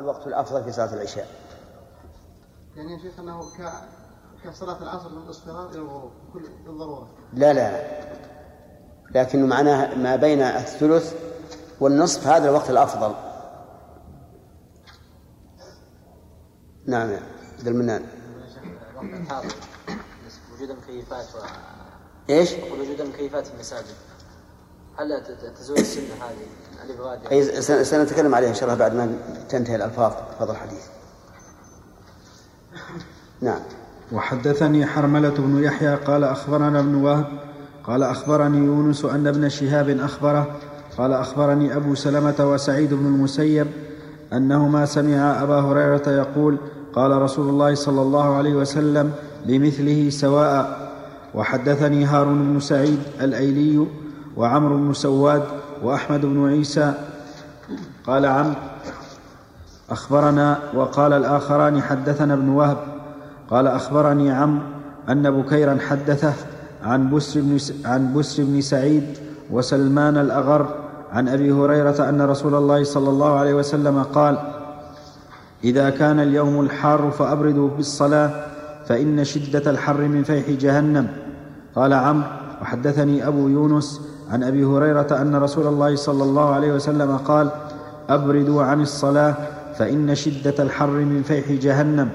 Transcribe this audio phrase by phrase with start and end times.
[0.00, 1.28] الوقت الأفضل في صلاة العشاء.
[2.76, 3.40] يعني يا شيخ أنه
[4.44, 8.00] كصلاة العصر من الإصفرار إلى الغروب كل بالضرورة لا لا
[9.14, 11.14] لكن معناه ما بين الثلث
[11.80, 13.14] والنصف هذا الوقت الأفضل.
[16.86, 17.22] نعم يا
[17.60, 18.06] ذا المنان.
[20.54, 21.38] وجود المكيفات و...
[22.30, 23.94] إيش؟ وجود المكيفات في المساجد
[24.98, 25.22] هل
[25.54, 26.46] تزول السنة هذه؟
[27.32, 29.12] أي سنتكلم عليها إن شاء الله بعد ما
[29.48, 30.82] تنتهي الألفاظ فضل الحديث
[33.40, 33.60] نعم.
[34.12, 37.26] وحدثني حرملة بن يحيى قال أخبرنا ابن وهب
[37.84, 40.56] قال أخبرني يونس أن ابن شهاب أخبره
[40.98, 43.66] قال أخبرني أبو سلمة وسعيد بن المسيب
[44.32, 46.56] أنهما سمعا أبا هريرة يقول
[46.92, 49.12] قال رسول الله صلى الله عليه وسلم
[49.46, 50.90] بمثله سواء.
[51.34, 53.86] وحدثني هارون بن سعيد الأيلي
[54.36, 55.42] وعمرو بن سواد
[55.82, 56.94] وأحمد بن عيسى
[58.06, 58.54] قال عمرو
[59.90, 62.78] أخبرنا وقال الآخران حدثنا ابن وهب
[63.50, 64.62] قال أخبرني عمرو
[65.08, 66.32] أن بكيرا حدثه
[66.82, 69.18] عن بسر بن, عن بسر بن سعيد
[69.50, 70.74] وسلمان الأغر
[71.12, 74.38] عن أبي هريرة أن رسول الله صلى الله عليه وسلم قال
[75.64, 78.30] إذا كان اليوم الحار فأبردوا بالصلاة
[78.86, 81.08] فإن شدة الحر من فيح جهنم.
[81.74, 82.26] قال عمرو
[82.62, 87.50] وحدثني أبو يونس عن أبي هريرة أن رسول الله صلى الله عليه وسلم قال
[88.08, 89.34] أبردوا عن الصلاة
[89.78, 92.08] فإن شدة الحر من فيح جهنم.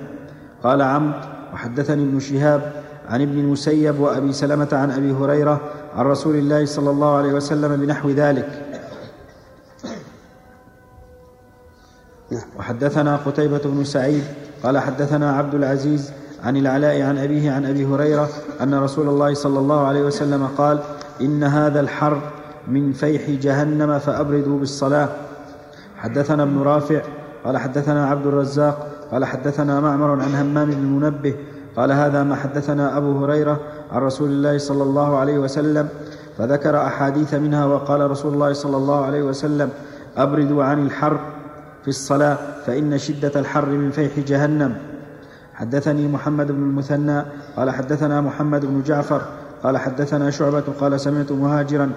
[0.63, 1.13] قال عمرو
[1.53, 2.71] وحدثني ابن شهاب
[3.09, 5.61] عن ابن المسيب وأبي سلمة عن أبي هريرة
[5.95, 8.61] عن رسول الله صلى الله عليه وسلم بنحو ذلك.
[12.59, 14.23] وحدثنا قتيبة بن سعيد
[14.63, 16.11] قال حدثنا عبد العزيز
[16.43, 18.29] عن العلاء عن أبيه عن أبي هريرة
[18.61, 20.79] أن رسول الله صلى الله عليه وسلم قال
[21.21, 22.21] إن هذا الحر
[22.67, 25.09] من فيح جهنم فأبردوا بالصلاة.
[25.97, 27.01] حدثنا ابن رافع
[27.45, 31.35] قال حدثنا عبد الرزاق قال حدثنا معمر عن همام بن المنبه
[31.75, 33.59] قال هذا ما حدثنا أبو هريرة
[33.91, 35.89] عن رسول الله صلى الله عليه وسلم
[36.37, 39.69] فذكر أحاديث منها وقال رسول الله صلى الله عليه وسلم
[40.17, 41.19] أبردوا عن الحر
[41.81, 44.75] في الصلاة فإن شدة الحر من فيح جهنم.
[45.53, 47.23] حدثني محمد بن المثنى
[47.57, 49.21] قال حدثنا محمد بن جعفر
[49.65, 51.91] قال حدثنا شعبة قال سمعت مهاجرا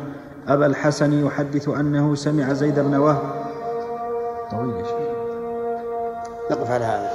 [0.48, 3.46] أبا الحسن يحدث أنه سمع زيد بن وهب.
[4.50, 4.98] طويل يا شيخ.
[6.50, 7.10] نقف على هذا.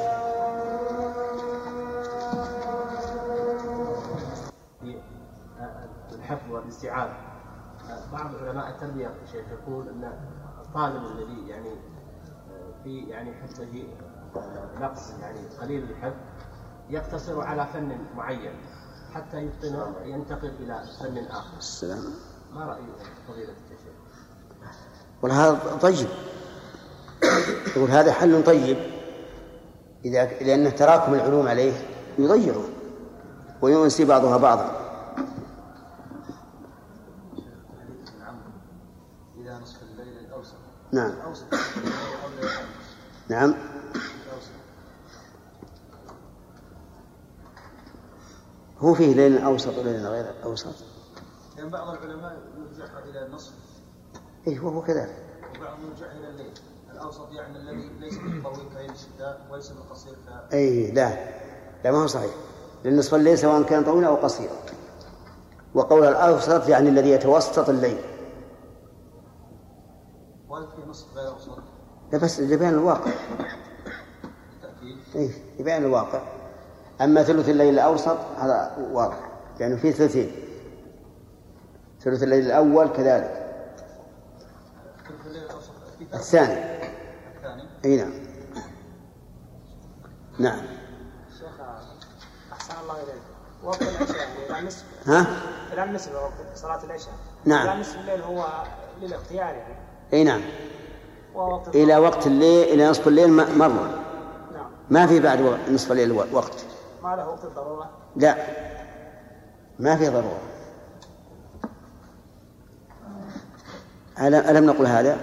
[6.15, 7.09] الحفظ والاستيعاب.
[8.13, 10.11] بعض علماء التربية شيخ يقول أن
[10.65, 11.69] الطالب الذي يعني
[12.83, 13.83] في يعني حفظه
[14.81, 16.15] نقص يعني قليل الحفظ
[16.89, 18.53] يقتصر على فن معين.
[19.13, 21.57] حتى يتقنه ينتقل إلى فن آخر.
[21.57, 22.03] السلام.
[22.53, 22.81] ما راي
[23.27, 23.93] فضيلة الشيخ؟
[25.21, 26.07] والله هذا طيب.
[27.75, 28.77] يقول هذا حل طيب
[30.05, 31.73] إذا لأن تراكم العلوم عليه
[32.17, 32.63] يضيعه
[33.61, 34.83] وينسي بعضها بعضا.
[40.91, 41.13] نعم.
[43.29, 43.53] نعم.
[48.83, 50.75] هو فيه ليل أوسط وليل غير أوسط
[51.57, 53.53] يعني بعض العلماء يرجعها إلى النصف.
[54.47, 55.15] إيه وهو كذلك.
[55.57, 56.53] وبعضهم يرجعها إلى الليل.
[56.91, 61.09] الأوسط يعني الذي ليس بالطويل كليل الشتاء وليس بالقصير ك أي لا.
[61.83, 62.31] لا ما هو صحيح.
[62.83, 64.55] لأن نصف الليل سواء كان طويلا أو قصيرا
[65.73, 67.97] وقول الأوسط يعني الذي يتوسط الليل.
[70.49, 71.57] وهل في نصف غير أوسط؟
[72.11, 73.11] لا بس لبيان الواقع.
[74.61, 76.32] بالتأكيد إيه لبيان الواقع.
[77.01, 79.19] أما ثلث الليل الأوسط هذا واضح
[79.59, 80.31] لأنه فيه ثلثين.
[82.01, 83.43] ثلث الليل الأول كذلك.
[86.13, 86.53] الثاني.
[87.35, 88.13] الثاني؟ أي نعم.
[90.39, 90.61] نعم.
[91.39, 91.65] شيخ
[92.53, 93.21] أحسن الله إليك.
[93.63, 94.83] وقت العشاء يعني إلى نصف.
[95.05, 95.27] ها؟
[95.73, 97.13] إلى النصف وقت صلاة العشاء.
[97.45, 97.67] نعم.
[97.69, 98.45] إلى نصف الليل هو
[99.01, 99.75] للاختيار يعني.
[100.13, 100.41] أي نعم.
[101.35, 104.03] ووقت إلى وقت الليل إلى نصف الليل مرة
[104.53, 104.71] نعم.
[104.89, 106.65] ما في بعد نصف الليل وقت.
[107.03, 108.35] ما له وقت الضرورة؟ لا.
[109.79, 110.41] ما في ضرورة.
[114.19, 115.17] ألم ألم نقل هذا؟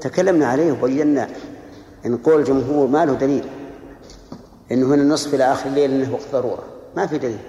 [0.00, 1.28] تكلمنا عليه وبينا
[2.06, 3.50] إن قول الجمهور ما له دليل.
[4.72, 6.64] إنه من النصف إلى آخر الليل إنه وقت ضرورة.
[6.96, 7.40] ما في دليل.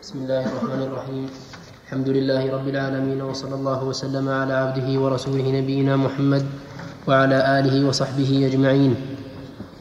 [0.00, 1.51] بسم الله الرحمن الرحيم.
[1.92, 6.44] الحمد لله رب العالمين وصلى الله وسلم على عبده ورسوله نبينا محمد
[7.08, 8.96] وعلى آله وصحبه أجمعين.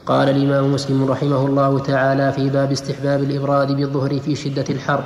[0.05, 5.03] قال الإمام مسلم رحمه الله تعالى في باب استحباب الإبراد بالظهر في شدة الحر.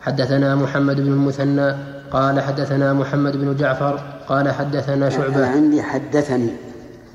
[0.00, 1.72] حدثنا محمد بن المثنى
[2.12, 5.46] قال حدثنا محمد بن جعفر قال حدثنا شعبة.
[5.46, 6.50] عندي حدثني.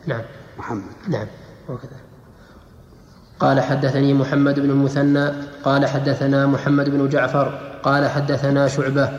[0.07, 0.21] نعم.
[0.57, 0.91] محمد.
[1.09, 1.27] نعم.
[1.69, 2.09] وكذا.
[3.39, 5.31] قال حدثني محمد بن المثنى
[5.63, 9.09] قال حدثنا محمد بن جعفر قال حدثنا شعبة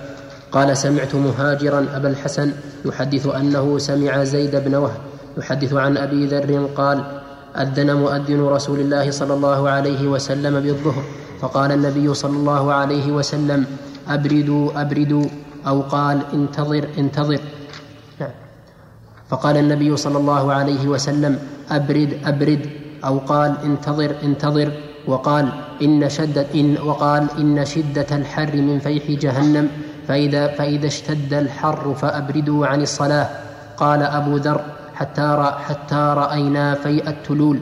[0.52, 2.52] قال سمعت مهاجرا أبا الحسن
[2.84, 5.00] يحدث أنه سمع زيد بن وهب
[5.38, 7.05] يحدث عن أبي ذر قال
[7.56, 11.02] أذن مؤذن رسول الله صلى الله عليه وسلم بالظهر
[11.40, 13.64] فقال النبي صلى الله عليه وسلم
[14.08, 15.25] أبردوا أبردوا
[15.67, 17.40] أو قال انتظر انتظر.
[18.20, 18.31] نعم.
[19.28, 21.38] فقال النبي صلى الله عليه وسلم
[21.70, 22.80] أبرد أبرد.
[23.05, 24.73] أو قال انتظر انتظر
[25.06, 25.52] وقال
[25.82, 29.69] إن شدة إن وقال إن شدة الحر من فيح جهنم
[30.08, 33.29] فإذا فإذا اشتد الحر فأبردوا عن الصلاة.
[33.76, 34.64] قال أبو ذر
[34.94, 37.61] حتى حتى رأينا فيء التلول.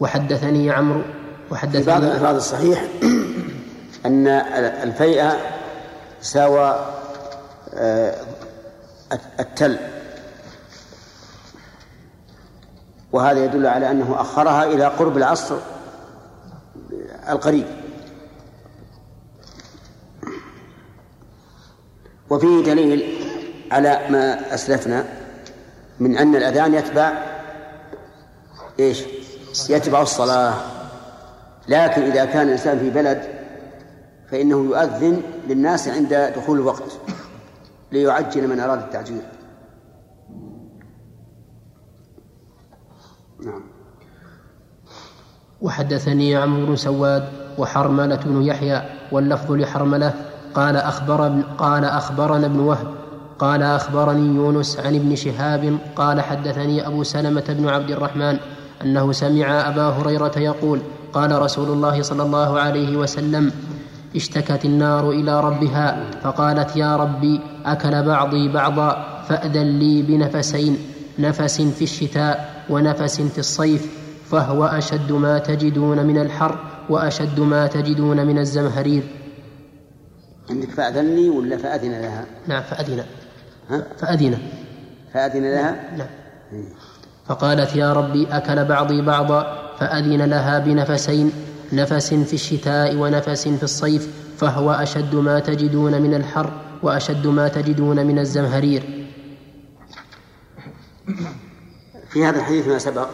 [0.00, 1.02] وحدثني عمرو
[1.50, 2.84] في بعض وحدثني الصحيح
[4.06, 4.26] أن
[4.82, 5.30] الفيء
[6.20, 6.74] ساوى
[7.74, 8.14] آه،
[9.40, 9.78] التل.
[13.12, 15.56] وهذا يدل على أنه أخرها إلى قرب العصر
[17.28, 17.66] القريب.
[22.30, 23.24] وفيه دليل
[23.72, 25.04] على ما أسلفنا
[26.00, 27.12] من أن الأذان يتبع
[28.80, 29.02] إيش؟
[29.68, 30.54] يتبع الصلاة.
[31.68, 33.22] لكن إذا كان الإنسان في بلد
[34.30, 36.92] فإنه يؤذن للناس عند دخول الوقت
[37.92, 39.22] ليعجل من أراد التعجيل.
[43.46, 43.62] نعم.
[45.60, 47.28] وحدثني عمرو بن سواد
[47.58, 48.82] وحرملة بن يحيى
[49.12, 50.14] واللفظ لحرملة
[50.54, 52.86] قال أخبر قال أخبرنا ابن وهب
[53.38, 58.36] قال أخبرني يونس عن ابن شهاب قال حدثني أبو سلمة بن عبد الرحمن
[58.82, 60.80] أنه سمع أبا هريرة يقول
[61.12, 63.52] قال رسول الله صلى الله عليه وسلم
[64.16, 70.78] اشتكت النار إلى ربها فقالت يا ربي أكل بعضي بعضا فأذن لي بنفسين
[71.18, 73.86] نفس في الشتاء ونفس في الصيف
[74.30, 76.58] فهو أشد ما تجدون من الحر
[76.88, 79.02] وأشد ما تجدون من الزمهرير.
[80.50, 83.04] عندك فأذني ولا فأذن لها؟ نعم فأذن.
[83.70, 84.38] ها؟ فأذن.
[85.14, 86.08] فأذن لها؟ نعم
[87.26, 91.32] فقالت يا ربي أكل بعضي بعضا فأذن لها بنفسين
[91.72, 94.08] نفس في الشتاء ونفس في الصيف
[94.38, 96.52] فهو أشد ما تجدون من الحر
[96.82, 99.06] وأشد ما تجدون من الزمهرير.
[102.10, 103.08] في هذا الحديث ما سبق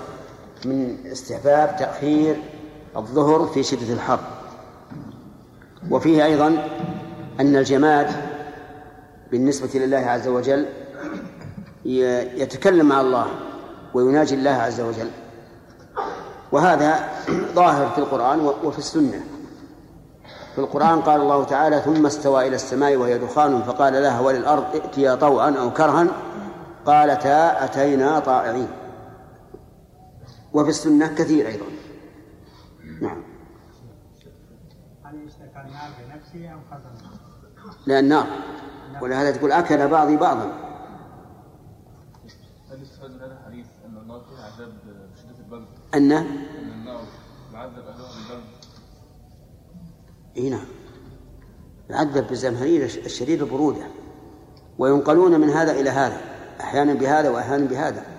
[0.65, 2.37] من استحباب تأخير
[2.97, 4.21] الظهر في شدة الحر.
[5.91, 6.69] وفيه أيضا
[7.41, 8.11] أن الجماد
[9.31, 10.67] بالنسبة لله عز وجل
[11.85, 13.27] يتكلم مع الله
[13.95, 15.11] ويناجي الله عز وجل.
[16.53, 17.09] وهذا
[17.55, 19.21] ظاهر في القرآن وفي السنة.
[20.55, 25.15] في القرآن قال الله تعالى ثم استوى إلى السماء وهي دخان فقال لها وللأرض ائتيا
[25.15, 26.07] طوعا أو كرها
[26.87, 28.69] قالتا أتينا طائعين.
[30.53, 31.67] وفي السنة كثير أيضا.
[33.01, 33.23] نعم.
[35.05, 37.11] هل يشتكى النار بنفسه أم خزنه؟
[37.87, 38.27] لا النار
[39.03, 40.67] ولهذا تقول أكل بعضي بعضا.
[42.71, 44.73] هل يستفاد من هذا الحديث أن النار فيها عذاب
[45.15, 47.05] بشده البرد؟ أن؟ أن النار
[47.53, 48.45] معذب أهلها بالبرد
[50.37, 50.67] إي نعم.
[51.91, 53.87] يعذب بالزمهرير الشديد البرودة.
[54.79, 56.21] وينقلون من هذا إلى هذا.
[56.61, 58.16] أحيانا بهذا وأحيانا بهذا.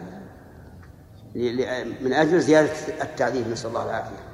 [2.02, 2.72] من أجل زيادة
[3.04, 4.28] التعذيب نسأل الله العافية.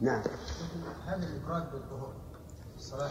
[0.00, 0.22] نعم.
[1.06, 2.12] هذا الإفراد بالظهور
[2.72, 3.10] في الصلاة.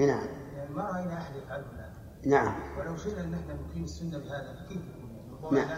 [0.00, 0.26] إي نعم.
[0.56, 1.92] يعني ما رأينا أحد يفعله الآن
[2.30, 2.54] نعم.
[2.78, 4.82] ولو شئنا أن إحنا نقيم السنة بهذا فكيف
[5.32, 5.70] يكون؟ يعني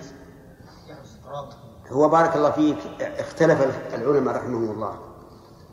[0.88, 0.98] نعم.
[1.24, 1.48] اضطراب
[1.88, 3.60] هو بارك الله فيك اختلف
[3.94, 4.98] العلماء رحمهم الله.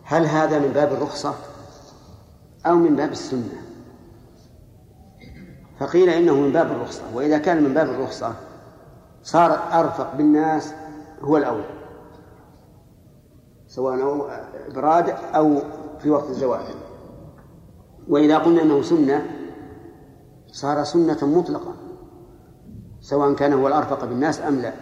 [0.03, 1.35] هل هذا من باب الرخصة
[2.65, 3.70] أو من باب السنة؟
[5.81, 8.33] فقيل إنه من باب الرخصة وإذا كان من باب الرخصة
[9.23, 10.73] صار أرفق بالناس
[11.21, 11.81] هو الأولى
[13.67, 14.29] سواء
[14.67, 15.61] إبراد أو
[15.99, 16.61] في وقت الزواج.
[18.09, 19.25] وإذا قلنا أنه سنة
[20.47, 21.73] صار سنة مطلقة
[23.01, 24.73] سواء كان هو الأرفق بالناس أم لا.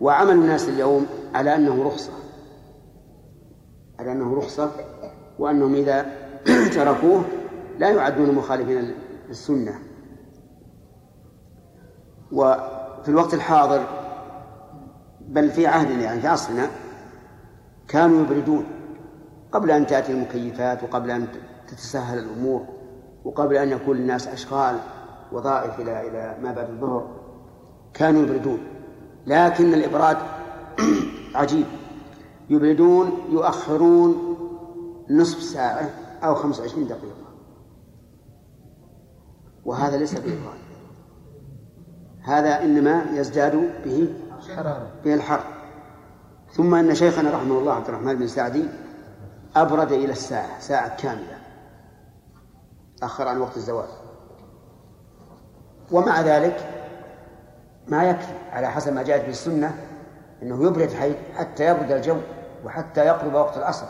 [0.00, 2.12] وعمل الناس اليوم على أنه رخصة
[3.98, 4.70] على أنه رخصة
[5.38, 6.06] وأنهم إذا
[6.74, 7.24] تركوه
[7.78, 8.94] لا يعدون مخالفين
[9.28, 9.83] للسنة.
[12.34, 13.84] وفي الوقت الحاضر
[15.20, 16.70] بل في عهدنا يعني في عصرنا
[17.88, 18.64] كانوا يبردون.
[19.52, 21.26] قبل أن تأتي المكيفات وقبل أن
[21.68, 22.66] تتسهل الأمور
[23.24, 24.76] وقبل أن يكون للناس أشغال
[25.32, 27.08] وظائف إلى إلى ما بعد الظهر
[27.94, 28.58] كانوا يبردون.
[29.26, 30.16] لكن الإبراد
[31.34, 31.66] عجيب.
[32.50, 34.36] يبردون يؤخرون
[35.10, 35.90] نصف ساعة
[36.22, 37.24] أو خمس وعشرين دقيقة.
[39.64, 40.63] وهذا ليس بإبراد.
[42.24, 44.14] هذا إنما يزداد به
[45.04, 45.40] به الحر.
[46.52, 48.68] ثم أن شيخنا رحمه الله عبد الرحمن بن سعدي
[49.56, 51.38] أبرد إلى الساعة ساعة كاملة.
[53.02, 53.88] أخر عن وقت الزواج.
[55.92, 56.56] ومع ذلك
[57.88, 59.74] ما يكفي على حسب ما جاءت به السنة
[60.42, 60.90] أنه يبرد
[61.36, 62.16] حتى يبرد الجو
[62.64, 63.86] وحتى يقرب وقت العصر.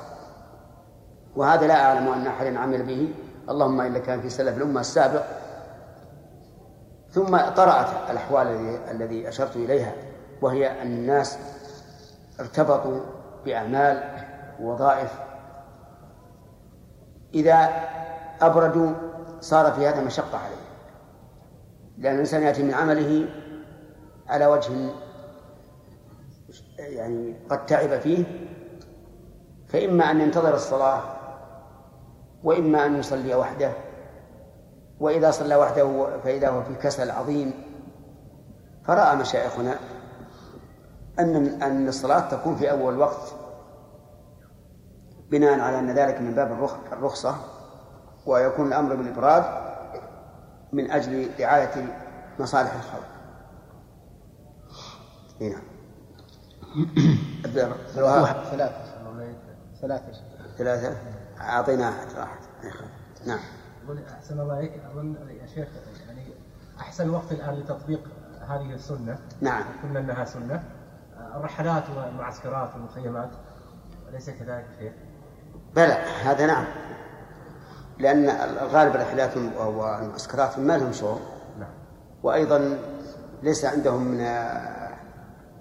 [1.37, 3.15] وهذا لا أعلم أن أحدا عمل به.
[3.49, 5.25] اللهم إلا كان في سلف الأمة السابق
[7.15, 8.47] ثم طرأت الأحوال
[8.91, 9.93] الذي أشرت إليها
[10.43, 11.39] وهي أن الناس
[12.41, 13.01] ارتبطوا
[13.45, 14.03] بأعمال
[14.61, 15.13] ووظائف.
[17.35, 17.71] إذا
[18.41, 18.93] أبردوا
[19.41, 20.65] صار في هذا مشقة عليه.
[21.99, 23.29] لأن الإنسان يأتي من عمله
[24.29, 24.73] على وجه
[26.79, 28.25] يعني قد تعب فيه
[29.69, 31.03] فإما أن ينتظر الصلاة
[32.45, 33.73] وإما أن يصلي وحده
[35.01, 37.53] وإذا صلى وحده فإذا هو في كسل عظيم
[38.85, 39.79] فرأى مشايخنا
[41.19, 43.35] أن أن الصلاة تكون في أول وقت
[45.31, 47.37] بناء على أن ذلك من باب الرخصة
[48.27, 49.45] ويكون الأمر بالإبراد
[50.73, 51.99] من أجل رعاية
[52.39, 53.07] مصالح الخلق.
[55.41, 55.63] نعم.
[58.51, 58.85] ثلاثة.
[59.81, 60.13] ثلاثة.
[60.59, 60.97] ثلاثة.
[61.41, 62.41] أعطينا أحد راحت
[63.27, 63.39] نعم.
[63.91, 65.69] أحسن الله عليك أظن يا شيخ
[66.07, 66.23] يعني
[66.81, 68.01] أحسن وقت الآن لتطبيق
[68.49, 69.19] هذه السنة.
[69.41, 69.65] نعم.
[69.83, 70.63] قلنا أنها سنة.
[71.35, 73.31] الرحلات والمعسكرات والمخيمات
[74.09, 74.93] أليس كذلك شيخ؟
[75.77, 76.65] بلى هذا نعم.
[77.99, 81.21] لأن الغالب الرحلات والمعسكرات ما لهم شغل.
[81.59, 81.71] نعم.
[82.23, 82.79] وأيضا
[83.43, 84.21] ليس عندهم من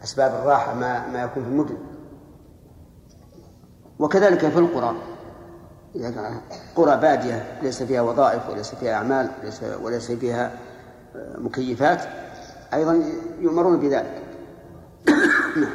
[0.04, 1.78] أسباب الراحة ما ما يكون في المدن.
[4.00, 4.96] وكذلك في القرى.
[6.76, 10.52] قرى بادية ليس فيها وظائف وليس فيها أعمال وليس, وليس فيها
[11.38, 12.02] مكيفات
[12.74, 13.04] أيضا
[13.40, 14.22] يؤمرون بذلك.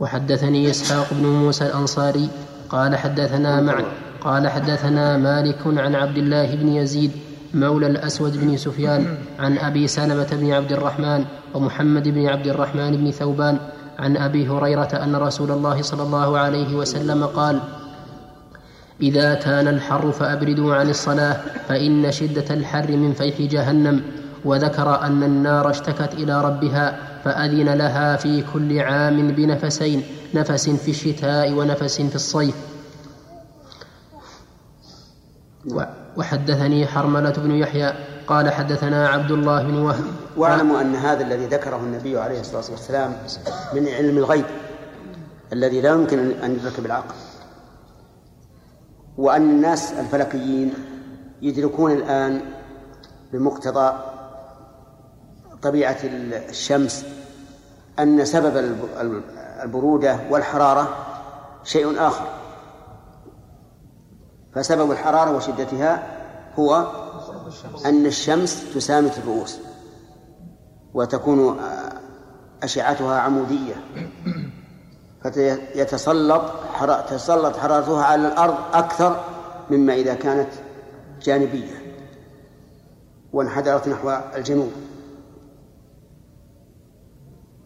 [0.00, 2.30] وحدثني إسحاق بن موسى الأنصاري
[2.68, 3.84] قال حدثنا مع
[4.20, 7.12] قال حدثنا مالك عن عبد الله بن يزيد
[7.54, 11.24] مولى الأسود بن سفيان عن أبي سلمة بن عبد الرحمن
[11.54, 13.58] ومحمد بن عبد الرحمن بن ثوبان
[13.98, 17.60] عن أبي هريرة أن رسول الله صلى الله عليه وسلم قال
[19.04, 21.36] إذا كان الحر فأبردوا عن الصلاة
[21.68, 24.02] فإن شدة الحر من فيح جهنم.
[24.44, 30.02] وذكر أن النار اشتكت إلى ربها فأذن لها في كل عام بنفسين
[30.34, 32.54] نفس في الشتاء ونفس في الصيف.
[36.16, 37.92] وحدثني حرملة بن يحيى
[38.26, 40.04] قال حدثنا عبد الله بن وهب.
[40.36, 43.12] واعلموا أن هذا الذي ذكره النبي عليه الصلاة والسلام
[43.74, 44.44] من علم الغيب
[45.52, 47.14] الذي لا يمكن أن يدرك بالعقل.
[49.18, 50.74] وأن الناس الفلكيين
[51.42, 52.40] يدركون الآن
[53.32, 53.92] بمقتضى
[55.62, 55.98] طبيعة
[56.48, 57.06] الشمس
[57.98, 58.56] أن سبب
[59.64, 60.88] البرودة والحرارة
[61.64, 62.26] شيء آخر.
[64.54, 66.02] فسبب الحرارة وشدتها
[66.58, 66.86] هو
[67.86, 69.58] أن الشمس تسامت الرؤوس
[70.94, 71.60] وتكون
[72.62, 73.74] أشعتها عمودية.
[75.32, 76.42] فيتسلط
[77.08, 79.24] تسلط حرارتها على الأرض أكثر
[79.70, 80.48] مما إذا كانت
[81.22, 81.82] جانبية
[83.32, 84.72] وانحدرت نحو الجنوب.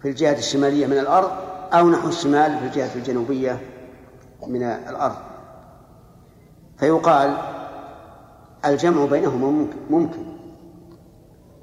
[0.03, 1.31] في الجهة الشمالية من الأرض
[1.73, 3.61] أو نحو الشمال في الجهة الجنوبية
[4.47, 5.17] من الأرض.
[6.79, 7.37] فيقال
[8.65, 10.23] الجمع بينهما ممكن, ممكن.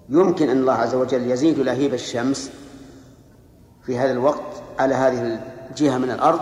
[0.09, 2.51] يمكن أن الله عز وجل يزيد لهيب الشمس
[3.83, 6.39] في هذا الوقت على هذه الجهة من الأرض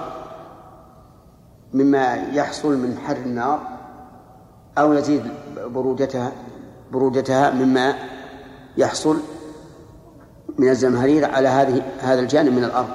[1.74, 3.60] مما يحصل من حر النار
[4.78, 5.24] أو يزيد
[5.58, 6.32] برودتها
[6.92, 7.96] برودتها مما
[8.78, 9.18] يحصل
[10.58, 12.90] من الزمهرير على هذه هذا الجانب من الأرض.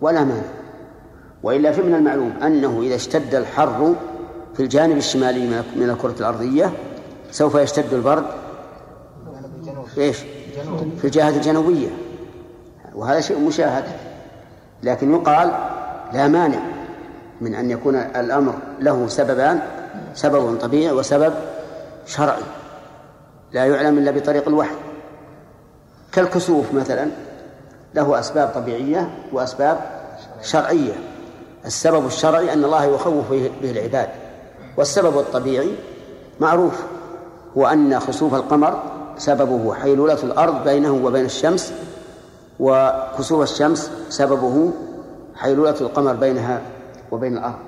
[0.00, 0.42] ولا مانع.
[1.42, 3.94] وإلا في من المعلوم أنه إذا اشتد الحر
[4.54, 6.72] في الجانب الشمالي من الكرة الأرضية
[7.30, 8.24] سوف يشتد البرد
[9.98, 10.18] إيش؟
[10.98, 11.88] في الجهة الجنوبية.
[12.94, 13.84] وهذا شيء مشاهد.
[14.82, 15.52] لكن يقال
[16.12, 16.58] لا مانع
[17.40, 19.60] من أن يكون الأمر له سببان
[20.14, 21.34] سبب طبيعي وسبب
[22.06, 22.42] شرعي.
[23.52, 24.74] لا يعلم إلا بطريق الوحي.
[26.12, 27.10] كالكسوف مثلا
[27.94, 29.78] له أسباب طبيعية وأسباب
[30.42, 30.92] شرعية.
[31.66, 34.08] السبب الشرعي أن الله يخوف به العباد.
[34.76, 35.74] والسبب الطبيعي
[36.40, 36.82] معروف
[37.58, 38.82] هو أن خسوف القمر
[39.18, 41.72] سببه حيلولة الأرض بينه وبين الشمس
[42.60, 44.72] وكسوف الشمس سببه
[45.34, 46.60] حيلولة القمر بينها
[47.10, 47.58] وبين الأرض.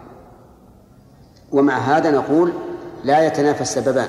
[1.52, 2.52] ومع هذا نقول
[3.04, 4.08] لا يتنافى السببان.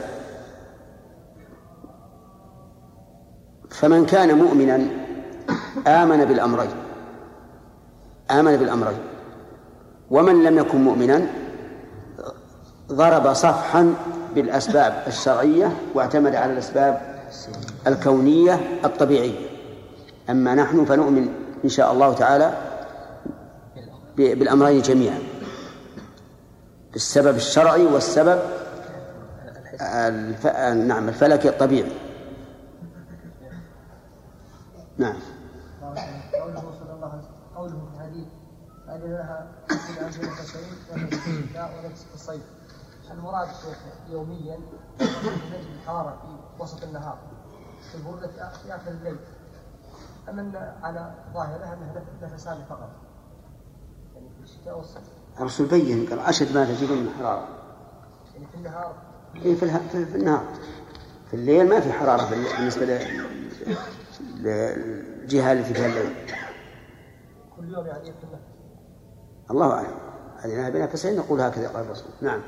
[3.69, 4.75] فمن كان مؤمنا
[5.87, 6.71] آمن بالأمرين.
[8.31, 8.99] آمن بالأمرين.
[10.11, 11.27] ومن لم يكن مؤمنا
[12.91, 13.93] ضرب صفحا
[14.35, 17.01] بالأسباب الشرعية واعتمد على الأسباب
[17.87, 19.52] الكونية الطبيعية.
[20.29, 21.27] أما نحن فنؤمن
[21.65, 22.53] إن شاء الله تعالى
[24.17, 25.19] بالأمرين جميعا
[26.93, 28.39] بالسبب الشرعي والسبب
[29.81, 30.47] الف...
[30.87, 31.91] نعم الفلكي الطبيعي
[34.97, 35.15] نعم
[36.33, 38.27] قوله صلى الله عليه وسلم قوله في الحديث
[38.89, 39.75] أن لها في
[41.15, 42.41] الشتاء ونفس في الصيف
[43.11, 43.47] المراد
[44.09, 44.57] يوميا
[45.01, 46.17] نجد الحرارة
[46.57, 47.17] في وسط النهار
[47.91, 49.17] في البردة في آخر الليل
[50.29, 52.03] أم أن على ظاهرها أنها
[52.33, 52.89] نفسان فقط
[54.15, 55.03] يعني في الشتاء والصيف.
[55.39, 57.47] الرسول بين قال أشد ما تجدون من حرارة.
[58.33, 58.95] يعني في النهار.
[59.35, 60.45] إيه في, اله- في, في النهار.
[61.27, 63.23] في الليل ما في حرارة في الليل بالنسبة ل-
[64.43, 66.15] للجهة التي فيها الليل.
[67.57, 68.43] كل يوم يعني يكون نفس
[69.51, 69.97] الله أعلم.
[70.39, 72.07] هذه بين نفسين نقول هكذا قال الرسول.
[72.21, 72.41] نعم.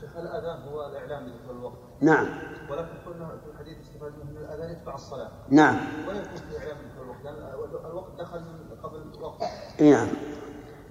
[0.00, 2.26] شيخ الأذان هو الإعلام بدخول الوقت نعم.
[2.70, 5.30] ولكن قلنا في الحديث استفاد منه أن الأذان يتبع الصلاة.
[5.50, 5.76] نعم.
[6.08, 6.97] ولا يكون في إعلام بدخول
[7.90, 8.42] الوقت دخل
[8.82, 9.42] قبل الوقت.
[9.80, 10.08] إيه نعم.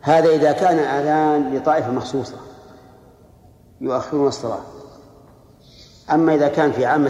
[0.01, 2.37] هذا إذا كان أذان لطائفة مخصوصة
[3.81, 4.61] يؤخرون الصلاة.
[6.11, 7.09] أما إذا كان في عامة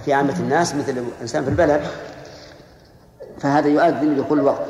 [0.00, 1.82] في عامة الناس مثل الإنسان في البلد
[3.38, 4.66] فهذا يؤذن لدخول الوقت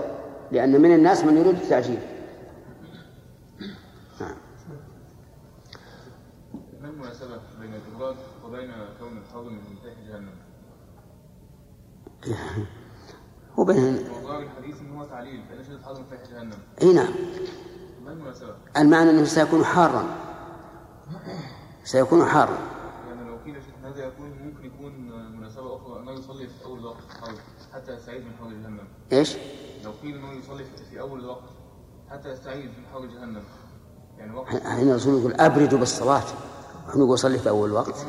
[0.52, 1.98] لأن من الناس من يريد التعجيل.
[4.20, 4.34] نعم.
[6.82, 10.34] ما المناسبة بين الإبراج وبين كون الحوض من مفتاح جهنم؟
[13.60, 13.98] وبين
[16.82, 17.12] إي نعم؟
[18.76, 20.04] المعنى أنه سيكون حارا.
[21.84, 22.58] سيكون حارا.
[23.08, 24.92] لأن لو قيل هذا يكون ممكن يكون
[25.38, 27.38] مناسبة أخرى أنه يصلي في وقت الحوض
[27.74, 28.88] حتى يستعيد من حوض جهنم.
[29.12, 29.36] إيش؟
[29.84, 31.42] لو قيل أنه يصلي في- أول الوقت
[32.10, 33.42] حتى يستعيد من حوض جهنم.
[34.18, 36.22] يعني وقت هنا الرسول يقول أبردوا بالصلاة.
[36.86, 38.06] ونحن نقول صلي في أول وقت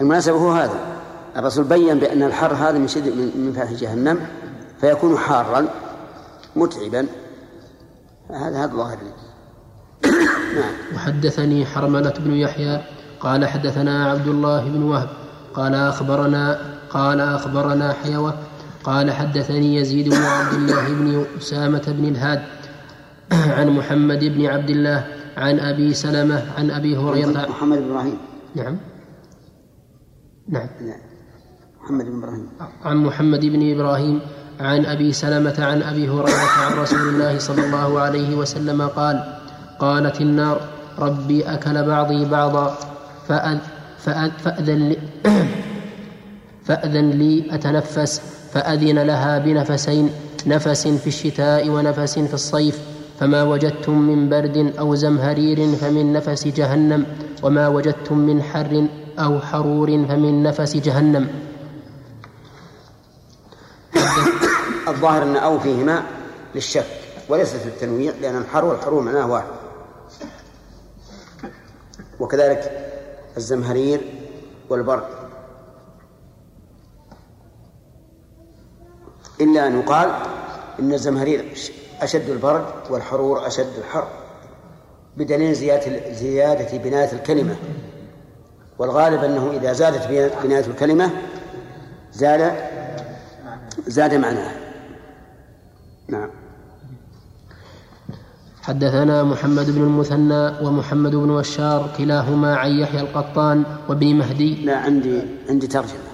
[0.00, 1.03] المناسبة هو هذا.
[1.36, 4.26] الرسول بين بأن الحر هذا من شدة من فاتح جهنم
[4.80, 5.68] فيكون حارا
[6.56, 7.06] متعبا.
[8.30, 8.98] هذا هذا ظاهر
[10.58, 10.74] نعم.
[10.94, 12.80] وحدثني حرملة بن يحيى
[13.20, 15.08] قال حدثنا عبد الله بن وهب
[15.54, 16.58] قال أخبرنا
[16.90, 18.34] قال أخبرنا حيوة
[18.84, 22.42] قال حدثني يزيد بن عبد الله بن أسامة بن الهاد
[23.58, 27.46] عن محمد بن عبد الله عن أبي سلمة عن أبي هريرة.
[27.48, 28.18] محمد بن إبراهيم.
[28.54, 28.76] نعم.
[30.48, 30.68] نعم.
[30.80, 31.13] لا.
[31.84, 32.46] محمد بن إبراهيم.
[32.84, 34.20] عن محمد بن إبراهيم
[34.60, 39.16] عن أبي سلمة عن أبي هريرة عن رسول الله صلى الله عليه وسلم قال
[39.78, 40.60] قالت النار
[40.98, 42.74] ربي أكل بعضي بعضا
[43.28, 43.58] فأذ
[43.98, 44.96] فأذ فأذن لي
[46.66, 48.20] فأذن لي أتنفس
[48.52, 50.10] فأذن لها بنفسين
[50.46, 52.78] نفس في الشتاء ونفس في الصيف
[53.20, 57.06] فما وجدتم من برد أو زمهرير فمن نفس جهنم
[57.42, 58.86] وما وجدتم من حر
[59.18, 61.28] أو حرور فمن نفس جهنم.
[64.88, 66.02] الظاهر أن أو فيهما
[66.54, 66.86] للشك
[67.28, 69.48] وليست للتنويع لأن الحر والحرور معناه واحد.
[72.20, 72.90] وكذلك
[73.36, 74.00] الزمهرير
[74.70, 75.04] والبرد
[79.40, 80.10] إلا أن يقال
[80.80, 81.54] إن الزمهرير
[82.00, 84.08] أشد البرد والحرور أشد الحر
[85.16, 87.56] بدليل زيادة زيادة بناية الكلمة.
[88.78, 90.06] والغالب أنه إذا زادت
[90.42, 91.10] بناية الكلمة
[92.12, 92.54] زاد
[93.86, 94.63] زاد معناه
[96.08, 96.28] نعم.
[98.62, 104.64] حدثنا محمد بن المثنى ومحمد بن بشار كلاهما عن يحيى القطان وابن مهدي.
[104.64, 106.10] لا عندي عندي ترجمة.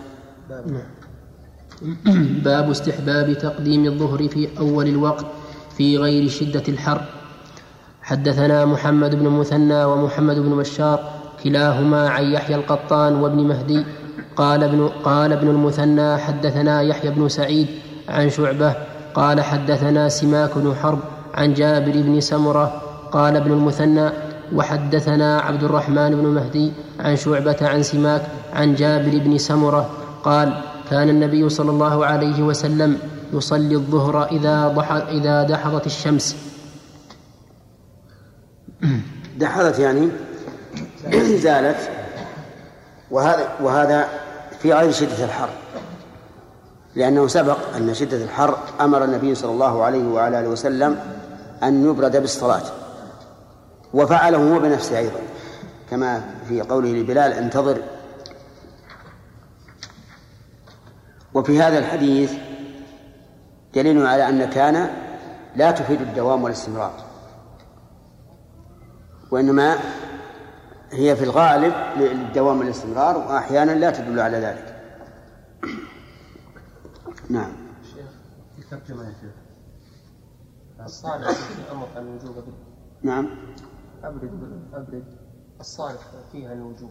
[2.45, 5.27] باب استحباب تقديم الظهر في أول الوقت
[5.77, 7.05] في غير شدة الحر.
[8.03, 11.13] حدثنا محمد بن المثنى ومحمد بن بشار
[11.45, 13.85] كلاهما عن يحيى القطان وابن مهدي.
[14.37, 17.67] قال ابن قال ابن المثنى حدثنا يحيى بن سعيد
[18.09, 20.99] عن شعبة قال حدثنا سماك بن حرب
[21.35, 24.11] عن جابر بن سمرة قال ابن المثنى
[24.55, 29.91] وحدثنا عبد الرحمن بن مهدي عن شعبة عن سماك عن جابر بن سمرة
[30.25, 32.99] قال كان النبي صلى الله عليه وسلم
[33.33, 36.37] يصلي الظهر إذا ضح إذا دحضت الشمس.
[39.37, 40.09] دحضت يعني
[41.45, 41.91] زالت.
[43.11, 44.09] وهذا وهذا
[44.63, 45.49] في غير شدة الحر.
[46.95, 51.01] لأنه سبق أن شدة الحر أمر النبي صلى الله عليه وعلى آله وسلم
[51.63, 52.63] أن يبرد بالصلاة
[53.95, 55.21] وفعله هو بنفسه أيضا.
[55.91, 57.83] كما في قوله لبلال انتظر.
[61.35, 62.33] وفي هذا الحديث
[63.75, 64.91] دليل على أن كان
[65.57, 66.93] لا تفيد الدوام والاستمرار
[69.31, 69.79] وإنما
[70.91, 74.70] هي في الغالب للدوام والاستمرار وأحيانا لا تدل على ذلك.
[77.31, 77.53] نعم.
[78.57, 79.31] في ترجمة يا شيخ.
[80.85, 82.45] الصالح في أمر الوجوب.
[83.03, 83.29] نعم.
[84.05, 84.31] أبرد
[84.75, 85.05] أبرد.
[85.61, 86.01] الصالح
[86.33, 86.91] فيها الوجوب.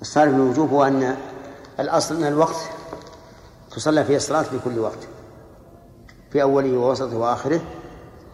[0.00, 1.16] الصالح من الوجوب هو أن
[1.80, 2.56] الأصل أن الوقت
[3.70, 5.08] تصلى فيه الصلاة في كل وقت
[6.30, 7.60] في أوله ووسطه وآخره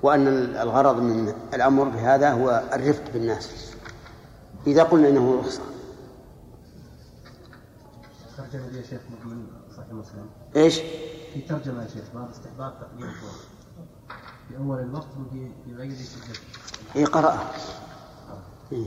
[0.03, 3.75] وأن الغرض من الأمر بهذا هو الرفق بالناس.
[4.67, 5.70] إذا قلنا إنه رخصة
[8.41, 10.27] ترجمة يا شيخ من صحيح مسلم؟
[10.57, 10.79] إيش؟
[11.35, 13.41] في ترجمة يا شيخ باب استحباب تقديم الوقت
[14.49, 16.39] في أول الوقت وفي في غير شدة
[16.97, 17.39] إيه قرأ
[18.73, 18.87] إيه.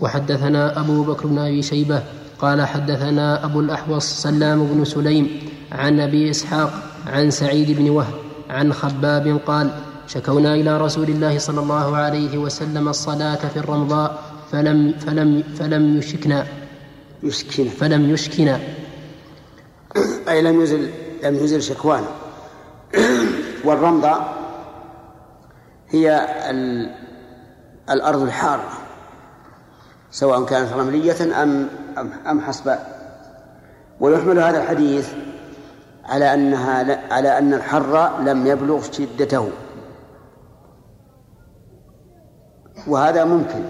[0.00, 2.02] وحدثنا أبو بكر بن أبي شيبة
[2.38, 6.72] قال حدثنا أبو الأحوص سلام بن سليم عن أبي إسحاق
[7.06, 8.14] عن سعيد بن وهب
[8.50, 9.70] عن خباب قال
[10.06, 16.46] شكونا إلى رسول الله صلى الله عليه وسلم الصلاة في الرمضاء فلم فلم فلم يشكنا.
[17.24, 17.68] يسكن.
[17.68, 18.60] فلم يشكنا
[20.28, 20.90] أي لم يزل
[21.22, 22.08] لم يزل شكوانا
[23.64, 24.20] والرمضة
[25.88, 26.90] هي ال...
[27.90, 28.68] الأرض الحارة
[30.10, 31.68] سواء كانت رملية أم
[32.26, 32.94] أم, حصباء
[34.00, 35.08] ويحمل هذا الحديث
[36.04, 37.12] على أنها.
[37.12, 39.50] على أن الحر لم يبلغ شدته.
[42.86, 43.64] وهذا ممكن.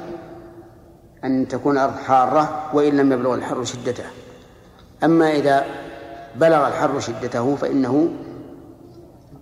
[1.25, 4.05] أن تكون الأرض حارة وإن لم يبلغ الحر شدته.
[5.05, 5.65] أما إذا
[6.37, 8.09] بلغ الحر شدته فإنه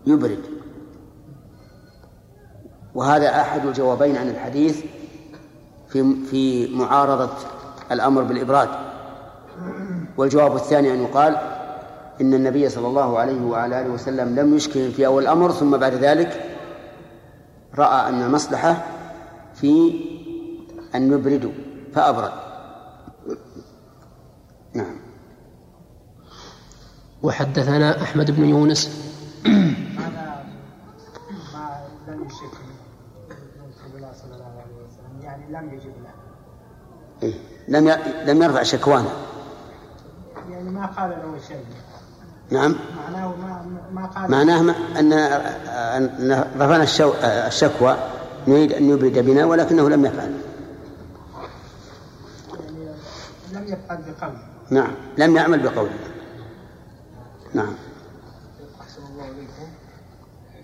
[0.07, 0.41] يبرد.
[2.95, 4.85] وهذا أحد الجوابين عن الحديث
[5.89, 7.31] في في معارضة
[7.93, 8.69] الأمر بالإبراد.
[10.17, 11.37] والجواب الثاني أن يقال
[12.21, 15.95] إن النبي صلى الله عليه وعلى آله وسلم لم يشكل في أول الأمر ثم بعد
[15.95, 16.43] ذلك
[17.79, 18.85] رأى أن المصلحة
[19.55, 20.01] في
[20.95, 21.53] أن يبردوا
[21.95, 22.33] فأبرد.
[24.75, 24.97] نعم.
[27.23, 28.91] وحدثنا أحمد بن يونس.
[32.09, 32.55] لم يشك
[33.59, 35.23] رسول الله صلى الله عليه وسلم.
[35.23, 36.13] يعني لم يجب له.
[37.23, 37.35] إيه.
[37.69, 39.09] لم ي- لم يرفع شكوانا
[40.51, 41.65] يعني ما قال له شيء.
[42.51, 42.75] نعم.
[43.07, 44.31] معناه ما ما قال.
[44.31, 47.13] معناه ما- أن أن رفعنا الشو...
[47.23, 47.97] الشكوى
[48.49, 50.37] نريد أن يبرد بنا ولكنه لم يفعل يعني
[53.63, 55.99] لم يفعل بقلبه نعم لم يعمل بقوله.
[57.55, 57.75] نعم.
[58.81, 59.69] أحسن الله إليكم.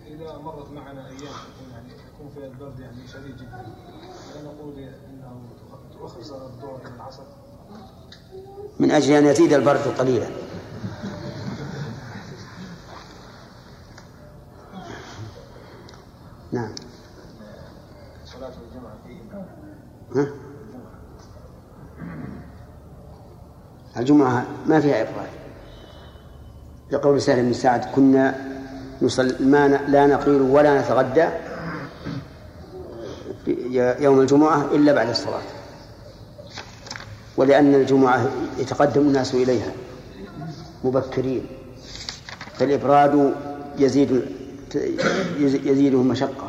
[0.06, 3.66] إذا مرت معنا أيام تكون يعني يكون فيها البرد يعني شديد جدا
[4.34, 5.42] لا نقول إنه
[5.92, 7.22] تؤخر صلاة الظهر إلى العصر؟
[8.80, 10.28] من أجل أن يزيد البرد قليلا.
[16.52, 16.74] نعم.
[18.24, 19.20] صلاة الجمعة في
[20.14, 20.47] ها؟
[23.98, 25.28] الجمعة ما فيها إفراد.
[26.90, 28.34] لقول سهل بن سعد كنا
[29.02, 31.28] نصل ما لا نقيل ولا نتغدى
[34.04, 35.42] يوم الجمعة إلا بعد الصلاة.
[37.36, 39.72] ولأن الجمعة يتقدم الناس إليها
[40.84, 41.46] مبكرين.
[42.54, 43.34] فالإبراد
[43.78, 44.22] يزيد
[45.38, 46.47] يزيده مشقة.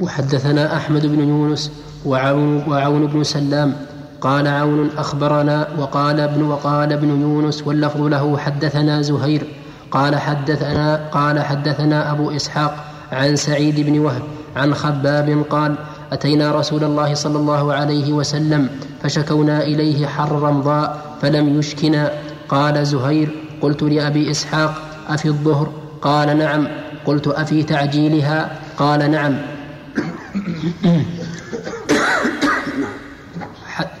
[0.00, 1.70] وحدثنا أحمد بن يونس
[2.06, 3.74] وعون, وعون بن سلام
[4.20, 9.46] قال عون أخبرنا وقال ابن وقال ابن يونس واللفظ له حدثنا زهير
[9.90, 14.22] قال حدثنا قال حدثنا أبو إسحاق عن سعيد بن وهب
[14.56, 15.74] عن خباب قال
[16.12, 18.68] أتينا رسول الله صلى الله عليه وسلم
[19.02, 22.12] فشكونا إليه حر رمضاء فلم يشكنا
[22.48, 23.30] قال زهير
[23.62, 24.74] قلت لأبي إسحاق
[25.08, 26.68] أفي الظهر قال نعم
[27.06, 29.36] قلت أفي تعجيلها قال نعم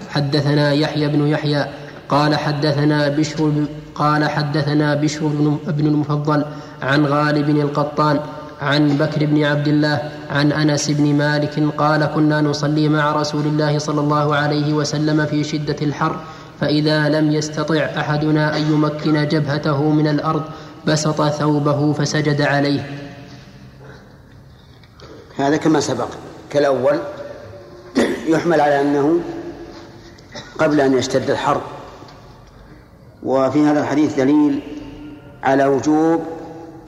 [0.08, 1.66] حدثنا يحيى بن يحيى
[2.08, 3.52] قال حدثنا بشر
[3.94, 6.44] قال حدثنا بشر بن بن المفضل
[6.82, 8.20] عن غالب القطان
[8.62, 13.78] عن بكر بن عبد الله عن أنس بن مالك قال كنا نصلي مع رسول الله
[13.78, 16.16] صلى الله عليه وسلم في شدة الحر
[16.60, 20.42] فإذا لم يستطع أحدنا أن يمكن جبهته من الأرض
[20.86, 23.07] بسط ثوبه فسجد عليه.
[25.38, 26.08] هذا كما سبق.
[26.50, 26.98] كالأول
[28.26, 29.20] يحمل على أنه
[30.58, 31.60] قبل أن يشتد الحر
[33.22, 34.60] وفي هذا الحديث دليل
[35.42, 36.22] على وجوب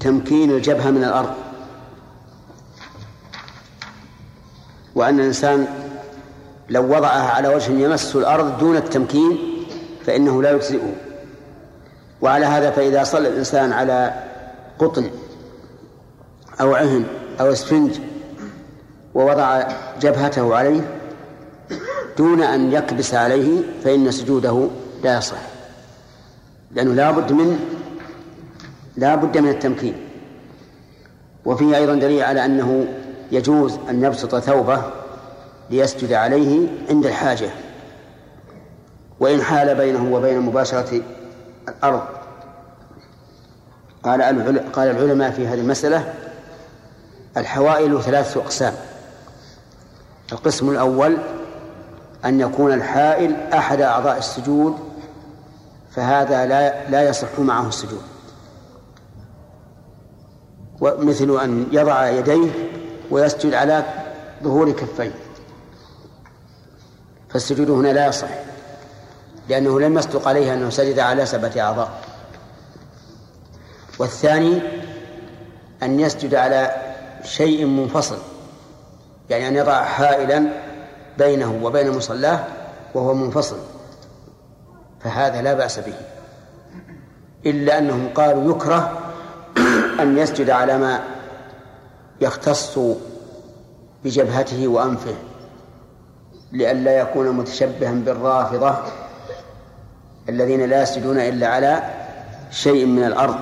[0.01, 1.35] تمكين الجبهة من الأرض.
[4.95, 5.67] وأن الإنسان
[6.69, 9.39] لو وضعها على وجه يمس الأرض دون التمكين
[10.07, 10.95] فإنه لا يجزئه.
[12.21, 14.25] وعلى هذا فإذا صلى الإنسان على
[14.79, 15.11] قطن
[16.61, 17.05] أو عهن
[17.41, 18.10] أو اسفنج
[19.15, 19.63] ووضع
[20.01, 20.81] جبهته عليه
[22.19, 24.69] دون أن يكبس عليه فإن سجوده
[25.05, 25.37] لا يصح.
[26.71, 27.59] لأنه لا بد من
[28.97, 29.95] لا بد من التمكين.
[31.45, 32.87] وفيه أيضا دليل على أنه
[33.33, 34.83] يجوز أن يبسط ثوبه
[35.71, 37.51] ليسجد عليه عند الحاجة.
[39.21, 41.03] وإن حال بينه وبين مباشرة
[41.69, 42.03] الأرض.
[44.03, 44.23] قال
[44.73, 46.15] قال العلماء في هذه المسألة
[47.37, 48.75] الحوائل ثلاثة أقسام.
[50.33, 51.17] القسم الأول
[52.25, 54.79] أن يكون الحائل أحد أعضاء السجود
[55.91, 58.03] فهذا لا لا يصح معه السجود.
[60.81, 62.51] ومثل أن يضع يديه
[63.11, 63.85] ويسجد على
[64.43, 65.15] ظهور كفيه.
[67.29, 68.29] فالسجود هنا لا يصح
[69.49, 71.91] لأنه لم يصدق عليه أنه سجد على سبعة أعضاء.
[73.99, 74.63] والثاني
[75.83, 76.75] أن يسجد على
[77.25, 78.19] شيء منفصل.
[79.31, 80.47] يعني أن يضع حائلا
[81.19, 82.45] بينه وبين مصلاه
[82.95, 83.57] وهو منفصل
[85.01, 85.95] فهذا لا بأس به.
[87.47, 88.99] إلا أنهم قالوا يكره
[90.01, 91.01] أن يسجد على ما
[92.21, 92.79] يختص
[94.05, 95.15] بجبهته وأنفه
[96.53, 98.79] لئلا يكون متشبها بالرافضة
[100.29, 101.83] الذين لا يسجدون إلا على
[102.51, 103.37] شيء من الأرض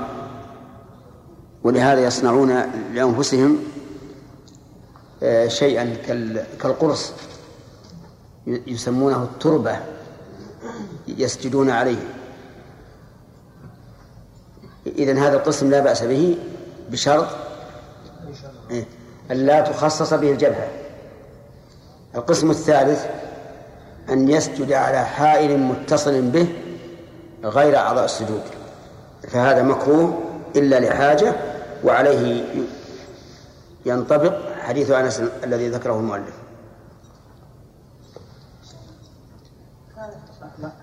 [1.63, 2.63] ولهذا يصنعون
[2.95, 3.59] لأنفسهم
[5.47, 5.97] شيئا
[6.63, 7.13] كالقرص
[8.47, 9.77] يسمونه التربة
[11.09, 11.99] يسجدون عليه.
[14.87, 16.39] إذن هذا القسم لا بأس به
[16.91, 17.27] بشرط
[18.71, 18.85] إيه،
[19.31, 20.69] أن لا تخصص به الجبهة.
[22.15, 23.07] القسم الثالث
[24.11, 26.49] أن يسجد على حائل متصل به
[27.45, 28.43] غير أعضاء السجود.
[29.29, 30.19] فهذا مكروه
[30.57, 31.35] إلا لحاجة
[31.85, 32.45] وعليه
[33.87, 36.35] ينطبق حديث أنس الذي ذكره المؤلف.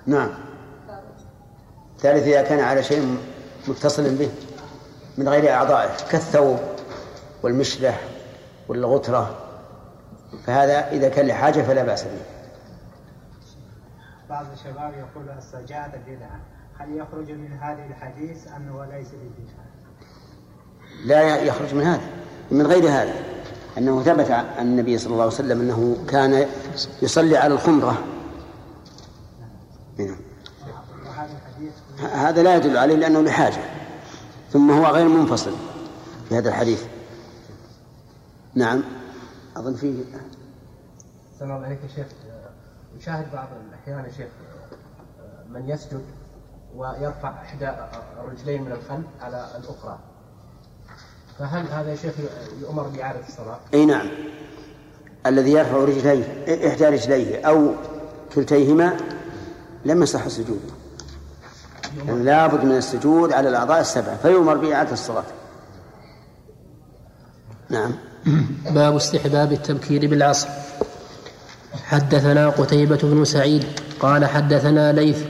[0.06, 0.30] نعم.
[2.00, 3.17] ثالث إذا كان على شيء
[3.67, 4.30] متصل به
[5.17, 6.60] من غير أعضائه كالثوب
[7.43, 8.02] والمشلح
[8.67, 9.38] والغترة
[10.45, 12.21] فهذا إذا كان لحاجة فلا بأس به.
[14.30, 16.39] بعض الشباب يقول السجادة بدعة.
[16.80, 19.65] هل يخرج من هذه الحديث أنه ليس بدعة؟
[21.06, 22.10] لا يخرج من هذا
[22.52, 23.35] من غير هذا.
[23.77, 26.47] أنه ثبت عن النبي صلى الله عليه وسلم أنه كان
[27.01, 28.03] يصلي على الخمرة.
[29.97, 30.17] نعم.
[32.13, 33.61] هذا لا يدل عليه لأنه لحاجة
[34.51, 35.51] ثم هو غير منفصل
[36.29, 36.83] في هذا الحديث.
[38.55, 38.83] نعم.
[39.57, 40.03] أظن فيه
[41.33, 42.07] السلام عليك يا شيخ.
[42.97, 44.27] نشاهد بعض الأحيان يا شيخ
[45.49, 46.01] من يسجد
[46.75, 47.71] ويرفع إحدى
[48.19, 49.99] الرجلين من الخلف على الأخرى.
[51.39, 52.13] فهل هذا يا شيخ
[52.62, 54.08] يؤمر بإعادة الصلاة؟ أي نعم.
[55.26, 56.24] الذي يرفع رجليه
[56.67, 57.71] إحدى رجليه أو
[58.36, 58.98] كلتيهما
[59.86, 60.62] لم يصح السجود.
[62.08, 65.24] يعني لابد من السجود على الأعضاء السبعة فيؤمر بإعادة الصلاة.
[67.69, 67.91] نعم.
[68.71, 70.48] باب استحباب التبكير بالعصر.
[71.86, 73.65] حدثنا قتيبة بن سعيد
[74.00, 75.24] قال حدثنا ليث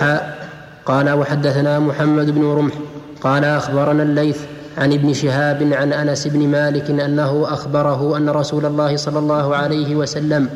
[0.00, 0.48] حاء
[0.86, 2.74] قال وحدثنا محمد بن رمح
[3.20, 4.40] قال أخبرنا الليث
[4.80, 9.96] عن ابن شهاب عن أنس بن مالك أنه أخبره أن رسول الله صلى الله عليه
[9.96, 10.48] وسلم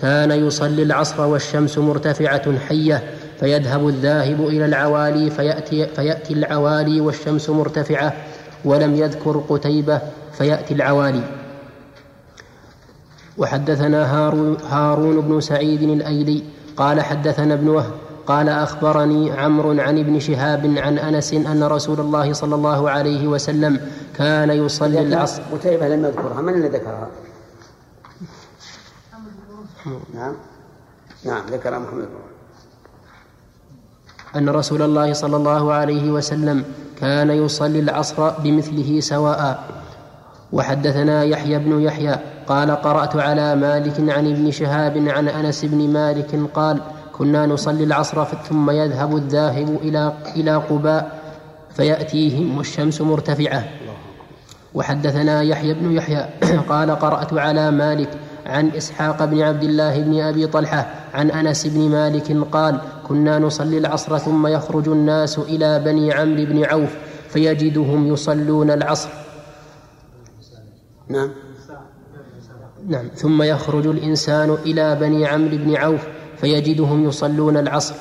[0.00, 3.02] كان يصلي العصر والشمس مرتفعة حية
[3.40, 8.14] فيذهب الذاهب إلى العوالي فيأتي, فيأتي العوالي والشمس مرتفعة
[8.64, 10.00] ولم يذكر قتيبة
[10.32, 11.22] فيأتي العوالي.
[13.38, 16.42] وحدثنا هارون, هارون بن سعيد الأيلي
[16.76, 17.92] قال حدثنا ابن وهب
[18.26, 23.80] قال أخبرني عمرو عن ابن شهاب عن أنس أن رسول الله صلى الله عليه وسلم
[24.16, 25.42] كان يصلي العصر.
[25.52, 26.42] قتيبة لم يذكرها.
[26.42, 27.08] من الذي ذكرها؟
[30.14, 30.34] نعم.
[31.24, 32.08] نعم ذكر محمد
[34.36, 36.64] أن رسول الله صلى الله عليه وسلم
[37.00, 39.82] كان يصلي العصر بمثله سواء.
[40.52, 46.50] وحدثنا يحيى بن يحيى قال قرأت على مالك عن ابن شهاب عن أنس بن مالك
[46.54, 46.80] قال
[47.12, 51.22] كنا نصلي العصر ثم يذهب الذاهب إلى إلى قباء
[51.74, 53.64] فيأتيهم والشمس مرتفعة.
[54.74, 56.28] وحدثنا يحيى بن يحيى
[56.70, 58.08] قال قرأت على مالك
[58.46, 63.78] عن إسحاق بن عبد الله بن أبي طلحة عن أنس بن مالك قال كنا نصلي
[63.78, 66.96] العصر ثم يخرج الناس إلى بني عمرو بن عوف
[67.28, 69.08] فيجدهم يصلون العصر.
[71.08, 71.30] نعم.
[72.88, 73.08] نعم.
[73.14, 76.06] ثم يخرج الإنسان إلى بني عمرو بن عوف
[76.42, 77.94] فيجدهم يصلون العصر.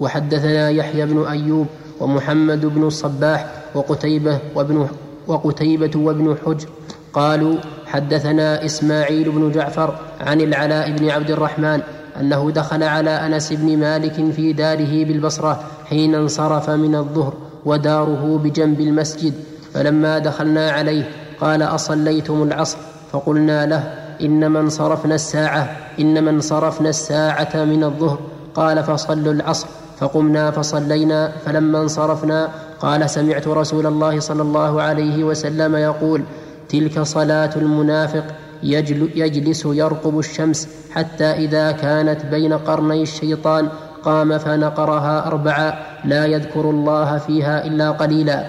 [0.00, 1.66] وحدثنا يحيى بن أيوب
[2.00, 4.88] ومحمد بن الصباح وقتيبة وابن
[5.26, 6.68] وقتيبة وابن حجر
[7.12, 11.80] قالوا حدثنا إسماعيل بن جعفر عن العلاء بن عبد الرحمن
[12.20, 18.80] أنه دخل على أنس بن مالك في داره بالبصرة حين انصرف من الظهر وداره بجنب
[18.80, 19.34] المسجد
[19.74, 22.78] فلما دخلنا عليه قال أصليتم العصر؟
[23.12, 28.18] فقلنا له انما انصرفنا الساعة انما انصرفنا الساعة من الظهر.
[28.54, 29.68] قال فصلوا العصر.
[29.98, 32.48] فقمنا فصلينا فلما انصرفنا
[32.80, 36.22] قال سمعت رسول الله صلى الله عليه وسلم يقول
[36.68, 38.24] تلك صلاة المنافق
[38.62, 43.68] يجل يجلس يرقب الشمس حتى إذا كانت بين قرني الشيطان
[44.02, 48.46] قام فنقرها اربعا لا يذكر الله فيها إلا قليلا.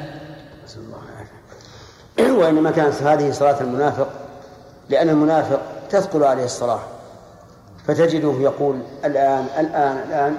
[2.19, 4.07] وإنما كانت هذه صلاة المنافق
[4.89, 6.80] لأن المنافق تثقل عليه الصلاة
[7.88, 10.38] فتجده يقول الآن الآن الآن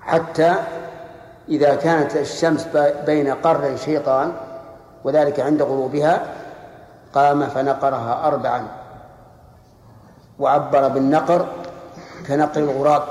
[0.00, 0.54] حتى
[1.48, 2.66] إذا كانت الشمس
[3.06, 4.32] بين قرني شيطان
[5.04, 6.22] وذلك عند غروبها
[7.14, 8.66] قام فنقرها أربعا
[10.38, 11.46] وعبر بالنقر
[12.28, 13.02] كنقر الغراب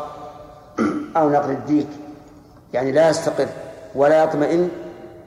[1.18, 1.88] أو نقر الديك
[2.74, 3.48] يعني لا يستقر
[3.96, 4.70] ولا يطمئن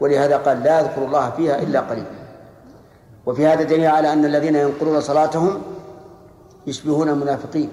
[0.00, 2.21] ولهذا قال لا يذكر الله فيها إلا قليلا.
[3.26, 5.62] وفي هذا دليل على أن الذين ينقرون صلاتهم
[6.66, 7.70] يشبهون المنافقين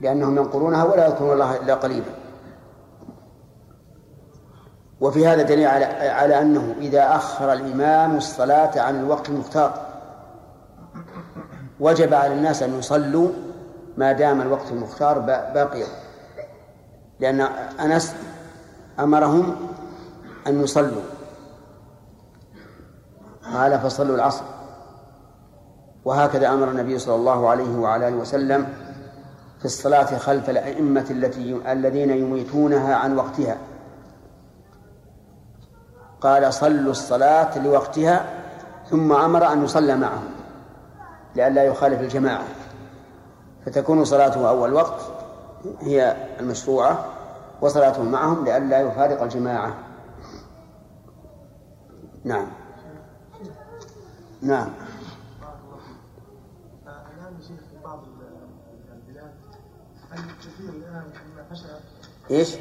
[0.00, 2.14] لأنهم ينقرونها ولا يذكرون الله إلا قليلا.
[5.00, 9.86] وفي هذا دليل على على أنه إذا أخر الإمام الصلاة عن الوقت المختار
[11.80, 13.28] وجب على الناس أن يصلوا
[13.96, 15.18] ما دام الوقت المختار
[15.54, 15.86] باقيا.
[17.20, 17.40] لأن
[17.80, 18.14] أنس
[19.00, 19.56] أمرهم
[20.46, 21.02] أن يصلوا.
[23.52, 24.44] قال فصلوا العصر.
[26.04, 28.68] وهكذا أمر النبي صلى الله عليه وعلى آله وسلم
[29.58, 33.56] في الصلاة خلف الأئمة التي الذين يميتونها عن وقتها.
[36.20, 38.24] قال صلوا الصلاة لوقتها
[38.90, 40.30] ثم أمر أن يصلى معهم
[41.34, 42.44] لئلا يخالف الجماعة.
[43.66, 45.00] فتكون صلاته أول وقت
[45.80, 47.04] هي المشروعة
[47.60, 49.74] وصلاته معهم لئلا يفارق الجماعة.
[52.24, 52.46] نعم.
[54.42, 54.72] نعم
[56.86, 59.34] الآن شيخ في بعض البلاد
[60.12, 61.12] الكثير الآن
[61.50, 61.66] خشى
[62.30, 62.54] إيش؟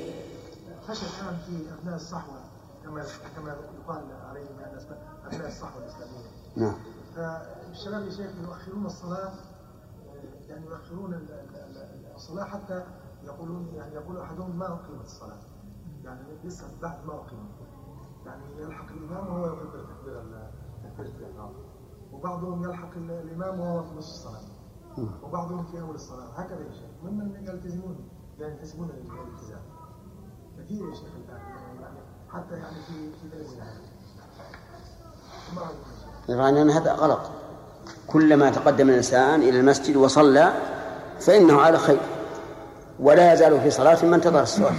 [0.87, 2.41] خشى الآن في أبناء الصحوة
[2.83, 3.03] كما
[3.35, 4.59] كما يقال عليهم
[5.25, 6.27] أبناء الصحوة الإسلامية.
[6.55, 6.75] نعم.
[7.15, 9.33] فالشباب يا شيخ يؤخرون الصلاة
[10.47, 12.83] يعني يؤخرون ال- ال- ال- الصلاة حتى
[13.23, 15.39] يقولون يعني يقول أحدهم ما أقيمت الصلاة.
[16.03, 17.51] يعني لسه بعد ما أقيمت.
[18.25, 20.21] يعني يلحق الإمام وهو يكبر تكبير
[22.13, 24.41] وبعضهم يلحق ال- الإمام وهو في نصف الصلاة.
[25.23, 26.27] وبعضهم في أول الصلاة.
[26.35, 26.89] هكذا يا شيخ.
[27.03, 27.95] ممن يلتزمون
[28.39, 29.61] ينتسبون للالتزام.
[30.59, 31.41] كثير يا شيخ الآن.
[31.81, 31.97] يعني
[32.29, 33.65] حتى يعني في في بلدنا؟
[36.29, 37.19] يعني أن هذا غلط.
[38.07, 40.53] كلما تقدم الإنسان إلى المسجد وصلى
[41.19, 41.99] فإنه على خير.
[42.99, 44.75] ولا يزال في صلاة من انتظر الصلاة.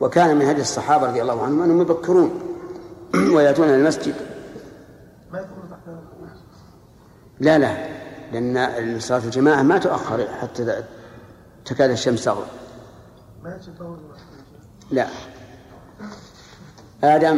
[0.00, 2.30] وكان من هدي الصحابة رضي الله عنهم أنهم يبكرون
[3.14, 4.14] ويأتون إلى المسجد.
[7.40, 7.88] لا لا
[8.32, 10.82] لأن صلاة الجماعة ما تؤخر حتى
[11.64, 12.46] تكاد الشمس تغرب.
[13.42, 13.58] ما.
[14.90, 15.06] لا.
[17.04, 17.36] آدم.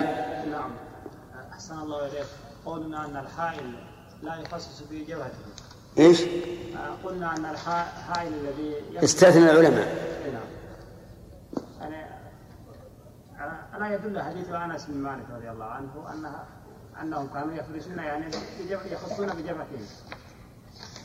[0.51, 0.71] نعم.
[1.53, 2.27] أحسن الله إليك.
[2.67, 3.75] قلنا أن الحائل
[4.23, 5.39] لا يخصص في جبهته.
[5.99, 9.97] إيش؟ آه، قلنا أن الحائل الذي يخصص- استثنى العلماء.
[10.33, 10.43] نعم.
[11.81, 12.07] يعني
[13.39, 16.45] على- ألا يدل حديث أنس بن مالك رضي الله عنه أنها
[17.03, 18.25] أنهم كانوا يفرشون يعني
[18.91, 19.87] يخصون بجبهتهم.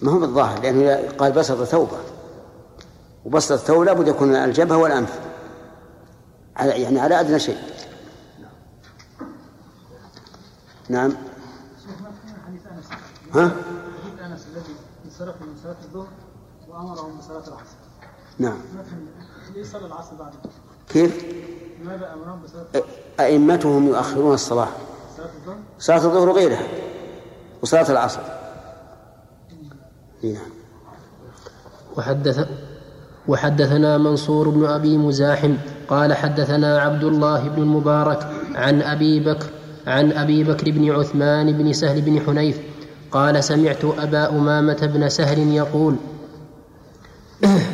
[0.02, 1.98] ما هو بالظاهر لأنه قال بسط ثوبه
[3.26, 5.20] وبسط الثوب لابد يكون الجبهة والأنف.
[6.56, 7.58] على يعني على أدنى شيء.
[10.90, 11.14] نعم.
[13.36, 13.52] ها؟
[14.06, 14.76] حديث انس الذي
[15.06, 16.08] انصرف من صلاه الظهر
[16.70, 17.76] وامرهم بصلاه العصر
[18.40, 18.58] نعم.
[19.56, 20.32] ليه صلى العصر بعد
[20.90, 21.26] كيف؟
[21.82, 24.68] لماذا أمرهم بصلاه أ- أئمتهم يؤخرون الصلاة؟
[25.80, 26.64] صلاة الظهر؟ وغيرها.
[27.62, 28.22] وصلاة العصر.
[30.24, 30.50] إي نعم.
[31.98, 32.48] وحدث
[33.28, 35.54] وحدثنا منصور بن أبي مزاحم
[35.88, 39.46] قال حدثنا عبد الله بن المبارك عن أبي بكر
[39.88, 42.60] عن أبي بكر بن عثمان بن سهل بن حنيف
[43.12, 45.96] قال سمعت أبا أمامة بن سهل يقول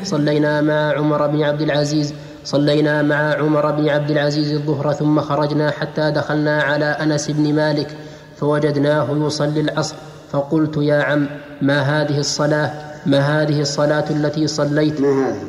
[0.03, 2.13] صلينا مع عمر بن عبد العزيز
[2.43, 7.97] صلينا مع عمر بن عبد العزيز الظهر ثم خرجنا حتى دخلنا على أنس بن مالك
[8.37, 9.95] فوجدناه يصلي العصر.
[10.31, 11.27] فقلت يا عم
[11.61, 12.71] ما هذه الصلاة؟
[13.05, 15.43] ما هذه الصلاة التي صليت؟ ما هذه؟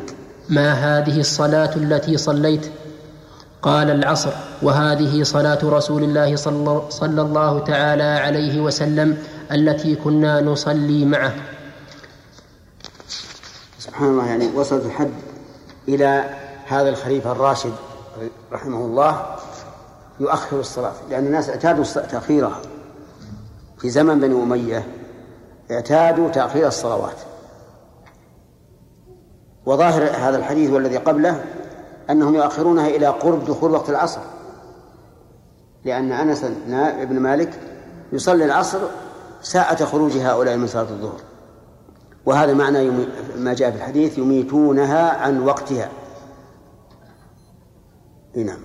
[0.49, 2.71] ما هذه الصلاة التي صليت؟
[3.63, 4.33] قال العصر.
[4.63, 6.37] وهذه صلاة رسول الله
[6.89, 9.17] صلى الله تعالى عليه وسلم
[9.53, 11.33] التي كنا نصلي معه.
[13.79, 15.11] سبحان الله يعني وصلت الحد
[15.89, 16.25] إلى
[16.67, 17.73] هذا الخليفة الراشد
[18.53, 19.27] رحمه الله
[20.21, 22.61] يؤخر الصلاة لأن الناس اعتادوا تأخيرها.
[23.79, 24.87] في زمن بني أمية
[25.71, 27.17] اعتادوا تأخير الصلوات.
[29.67, 31.45] وظاهر هذا الحديث والذي قبله
[32.11, 34.21] أنهم يؤخرونها إلى قرب دخول وقت العصر.
[35.85, 36.45] لأن أنس
[37.09, 37.61] بن مالك
[38.13, 38.79] يصلي العصر
[39.43, 41.21] ساعة خروج هؤلاء من صلاة الظهر.
[42.27, 42.91] وهذا معنى
[43.37, 45.89] ما جاء في الحديث يميتونها عن وقتها.
[48.37, 48.61] نعم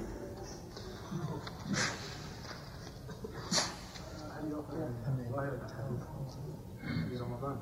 [7.09, 7.57] في رمضان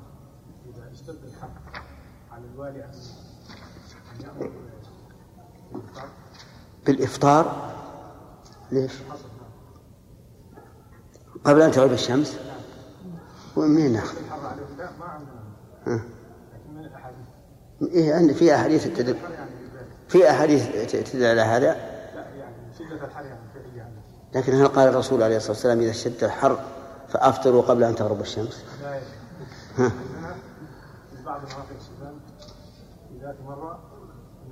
[0.68, 1.50] اذا اشتد الحر
[2.32, 2.90] على الوالي ان
[4.24, 4.50] يامر
[5.66, 6.08] بالإفطار
[6.86, 7.74] بالإفطار
[8.72, 8.92] ليش؟
[11.44, 12.38] قبل أن تغيب الشمس
[13.56, 14.16] ومنين ناخذ؟
[17.82, 19.16] إيه عندي في أحاديث تدل
[20.08, 21.97] في أحاديث تدل على هذا
[23.04, 23.24] الحر
[23.76, 23.94] يعني
[24.34, 26.58] لكن هل قال الرسول عليه الصلاة والسلام إذا اشتد الحر
[27.08, 29.00] فأفطروا قبل أن تغرب الشمس؟ لا.
[29.76, 29.88] ها.
[31.16, 31.66] في بعض مناطق
[33.08, 33.36] في ذات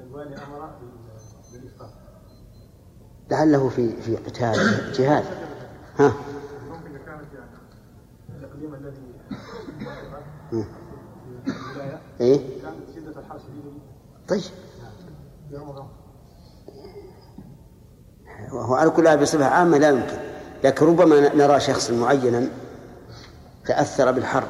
[0.01, 0.37] الوالي
[3.31, 5.25] لعله في في قتال جهاد.
[5.99, 6.13] ها.
[6.69, 7.51] ممكن كانت يعني
[8.39, 8.97] الاقليم الذي.
[10.51, 10.65] في
[12.21, 13.71] إيه؟ كانت شدة الحر شديدة.
[13.71, 13.81] جدا
[14.29, 14.41] طيب
[15.51, 15.57] في
[18.41, 20.16] رمضان وهو على كل بصفة عامة لا يمكن.
[20.64, 22.49] لكن ربما نرى شخصا معينا
[23.66, 24.45] تأثر بالحر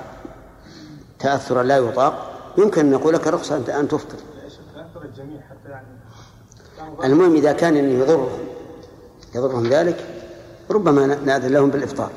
[1.18, 2.32] تأثرا لا يطاق.
[2.59, 4.18] يمكن أن نقول لك رخصة أنت أن تفطر.
[7.05, 8.28] المهم إذا كان يضرهم
[9.34, 10.07] يضرهم ذلك
[10.70, 12.11] ربما نأذن لهم بالإفطار.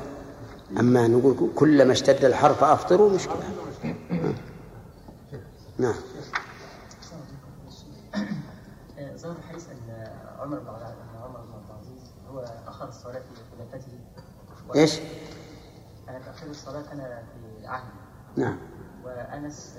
[0.78, 3.42] أما نقول كلما اشتد الحر فأفطروا مشكلة
[5.78, 5.94] نعم.
[9.16, 10.08] ظهر الحديث أن
[10.38, 13.92] عمر بن عبد ان عمر بن عبد العزيز هو اخر الصلاه في خلافته
[14.74, 15.00] إيش؟
[16.08, 17.24] أنا تاخير الصلاة كان
[17.60, 17.90] في عهدي
[18.36, 18.58] نعم.
[19.04, 19.78] وأنس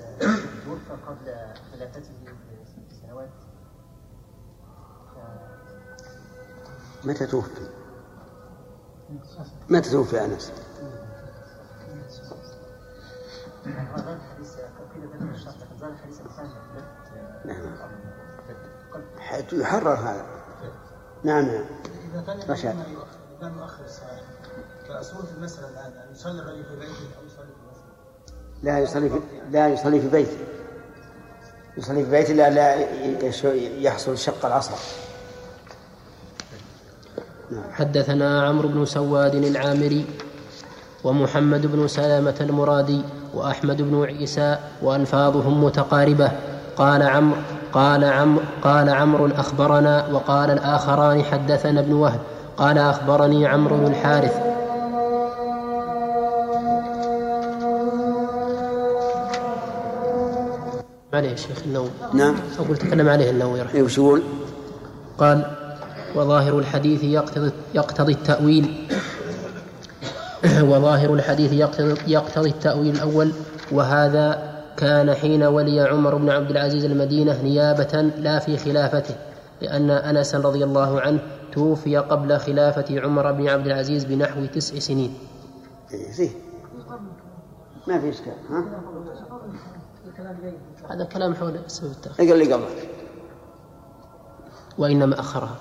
[0.65, 1.35] توفى قبل
[1.71, 2.13] خلافته
[2.63, 3.29] بست سنوات.
[7.03, 7.69] متى توفي؟
[9.69, 10.55] متى؟ توفي الانسان
[17.45, 17.75] نعم.
[19.53, 20.25] يحرر هذا.
[21.23, 21.65] نعم نعم.
[22.49, 22.75] رشاد.
[23.41, 24.30] لا نؤخر الصلاه
[25.59, 27.91] الآن أن يصلي الرجل في بيته أو يصلي في المسجد
[28.63, 29.19] لا يصلي في
[29.51, 30.37] لا يصلي في بيته.
[31.77, 32.75] يصلي في بيته لا لا
[33.81, 34.75] يحصل شق العصر
[37.71, 40.05] حدثنا عمرو بن سواد العامري
[41.03, 43.01] ومحمد بن سلامة المرادي
[43.33, 46.31] وأحمد بن عيسى وألفاظهم متقاربة.
[46.75, 47.37] قال عمرو
[47.73, 52.19] قال عمرو قال عمرو أخبرنا وقال الآخران حدثنا ابن وهب.
[52.57, 54.50] قال أخبرني عمرو بن الحارث.
[61.13, 61.89] عليه يا شيخ النووي.
[62.13, 62.35] نعم.
[62.59, 64.21] أقول تكلم عليه النووي رحمه وش يقول؟
[65.17, 65.45] قال
[66.15, 68.87] وظاهر الحديث يقتضي, يقتضي التأويل.
[70.71, 73.31] وظاهر الحديث يقتضي, يقتضي التأويل الأول.
[73.71, 79.15] وهذا كان حين ولي عمر بن عبد العزيز المدينة نيابة لا في خلافته
[79.61, 81.19] لأن أنس رضي الله عنه
[81.51, 85.13] توفي قبل خلافة عمر بن عبد العزيز بنحو تسع سنين.
[85.93, 86.29] إيه
[87.87, 88.65] ما في إشكال ها؟
[90.89, 92.25] هذا كلام حول سبب التأخير.
[92.25, 92.67] اقرا اللي قبله
[94.77, 95.55] وإنما أخرها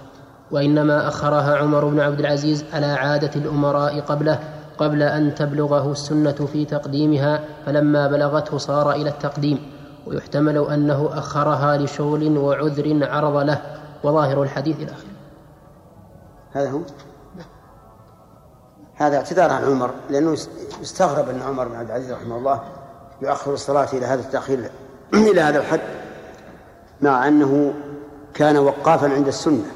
[0.50, 4.38] وإنما أخرها عمر بن عبد العزيز على عادة الأمراء قبله
[4.78, 9.72] قبل أن تبلغه السنة في تقديمها فلما بلغته صار إلى التقديم.
[10.06, 13.62] ويحتمل أنه أخرها لشغل وعذر عرض له.
[14.04, 15.10] وظاهر الحديث إلى آخره.
[16.52, 16.80] هذا هو؟
[18.94, 20.32] هذا اعتذار عن عمر لأنه
[20.80, 22.60] يستغرب أن عمر بن عبد العزيز رحمه الله
[23.22, 24.70] يؤخر الصلاة إلى هذا التأخير
[25.14, 25.80] إلى هذا الحد
[27.00, 27.74] مع أنه
[28.34, 29.72] كان وقافا عند السنة.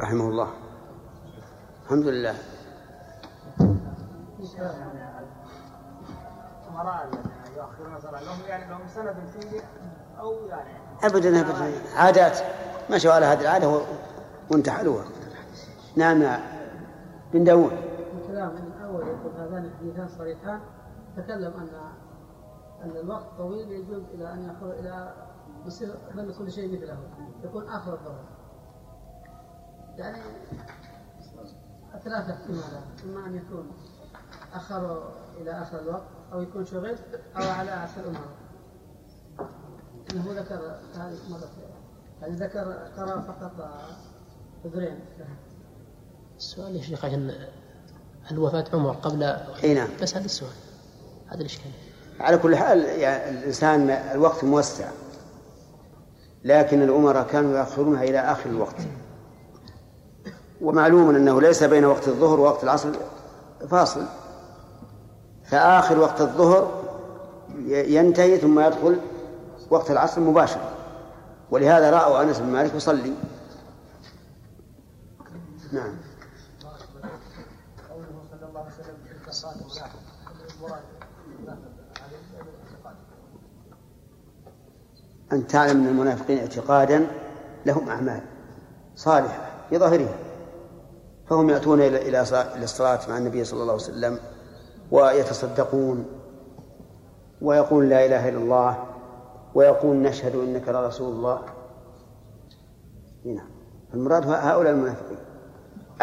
[0.00, 0.48] رحمه الله.
[1.84, 2.34] الحمد لله.
[11.04, 11.72] ابدا ابدا.
[11.96, 12.38] عادات.
[12.90, 13.80] مشوا على هذه العادة و-
[14.50, 15.04] وانتحلوها
[15.96, 16.40] نعم.
[17.32, 17.72] بن داود
[18.22, 18.52] الكلام
[18.84, 20.60] اول يقول هذان الحديثان صريحان.
[21.18, 21.68] تكلم أن
[22.84, 25.14] أن الوقت طويل يجوز إلى أن ياخذ إلى
[25.66, 26.98] يصير بل كل شيء مثله
[27.44, 28.24] يكون آخر الظهر.
[29.96, 30.22] يعني
[32.04, 33.70] ثلاثة احتمالات إما أن يكون
[34.54, 36.96] آخر إلى آخر الوقت أو يكون شغل
[37.36, 38.28] أو على عكس الامر
[40.12, 41.48] إنه ذكر هذه مرة
[42.22, 43.82] يعني ذكر ترى فقط
[44.64, 45.00] عذرين
[46.36, 47.48] السؤال يا شيخ عشان
[48.24, 49.22] هل وفاة عمر قبل
[49.64, 49.88] إي نعم.
[50.02, 50.67] بس هذا السؤال.
[51.28, 51.70] هذا الإشكال.
[52.20, 54.88] على كل حال يعني الإنسان الوقت موسع
[56.44, 58.76] لكن الأمراء كانوا ياخرونها إلى آخر الوقت.
[60.60, 62.92] ومعلوم أنه ليس بين وقت الظهر ووقت العصر
[63.70, 64.04] فاصل.
[65.44, 66.84] فآخر وقت الظهر
[67.66, 69.00] ينتهي ثم يدخل
[69.70, 70.74] وقت العصر مباشرة
[71.50, 73.12] ولهذا رأوا أنس بن مالك يصلي.
[75.72, 75.94] نعم
[77.90, 79.90] قوله صلى الله عليه وسلم تلك الصلاه منافق
[80.56, 80.82] المراد
[81.42, 81.62] منافق
[82.02, 82.96] على الاعتقاد
[85.32, 87.06] أن تعلم أن المنافقين اعتقادا
[87.66, 88.20] لهم أعمال
[88.96, 90.14] صالحة في ظاهرها
[91.26, 94.18] فهم يأتون إلى إلى صلاة- إلى الصلاة مع النبي صلى الله عليه وسلم
[94.90, 96.06] ويتصدقون
[97.42, 98.84] ويقول لا إله إلا الله
[99.54, 101.42] ويقول نشهد إنك لرسول الله.
[103.24, 103.48] نعم.
[103.94, 105.18] المراد هؤلاء المنافقين.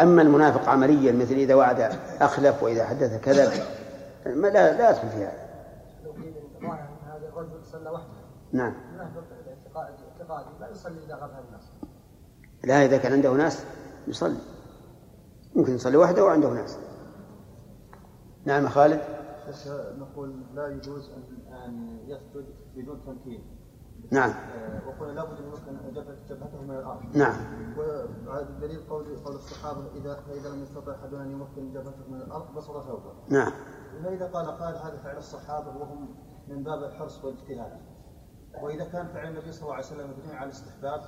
[0.00, 1.80] أما المنافق عمليا مثل إذا وعد
[2.20, 3.52] أخلف وإذا حدث كذب
[4.26, 5.46] لا لا يدخل في هذا.
[6.04, 6.68] لو قيل إن
[7.06, 8.15] هذا الرجل صلى وحده.
[8.52, 8.74] نعم.
[10.60, 11.72] لا يصلي إذا غاب الناس
[12.64, 13.64] لا إذا كان عنده ناس
[14.08, 14.38] يصلي.
[15.54, 16.78] ممكن يصلي وحده وعنده ناس.
[18.44, 19.00] نعم يا خالد.
[19.98, 23.56] نقول لا يجوز ان أن يسجد بدون تمكين.
[24.10, 24.30] نعم.
[24.30, 27.34] آه، وقلنا لابد أن يمكن جبهة- جبهته من الأرض نعم.
[27.78, 32.54] وعلى الدليل قول قول الصحابة اذا فاذا لم يستطع أحدنا أن يمكن جبهته من الأرض
[32.54, 33.12] بسط ثوبه.
[33.28, 33.52] نعم.
[34.04, 36.14] فاذا قال قال هذا فعل الصحابة وهم
[36.48, 37.80] من باب الحرص والإجتهاد.
[38.62, 41.00] وإذا كان فعل النبي صلى الله عليه وسلم مبني على الاستحباب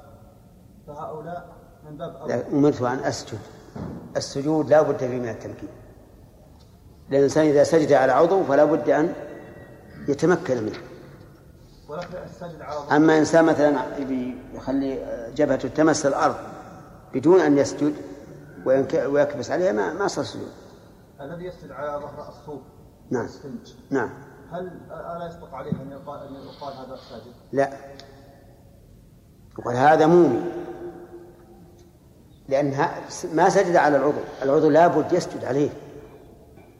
[0.86, 1.48] فهؤلاء
[1.90, 3.38] من باب اولى لا، أمرت أن أسجد
[4.16, 5.68] السجود لا بد فيه من التمكين.
[7.10, 9.14] لأن الإنسان إذا سجد على عضو فلا بد أن
[10.08, 10.78] يتمكن منه.
[12.92, 13.98] أما إنسان مثلا
[14.54, 14.98] يخلي
[15.36, 16.36] جبهته تمس الأرض
[17.14, 17.94] بدون أن يسجد
[19.06, 20.52] ويكبس عليها ما ما صار سجود.
[21.20, 22.60] الذي يسجد على ظهر الصوف
[23.10, 23.28] نعم.
[23.90, 24.10] نعم.
[24.52, 27.70] هل ألا يصدق عليه أن يقال أن يقال هذا ساجد؟ لا.
[29.58, 30.42] يقول هذا مومي
[32.48, 32.74] لأن
[33.34, 34.20] ما سجد على العضو.
[34.42, 35.70] العضو لابد يسجد عليه.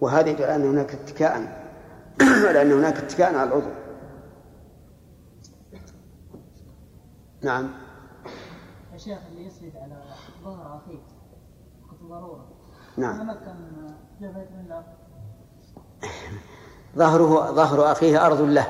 [0.01, 1.65] وهذا يدل على أن هناك اتكاء.
[2.49, 3.71] على أن هناك اتكاء على العضو.
[7.43, 7.71] نعم.
[8.93, 10.03] يا شيخ اللي يسجد على
[10.45, 10.99] ظهر اخيه
[12.11, 12.47] وقت
[12.97, 13.19] نعم.
[13.19, 13.55] تمكن
[14.21, 14.85] جبهة من الأرض
[16.97, 18.67] ظهره ظهر أخيه أرض له.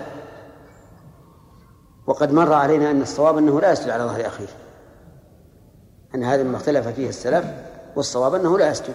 [2.06, 4.46] وقد مر علينا أن الصواب أنه لا يسجد على ظهر أخيه.
[6.14, 7.44] أن هذا ما اختلف فيه السلف
[7.96, 8.94] والصواب أنه لا يسجد.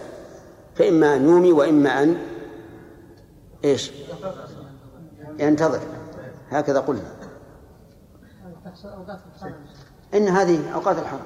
[0.76, 2.18] فإما أن يومي وإما أن
[3.64, 3.92] إيش؟
[5.40, 5.80] ينتظر.
[6.52, 7.12] هكذا قلنا.
[10.14, 11.20] إن هذه أوقات الحرم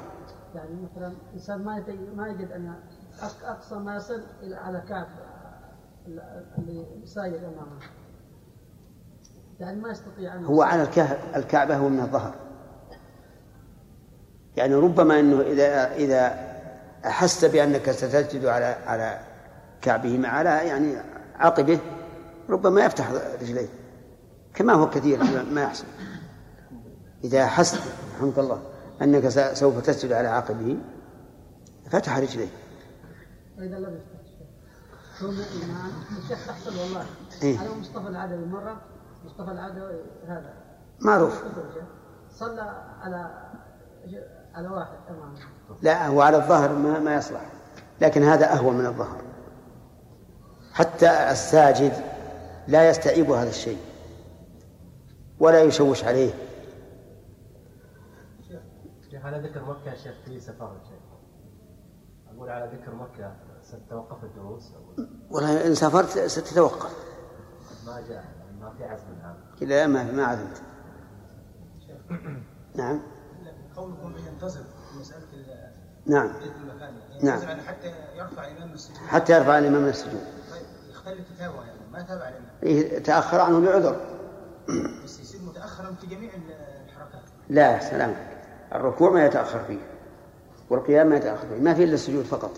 [0.56, 1.84] يعني مثلا الانسان ما
[2.16, 2.74] ما يجد أن
[3.20, 5.08] أق- أقصى ما يصل إلى على كعب
[6.58, 7.80] اللي ساير امامه
[9.60, 10.88] يعني ما يستطيع أن هو على
[11.36, 12.36] الكعبة هو من الظهر.
[14.58, 16.48] يعني ربما أنه إذا إذا
[17.06, 19.20] أحس بأنك ستسجد على على
[19.82, 20.96] كعبه مع على يعني
[21.36, 21.80] عقبه
[22.50, 23.68] ربما يفتح رجليه.
[24.54, 25.20] كما هو كثير
[25.52, 25.86] ما يحصل.
[27.24, 27.80] إذا أحس
[28.18, 28.62] رحمك الله
[29.02, 30.78] أنك سوف تسجد على عقبه
[31.90, 32.48] فتح رجليه.
[35.18, 35.92] الشيخ ثم الإمام
[36.24, 37.06] الشيخ تحصل والله.
[37.44, 37.60] إيه.
[37.60, 38.82] على مصطفى العدوي مرة.
[39.26, 40.54] مصطفى العدوي هذا.
[41.02, 41.44] معروف.
[42.30, 42.62] صلى
[43.02, 43.50] على
[44.54, 45.40] على واحد أمامه.
[45.82, 47.52] لا هو على الظهر ما, ما يصلح.
[48.02, 49.22] لكن هذا أهون من الظهر
[50.74, 51.94] حتى الساجد
[52.68, 53.80] لا يستعيب هذا الشيء.
[55.40, 56.34] ولا يشوش عليه.
[59.12, 61.00] شيخ على ذكر مكة يا شيخ في سفر شيخ.
[62.36, 63.36] أقول على ذكر مكة.
[63.68, 66.92] ستتوقف الدروس أو والله إن سافرت ستتوقف.
[67.86, 68.26] ما جاء
[68.62, 69.36] ما في عزم الآن.
[69.70, 70.62] لا ما ما عزمت.
[72.76, 73.02] نعم.
[73.76, 74.60] قولكم ينتظر
[74.92, 75.72] في مسألة ال-
[76.06, 76.28] نعم.
[76.28, 77.34] يعني نعم.
[77.36, 78.98] ينتظر يعني حتى يرفع الإمام من السجود.
[78.98, 80.22] حتى يرفع الإمام من السجود.
[80.52, 84.02] طيب يختلف كتابه يعني ما تابع الإمام؟ إيه، تأخر عنه لعذر.
[85.04, 86.32] بس يصير متأخرا في جميع
[86.86, 87.22] الحركات.
[87.50, 88.16] لا سلام.
[88.76, 89.80] الركوع ما يتأخر فيه.
[90.70, 91.60] والقيام ما يتأخر فيه.
[91.60, 92.52] ما في إلا السجود فقط.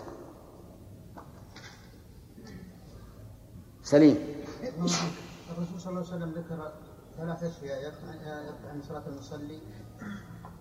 [3.90, 4.16] سليم.
[5.58, 6.72] الرسول صلى الله عليه وسلم ذكر
[7.18, 9.58] ثلاث أشياء يقطع عن صلاة المصلي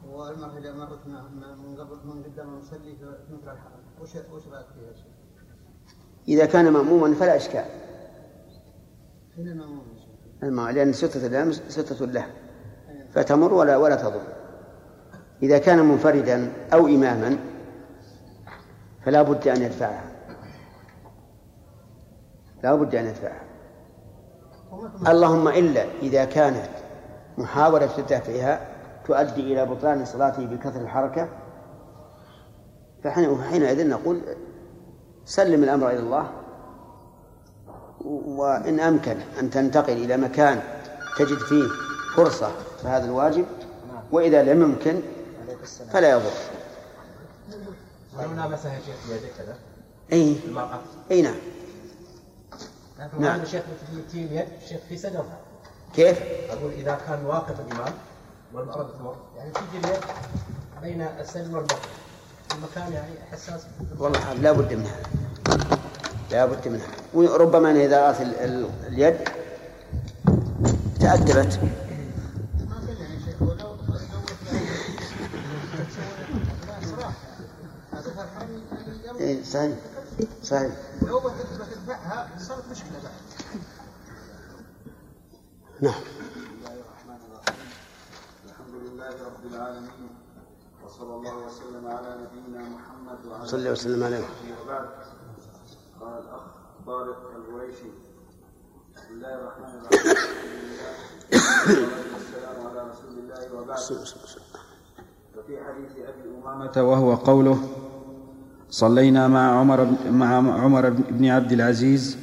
[0.08, 5.06] والمرة إذا مرت من قبل من قدام المصلي في مثل الحركه وش وش رأيك فيها؟
[6.28, 7.66] إذا كان مأموما فلا إشكال؟
[10.44, 12.26] الماء لأن ستة الأمس ستة له
[13.14, 14.22] فتمر ولا ولا تضر.
[15.44, 17.38] إذا كان منفردا أو إماما
[19.06, 20.19] فلا بد أن يدفعها.
[22.64, 23.42] لا بد أن يدفعها
[25.08, 26.70] اللهم إلا إذا كانت
[27.38, 28.62] محاولة دفعها
[29.06, 31.28] تؤدي إلى بطلان صلاته بكثرة الحركة
[33.04, 34.22] فحين- فحينئذ نقول
[35.26, 36.28] سلم الأمر إلى الله
[38.28, 40.62] وإن أمكن أن تنتقل إلى مكان
[41.18, 41.64] تجد فيه
[42.16, 42.52] فرصة
[42.84, 43.46] فهذا الواجب
[44.12, 45.00] وإذا لم يمكن
[45.92, 46.32] فلا يضر.
[48.18, 49.56] لامسها يا شيخ بيده كذا؟
[50.14, 50.80] أي المرأة؟
[51.12, 51.36] أي نعم.
[53.00, 53.38] لكن نعم.
[53.38, 53.46] نعم.
[53.46, 55.38] شيخ في في اليد شيخ في صدرها
[55.96, 56.20] كيف؟
[56.50, 57.94] أقول إذا كان واقف الإمام
[58.54, 60.00] والمرأة تمر يعني تيجي اليد
[60.82, 61.76] بين السن والبطن
[62.56, 63.62] المكان يعني حساس.
[64.00, 64.96] والله لا بد منها.
[66.32, 66.88] لا بد منها.
[67.14, 69.18] وربما أن إذا رأت ال- ال- اليد
[71.00, 71.60] تأدبت
[79.08, 79.76] يعني إيه صحيح.
[80.44, 80.76] صحيح.
[81.02, 81.30] لو ما
[81.72, 83.14] تدفعها صارت مشكلة بعد.
[85.82, 85.94] نعم.
[85.94, 87.70] بسم الله الرحمن الرحيم
[88.46, 90.10] الحمد لله رب العالمين
[90.86, 94.26] وصلى الله وسلم على نبينا محمد وعلى صلى الله وسلم عليه.
[94.64, 94.90] وبعد
[96.02, 96.42] قال الاخ
[96.86, 97.92] طارق القريشي
[98.96, 100.16] بسم الله الرحمن الرحيم
[101.34, 103.80] الحمد لله والصلاه والسلام على رسول الله وبعد
[105.38, 107.58] وفي حديث أبي أمامة وهو قوله
[108.72, 112.18] صلينا مع عمر مع عمر بن عبد العزيز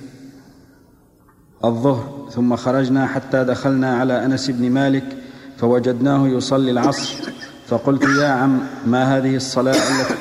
[1.64, 5.16] الظهر ثم خرجنا حتى دخلنا على أنس بن مالك
[5.56, 7.14] فوجدناه يصلي العصر.
[7.66, 10.14] فقلت يا عم ما هذه الصلاة التي؟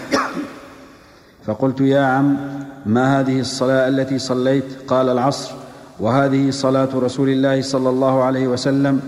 [1.46, 2.38] فقلت يا عم
[2.86, 5.52] ما هذه الصلاة التي صليت؟ قال العصر.
[6.00, 9.02] وهذه صلاة رسول الله صلى الله عليه وسلم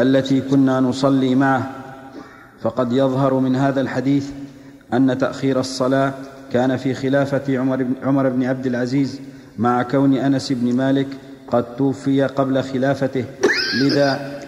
[0.00, 1.70] التي كنا نصلي معه.
[2.62, 4.30] فقد يظهر من هذا الحديث
[4.92, 6.12] أن تأخير الصلاة
[6.54, 9.20] كان في خلافة عمر بن, عمر بن عبد العزيز
[9.58, 11.06] مع كون أنس بن مالك
[11.48, 13.24] قد توفي قبل خلافته.
[13.82, 14.40] لذا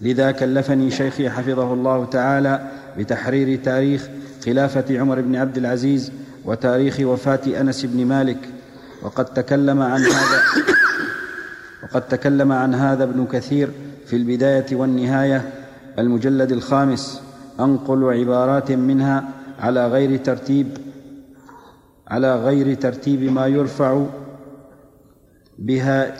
[0.00, 4.08] لذا كلفني شيخي حفظه الله تعالى بتحرير تاريخ
[4.44, 6.12] خلافة عمر بن عبد العزيز
[6.44, 8.38] وتاريخ وفاة أنس بن مالك.
[9.02, 10.42] وقد تكلم عن هذا
[11.82, 13.70] وقد تكلم عن هذا ابن كثير
[14.06, 15.50] في البداية والنهاية
[15.98, 17.20] المجلد الخامس.
[17.60, 19.28] أنقل عبارات منها
[19.60, 20.87] على غير ترتيب
[22.08, 24.06] على غير ترتيب ما يرفع
[25.58, 26.16] بها.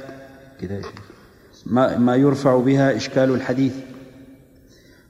[1.66, 3.72] ما, ما يرفع بها إشكال الحديث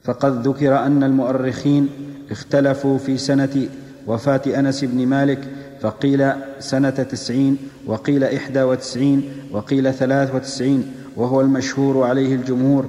[0.03, 1.89] فقد ذكر أن المؤرخين
[2.31, 3.67] اختلفوا في سنة
[4.07, 5.39] وفاة أنس بن مالك
[5.81, 12.85] فقيل سنة تسعين وقيل إحدى وتسعين وقيل ثلاث وتسعين وهو المشهور عليه الجمهور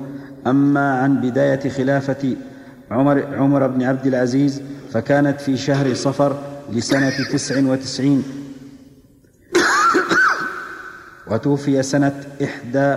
[0.47, 2.37] أما عن بداية خلافة
[2.91, 4.63] عمر, عمر بن عبد العزيز
[4.93, 8.23] فكانت في شهر صفر لسنة تسع وتسعين.
[11.31, 12.97] وتوفي سنة إحدى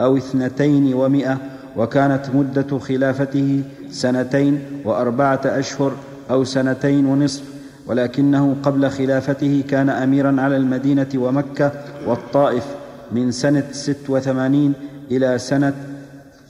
[0.00, 1.38] أو اثنتين ومائة
[1.76, 5.92] وكانت مدة خلافته سنتين وأربعة أشهر
[6.30, 7.42] أو سنتين ونصف
[7.86, 11.72] ولكنه قبل خلافته كان أميرا على المدينة ومكة
[12.06, 12.64] والطائف
[13.12, 14.72] من سنة ست وثمانين
[15.10, 15.74] إلى سنة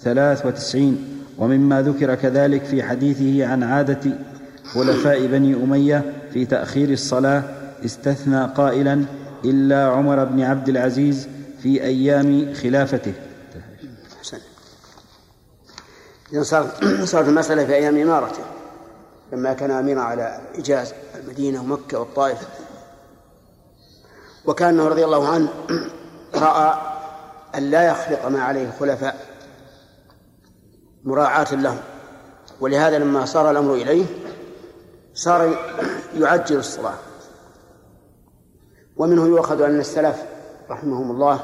[0.03, 0.99] ثلاث وتسعين.
[1.39, 4.12] ومما ذكر كذلك في حديثه عن عادة
[4.65, 6.05] خلفاء بني أمية
[6.35, 7.43] في تأخير الصلاة
[7.85, 9.05] استثنى قائلا
[9.45, 11.28] إلا عمر بن عبد العزيز
[11.62, 13.12] في أيام خلافته.
[16.32, 18.43] إذا صارت صارت المسألة في أيام إمارته.
[19.32, 22.39] لما كان أميرا على الحجاز المدينة ومكة والطائف.
[24.45, 25.49] وكان رضي الله عنه
[26.35, 26.74] رأى
[27.55, 29.16] أن لا يخلق ما عليه الخلفاء
[31.05, 31.78] مراعاة لهم.
[32.61, 34.05] ولهذا لما صار الأمر إليه
[35.14, 35.59] صار
[36.17, 36.95] يعجل الصلاة.
[38.97, 40.23] ومنه يؤخذ أن السلف
[40.71, 41.41] رحمهم الله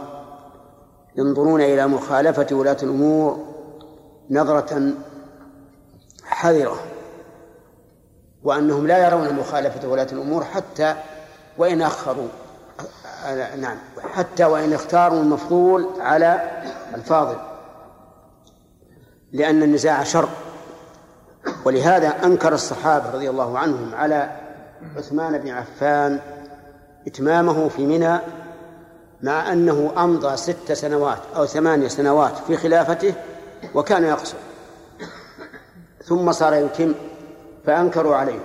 [1.17, 3.47] ينظرون إلى مخالفة ولاة الأمور
[4.31, 4.93] نظرة
[6.25, 6.81] حذرة
[8.43, 10.95] وأنهم لا يرون مخالفة ولاة الأمور حتى
[11.59, 12.29] وإن أخروا
[13.57, 13.77] نعم
[14.13, 16.51] حتى وإن اختاروا المفضول على
[16.95, 17.37] الفاضل.
[19.33, 20.29] لأن النزاع شر
[21.65, 24.31] ولهذا أنكر الصحابة رضي الله عنهم على
[24.97, 26.21] عثمان بن عفان
[27.07, 28.19] إتمامه في منى
[29.23, 33.15] مع أنه أمضى ست سنوات أو ثمانية سنوات في خلافته
[33.75, 34.37] وكان يقصر.
[36.05, 36.95] ثم صار يتم
[37.67, 38.41] فأنكروا عليه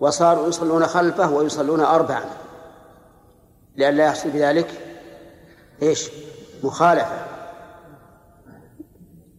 [0.00, 2.24] وصاروا يصلون خلفه ويصلون أربعا
[3.76, 4.70] لئلا يحصل بذلك
[5.82, 6.10] إيش؟
[6.62, 7.26] مخالفة.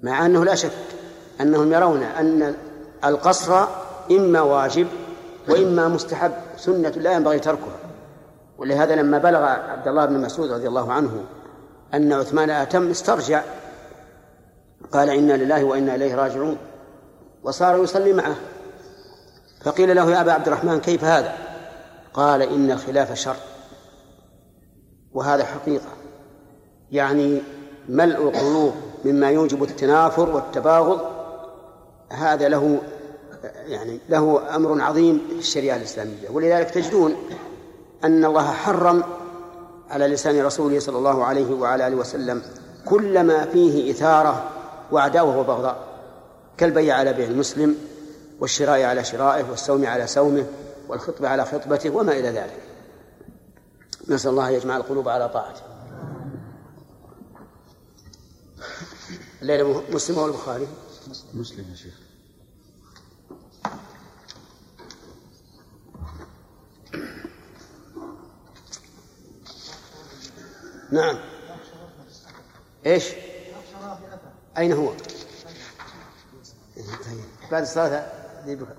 [0.04, 0.72] مع أنه لا شك
[1.42, 2.56] أنهم يرون أن
[3.06, 3.66] القصر
[4.12, 4.88] إما واجب
[5.48, 7.78] وإما مستحب سنة لا ينبغي تركها.
[8.58, 11.24] ولهذا لما بلغ عبد الله بن مسعود رضي الله عنه
[11.94, 13.44] أن عثمان أتم استرجع.
[14.92, 16.58] قال إنا لله وإنا إليه راجعون.
[17.44, 18.36] وصار يصلي معه.
[19.64, 21.34] فقيل له يا أبا عبد الرحمن كيف هذا؟
[22.14, 23.36] قال إن الخلاف شر.
[25.14, 25.90] وهذا حقيقة.
[26.92, 27.42] يعني
[27.90, 28.74] ملء القلوب
[29.06, 31.02] مما يوجب التنافر والتباغض
[32.10, 32.80] هذا له
[33.44, 36.30] يعني له أمر عظيم في الشريعة الإسلامية.
[36.30, 37.16] ولذلك تجدون
[38.04, 39.04] أن الله حرم
[39.90, 42.42] على لسان رسوله صلى الله عليه وعلى آله وسلم
[42.86, 44.52] كل ما فيه إثارة
[44.92, 45.88] وعداوة وبغضاء
[46.58, 47.76] كالبيع على بيع المسلم
[48.40, 50.46] والشراء على شرائه والسوم على سومه
[50.88, 52.60] والخطبة على خطبته وما إلى ذلك.
[54.08, 55.62] نسأل الله أن يجمع القلوب على طاعته.
[59.42, 60.68] الليلة مسلم أو البخاري
[61.34, 62.09] مسلم يا شيخ.
[70.92, 71.18] نعم.
[72.86, 73.04] إيش؟
[74.58, 74.92] أين هو؟
[77.52, 78.06] بعد الصلاة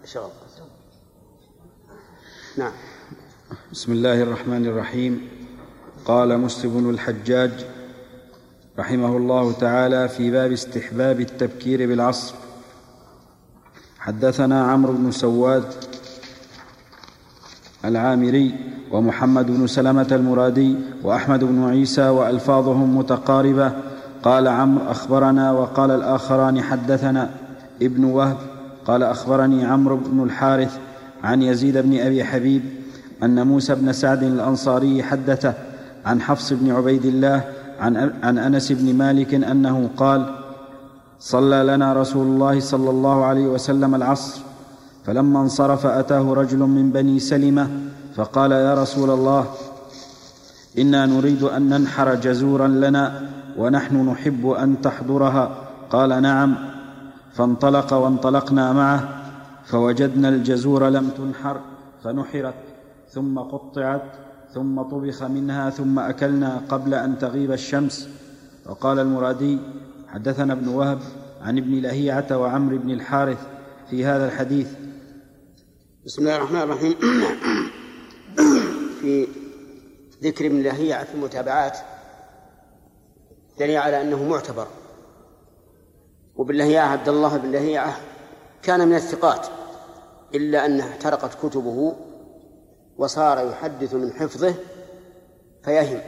[0.05, 0.31] شغل.
[2.59, 2.73] نعم.
[3.73, 5.29] بسم الله الرحمن الرحيم.
[6.05, 7.67] قال مسلم بن الحجاج
[8.79, 12.35] رحمه الله تعالى في باب استحباب التبكير بالعصر
[13.99, 15.75] حدثنا عمرو بن سواد
[17.85, 18.55] العامري
[18.93, 23.72] ومحمد بن سلمة المرادي وأحمد بن عيسى وألفاظهم متقاربة.
[24.22, 27.30] قال عمرو أخبرنا وقال الآخران حدثنا
[27.82, 28.36] ابن وهب.
[28.86, 30.78] قال أخبرني عمرو بن الحارث
[31.24, 32.62] عن يزيد بن أبي حبيب
[33.22, 35.55] أن موسى بن سعد الأنصاري حدثه
[36.07, 37.45] عن حفص بن عبيد الله
[37.80, 40.34] عن, عن أنس بن مالك أنه قال
[41.20, 44.41] صلى لنا رسول الله صلى الله عليه وسلم العصر
[45.05, 47.70] فلما انصرف أتاه رجل من بني سلمة
[48.21, 49.55] فقال يا رسول الله
[50.79, 55.68] إنا نريد أن ننحر جزورا لنا ونحن نحب أن تحضرها.
[55.91, 56.57] قال نعم.
[57.33, 59.09] فانطلق وانطلقنا معه
[59.64, 61.61] فوجدنا الجزور لم تنحر
[62.05, 62.55] فنحرت
[63.09, 64.03] ثم قطعت
[64.55, 68.09] ثم طبخ منها ثم أكلنا قبل أن تغيب الشمس.
[68.66, 69.59] وقال المرادي
[70.09, 70.99] حدثنا ابن وهب
[71.43, 73.41] عن ابن لهيعة وعمرو بن الحارث
[73.91, 74.68] في هذا الحديث.
[76.07, 76.95] بسم الله الرحمن الرحيم.
[79.01, 79.28] في
[80.22, 81.78] ذكر ابن لهيعه في المتابعات
[83.59, 84.66] دليل على أنه معتبر.
[86.36, 87.96] وابن لهيعه عبد الله بن لهيعه
[88.62, 89.46] كان من الثقات
[90.34, 91.96] إلا أنها احترقت كتبه
[92.98, 94.55] وصار يحدث من حفظه
[95.64, 96.01] فيهم.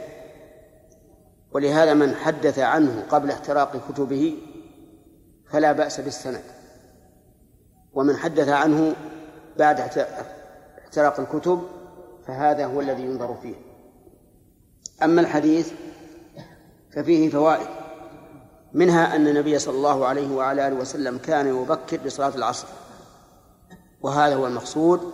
[1.51, 4.37] ولهذا من حدث عنه قبل احتراق كتبه
[5.49, 6.43] فلا بأس بالسند.
[7.93, 8.95] ومن حدث عنه
[9.57, 9.79] بعد
[10.79, 11.63] احتراق الكتب
[12.27, 13.55] فهذا هو الذي ينظر فيه.
[15.03, 15.71] أما الحديث
[16.95, 17.67] ففيه فوائد
[18.73, 22.67] منها أن النبي صلى الله عليه وعلى آله وسلم كان يبكر بصلاة العصر
[24.01, 25.13] وهذا هو المقصود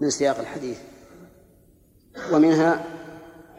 [0.00, 0.78] من سياق الحديث.
[2.32, 2.84] ومنها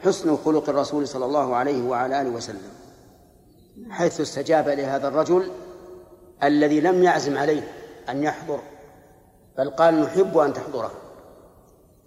[0.00, 2.72] حسن خلق الرسول صلى الله عليه وعلى آله وسلم
[3.90, 5.50] حيث استجاب لهذا الرجل
[6.42, 7.68] الذي لم يعزم عليه
[8.08, 8.60] أن يحضر
[9.58, 10.92] بل قال نحب أن تحضره.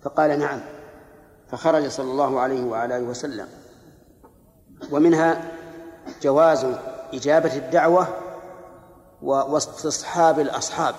[0.06, 0.62] فقال نعم.
[1.48, 3.48] فخرج صلى الله عليه وعلى آله وسلم.
[4.92, 5.52] ومنها
[6.22, 6.66] جواز
[7.14, 8.08] إجابة الدعوة
[9.22, 10.96] واستصحاب الأصحاب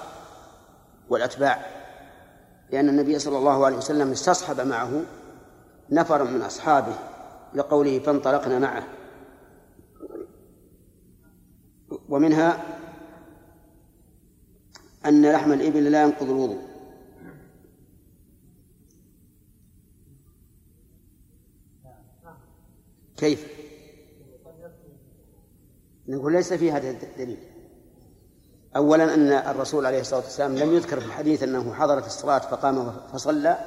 [1.08, 1.66] والأتباع.
[2.70, 5.02] لأن النبي صلى الله عليه وسلم استصحب معه
[5.90, 6.94] نفر من أصحابه
[7.54, 8.86] لقوله فانطلقنا معه.
[12.08, 12.64] ومنها
[15.06, 16.65] أن لحم الإبل لا ينقض الوضوء.
[23.16, 23.46] كيف؟
[26.08, 27.38] نقول ليس في هذا الدليل.
[28.76, 33.58] أولا أن الرسول عليه الصلاة والسلام لم يذكر في الحديث أنه حضرت الصلاة فقام فصلى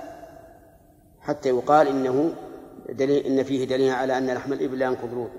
[1.20, 2.34] حتى يقال إنه
[2.90, 5.30] دليل إن فيه دليل على أن لحم الإبل لا ينقض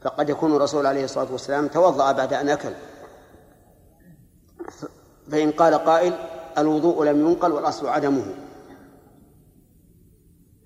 [0.00, 2.72] فقد يكون الرسول عليه الصلاة والسلام توضأ بعد أن أكل.
[5.30, 6.12] فإن قال قائل
[6.58, 8.34] الوضوء لم ينقل والأصل عدمه.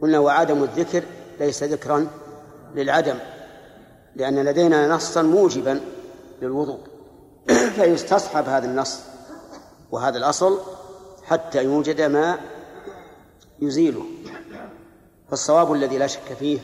[0.03, 1.05] قلنا وعدم الذكر
[1.41, 2.07] ليس ذكرا
[2.75, 3.19] للعدم
[4.17, 5.81] لأن لدينا نصا موجبا
[6.43, 6.81] للوضوء.
[7.77, 9.01] فيستصحب هذا النص
[9.91, 10.59] وهذا الأصل
[11.25, 12.39] حتى يوجد ما
[13.61, 14.05] يزيله.
[15.31, 16.59] فالصواب الذي لا شك فيه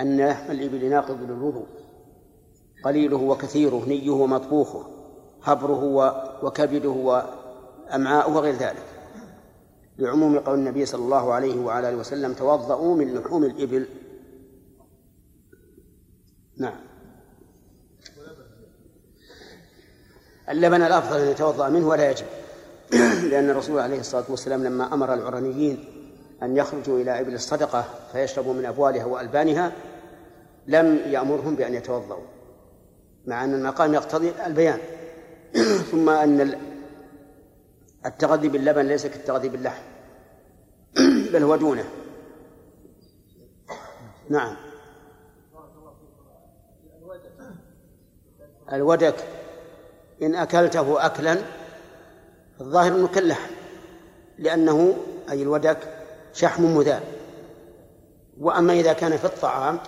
[0.00, 1.66] أن لحم الإبل ناقض للوضوء.
[2.84, 4.86] قليله وكثيره نيه ومطبوخه
[5.42, 5.84] هبره
[6.42, 8.91] وكبده وأمعاؤه وغير ذلك.
[9.98, 13.86] لعموم قول النبي صلى الله عليه وعلى آله وسلم توضؤوا من لحوم الإبل.
[16.56, 16.92] نعم.
[20.48, 22.26] اللبن الأفضل أن يتوضأ منه ولا يجب
[23.30, 25.84] لأن الرسول عليه الصلاة والسلام لما أمر العرنيين
[26.42, 29.72] أن يخرجوا إلى إبل الصدقة فيشربوا من أبوالها وألبانها
[30.66, 32.24] لم يأمرهم بأن يتوضأوا
[33.26, 34.78] مع أن المقام يقتضي البيان.
[35.90, 36.40] ثم أن
[38.06, 39.82] التغذي باللبن ليس كالتغذي باللحم.
[41.32, 41.84] بل هو دونه.
[44.30, 44.56] نعم.
[48.72, 49.14] الودك
[50.22, 51.38] إن أكلته أكلا
[52.60, 53.50] الظاهر أنه كاللحم
[54.38, 54.96] لأنه
[55.30, 55.78] أي الودك
[56.32, 57.02] شحم مذاب.
[58.40, 59.78] وأما إذا كان في الطعام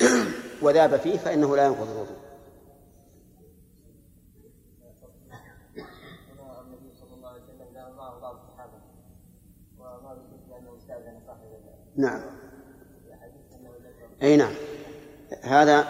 [0.62, 2.21] وذاب فيه فإنه لا ينقض الوضوء.
[11.96, 12.20] نعم.
[14.22, 14.52] أي نعم.
[15.42, 15.84] هذا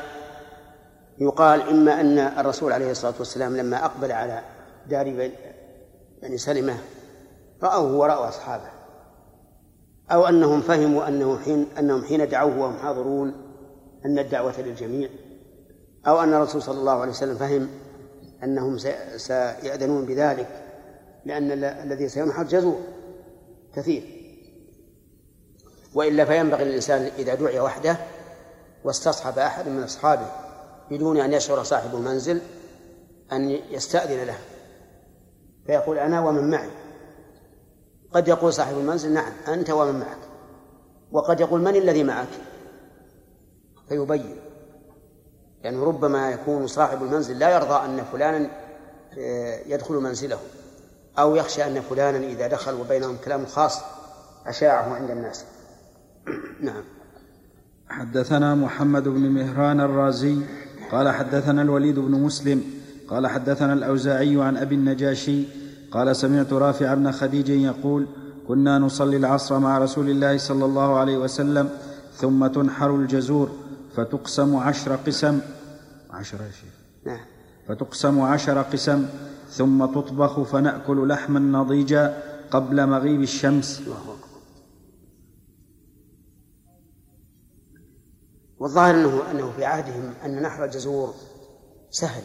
[1.18, 4.42] يقال إما أن الرسول عليه الصلاة والسلام لما أقبل على
[4.88, 5.30] دار
[6.22, 6.78] بني سلمة
[7.62, 8.70] رأوه ورأوا أصحابه
[10.10, 13.34] أو أنهم فهموا أنه حين أنهم حين دعوه وهم حاضرون
[14.06, 15.08] أن الدعوة للجميع
[16.06, 17.68] أو أن الرسول صلى الله عليه وسلم فهم
[18.44, 18.78] أنهم
[19.16, 20.48] سيأذنون بذلك
[21.24, 22.80] لأن الذي سينحر جزور
[23.74, 24.21] كثير.
[25.94, 27.96] وإلا فينبغي للإنسان إذا دعي وحده
[28.84, 30.26] واستصحب أحد من أصحابه
[30.90, 32.40] بدون أن يشعر صاحب المنزل
[33.32, 34.38] أن يستأذن له.
[35.66, 36.70] فيقول أنا ومن معي.
[38.12, 40.18] قد يقول صاحب المنزل نعم أنت ومن معك.
[41.12, 42.28] وقد يقول من الذي معك؟
[43.88, 44.36] فيبين.
[45.62, 48.50] لأنه يعني ربما يكون صاحب المنزل لا يرضى أن فلانا
[49.18, 50.38] آه، يدخل منزله
[51.18, 53.80] أو يخشى أن فلانا إذا دخل وبينهم كلام خاص
[54.46, 55.44] أشاعه عند الناس.
[56.68, 56.82] نعم.
[57.88, 60.36] حدثنا محمد بن مهران الرازي
[60.92, 62.62] قال حدثنا الوليد بن مسلم
[63.08, 65.44] قال حدثنا الأوزاعي عن أبي النجاشي
[65.90, 68.06] قال سمعت رافع بن خديج يقول
[68.48, 71.68] كنا نصلي العصر مع رسول الله صلى الله عليه وسلم
[72.14, 73.50] ثم تنحر الجزور
[73.96, 75.40] فتقسم عشر قسم.
[76.10, 76.74] عشر يا شيخ.
[77.06, 77.24] نعم.
[77.68, 79.06] فتقسم عشر قسم
[79.50, 83.80] ثم تطبخ فنأكل لحما نضيجا قبل مغيب الشمس.
[83.80, 84.11] الله
[88.62, 91.14] والظاهر انه أنه في عهدهم أن نحر الجزور
[91.90, 92.22] سهل.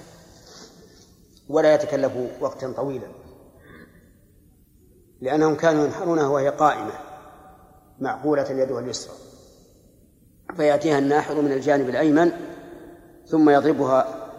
[1.49, 2.11] ولا يتكلف
[2.41, 3.07] وقتا طويلا.
[5.21, 6.91] لأنهم كانوا ينحرونها وهي قائمة
[7.99, 9.13] معقولة يدها اليسرى.
[10.57, 12.31] فيأتيها الناحر من الجانب الأيمن
[13.27, 14.29] ثم يضربها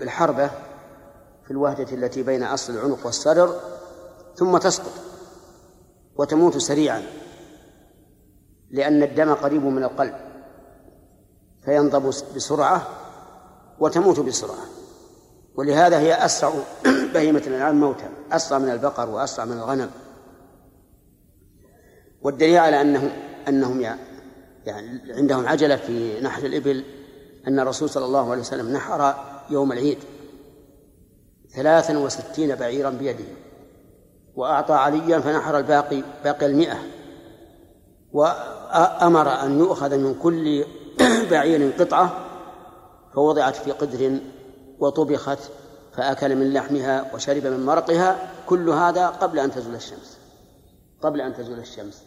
[0.00, 0.48] بالحربة
[1.44, 3.60] في الوهدة التي بين أصل العنق والصدر
[4.36, 4.92] ثم تسقط
[6.16, 7.21] وتموت سريعا.
[8.72, 10.14] لأن الدم قريب من القلب
[11.64, 12.86] فينضب بسرعة
[13.78, 14.66] وتموت بسرعة.
[15.54, 16.52] ولهذا هي أسرع
[17.14, 19.90] بهيمة الأنعام موتا أسرع من البقر وأسرع من الغنم.
[22.22, 23.16] والدليل على أنه
[23.48, 26.84] أنهم يعني عندهم عجلة في نحر الإبل
[27.48, 29.14] أن الرسول صلى الله عليه وسلم نحر
[29.50, 29.98] يوم العيد
[31.54, 33.24] ثلاثا وستين بعيرا بيده
[34.34, 36.78] وأعطى عليا فنحر الباقي باقي المئة.
[38.72, 40.64] وأمر أن يؤخذ من كل
[41.30, 42.28] بعير قطعة
[43.14, 44.18] فوضعت في قدر
[44.78, 45.38] وطبخت
[45.92, 50.18] فأكل من لحمها وشرب من مرقها كل هذا قبل أن تزول الشمس.
[51.02, 52.04] قبل أن تزول الشمس.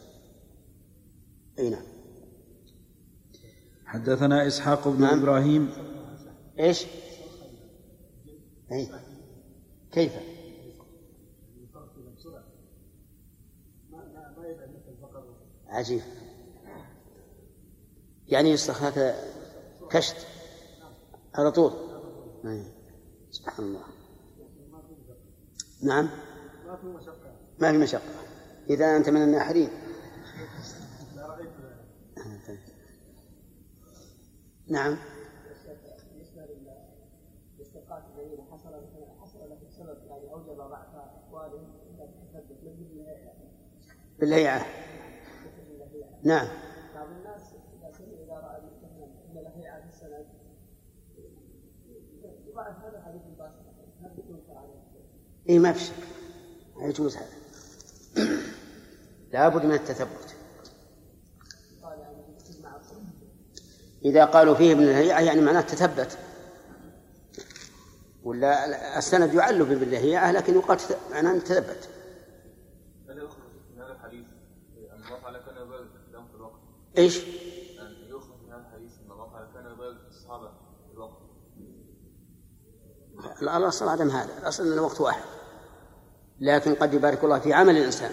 [1.59, 1.85] أي نعم.
[3.85, 5.19] حدثنا إسحاق بن نعم.
[5.19, 5.69] إبراهيم.
[6.59, 6.85] إيش؟
[8.71, 8.89] أي.
[9.91, 10.11] كيف؟
[15.67, 16.01] عجيب.
[18.29, 19.15] يعني يصلح هذا
[19.89, 20.27] كشت.
[21.35, 21.71] على طول.
[22.45, 22.63] أي.
[23.31, 23.83] سبحان الله.
[25.83, 26.09] نعم.
[27.59, 28.01] ما في مشقة.
[28.69, 29.69] إذا أنت من الناحرين.
[34.67, 34.97] نعم.
[36.11, 36.41] بالنسبة
[37.57, 38.73] للاستيقاظ الذين حصل
[39.21, 43.05] حصل له سبب يعني اوجب ضعف اقوالهم الا بالتثبت مثل
[44.19, 44.65] بالهيعة
[46.23, 46.47] نعم
[46.95, 50.25] بعض الناس اذا سمع اذا راى مثلا ان الهيعه في السند
[52.47, 54.85] يضعف هذا الحديث مباشره هل ينكر عليه؟
[55.49, 55.93] إيه ما في شك.
[56.77, 57.35] يجوز هذا.
[59.33, 60.35] لابد من التثبت.
[64.05, 66.17] إذا قالوا فيه ابن الهيعة يعني معناه تثبت
[68.23, 70.77] ولا السند يعل بالهيعة لكن يقال
[71.11, 71.89] معناه تثبت.
[73.09, 74.25] هل يخرج من هذا الحديث
[74.93, 76.59] أن الله تعالى كان يبارك لهم في الوقت؟
[76.97, 77.17] إيش؟
[77.81, 80.49] أن يخرج من هذا الحديث أن الله تعالى كان يبارك الصحابة
[80.87, 81.17] في الوقت.
[83.15, 85.23] لا الأصل عدم هذا الأصل أن الوقت واحد.
[86.39, 88.11] لكن قد يبارك الله في عمل الإنسان.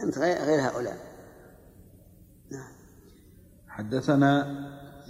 [0.00, 0.98] أنت غير, هؤلاء.
[3.68, 4.46] حدثنا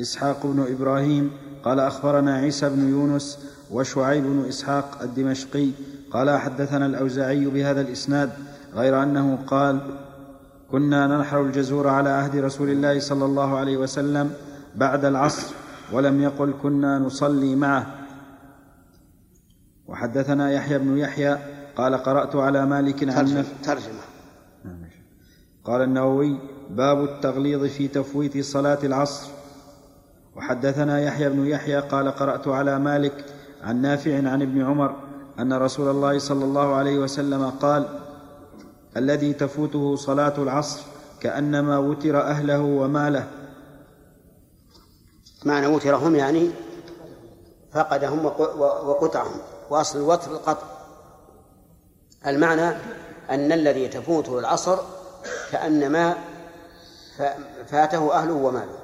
[0.01, 1.31] إسحاق بن إبراهيم
[1.65, 3.39] قال أخبرنا عيسى بن يونس
[3.71, 5.71] وشعيب بن إسحاق الدمشقي
[6.11, 8.33] قال حدثنا الأوزاعي بهذا الإسناد
[8.75, 9.81] غير أنه قال
[10.73, 14.33] كنا ننحر الجزور على عهد رسول الله صلى الله عليه وسلم
[14.77, 15.55] بعد العصر
[15.93, 17.87] ولم يقل كنا نصلي معه.
[19.87, 21.39] وحدثنا يحيى بن يحيى
[21.77, 24.03] قال قرأت على مالك عن ترجمة.
[25.65, 26.39] قال النووي
[26.71, 29.31] باب التغليظ في تفويت صلاة العصر.
[30.37, 33.25] وحدثنا يحيى بن يحيى قال قرأت على مالك
[33.63, 34.97] عن نافع عن ابن عمر
[35.39, 38.02] أن رسول الله صلى الله عليه وسلم قال
[38.97, 40.81] الذي تفوته صلاة العصر
[41.21, 43.29] كأنما وتر أهله وماله.
[45.45, 46.51] معنى وترهم يعني
[47.73, 49.41] فقدهم وق- وقطعهم.
[49.71, 50.67] وأصل الوتر القطع.
[52.27, 52.69] المعنى
[53.31, 54.79] أن الذي تفوته العصر
[55.53, 56.15] كأنما
[57.19, 57.23] ف-
[57.71, 58.79] فاته أهله وماله.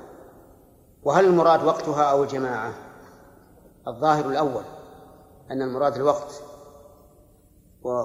[1.02, 2.72] وهل المراد وقتها أو الجماعة؟
[3.88, 4.62] الظاهر الأول
[5.50, 6.42] أن المراد الوقت.
[7.84, 8.04] و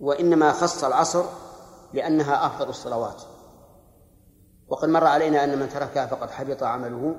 [0.00, 1.24] وإنما خص العصر
[1.92, 3.22] لأنها أفضل الصلوات.
[4.68, 7.16] وقد مر علينا أن من تركها فقد حبط عمله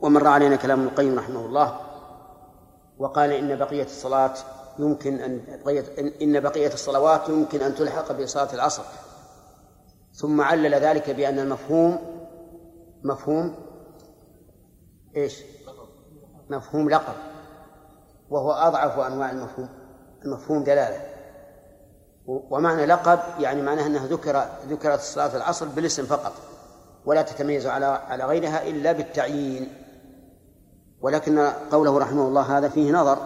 [0.00, 1.80] ومر علينا كلام ابن القيم رحمه الله
[2.98, 4.34] وقال إن بقية الصلاة
[4.78, 5.40] يمكن أن
[6.22, 8.82] إن بقية الصلوات يمكن أن تلحق بصلاة العصر.
[10.12, 11.98] ثم علل ذلك بأن المفهوم
[13.04, 13.54] مفهوم
[15.16, 15.42] إيش؟
[16.50, 17.14] مفهوم لقب
[18.30, 19.68] وهو أضعف أنواع المفهوم.
[20.24, 21.00] المفهوم دلالة.
[22.26, 26.32] ومعنى لقب يعني معناه أنها ذكر ذكرت صلاة العصر بالاسم فقط
[27.04, 29.72] ولا تتميز على على غيرها إلا بالتعيين.
[31.00, 31.38] ولكن
[31.70, 33.18] قوله رحمه الله هذا فيه نظر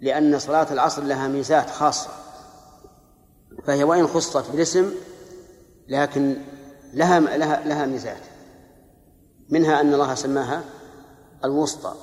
[0.00, 2.10] لأن صلاة العصر لها ميزات خاصة
[3.64, 4.90] فهي وإن خصت بالاسم
[5.88, 6.36] لكن
[6.94, 8.22] لها لها لها ميزات.
[9.48, 10.62] منها أن الله سماها
[11.44, 11.94] الوسطى.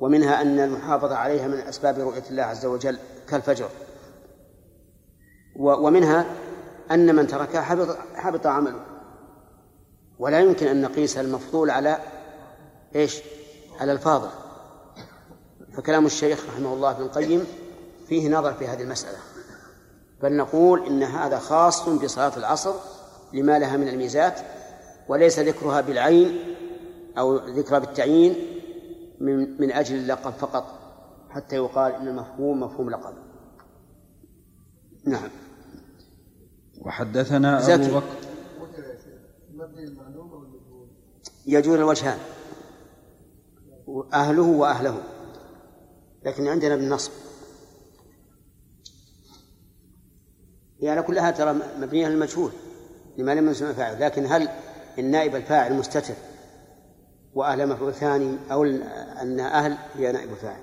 [0.00, 3.68] ومنها أن المحافظة عليها من أسباب رؤية الله عز وجل كالفجر.
[5.56, 6.26] ومنها
[6.90, 8.80] أن من تركها حبط حبط عمله.
[10.18, 11.98] ولا يمكن أن نقيس المفضول على
[12.96, 13.20] إيش؟
[13.80, 14.30] على الفاضل.
[15.76, 17.46] فكلام الشيخ رحمه الله ابن القيم
[18.08, 19.18] فيه نظر في هذه المسألة.
[20.22, 22.74] بل نقول إن هذا خاص بصلاة العصر
[23.32, 24.40] لما لها من الميزات
[25.08, 26.56] وليس ذكرها بالعين
[27.18, 28.36] أو ذكرها بالتعيين
[29.20, 30.78] من من أجل اللقب فقط
[31.30, 33.14] حتى يقال إن المفهوم مفهوم لقب.
[35.04, 35.30] نعم.
[36.80, 37.74] وحدثنا.
[37.74, 38.06] أبو بكر.
[41.46, 42.18] يجوز الوجهان
[44.12, 45.02] أهله وأهله
[46.24, 47.12] لكن عندنا بالنصب.
[50.80, 52.50] هي على كلها ترى مبنية للمجهول
[53.18, 54.48] لما لم يسمى فاعل لكن هل
[54.98, 56.14] النائب الفاعل مستتر؟
[57.38, 58.64] وأهل مفعول ثاني أو
[59.22, 60.60] أن أهل هي نائب الفاعل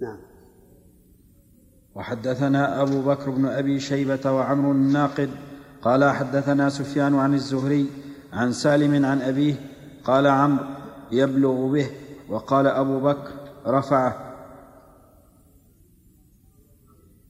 [0.00, 0.18] نعم.
[1.94, 5.30] وحدثنا أبو بكر بن أبي شيبة وعمر الناقد
[5.82, 7.90] قال حدثنا سفيان عن الزهري
[8.32, 9.54] عن سالم عن أبيه
[10.04, 10.64] قال عمرو
[11.10, 11.90] يبلغ به
[12.28, 13.32] وقال أبو بكر
[13.66, 14.34] رفعه.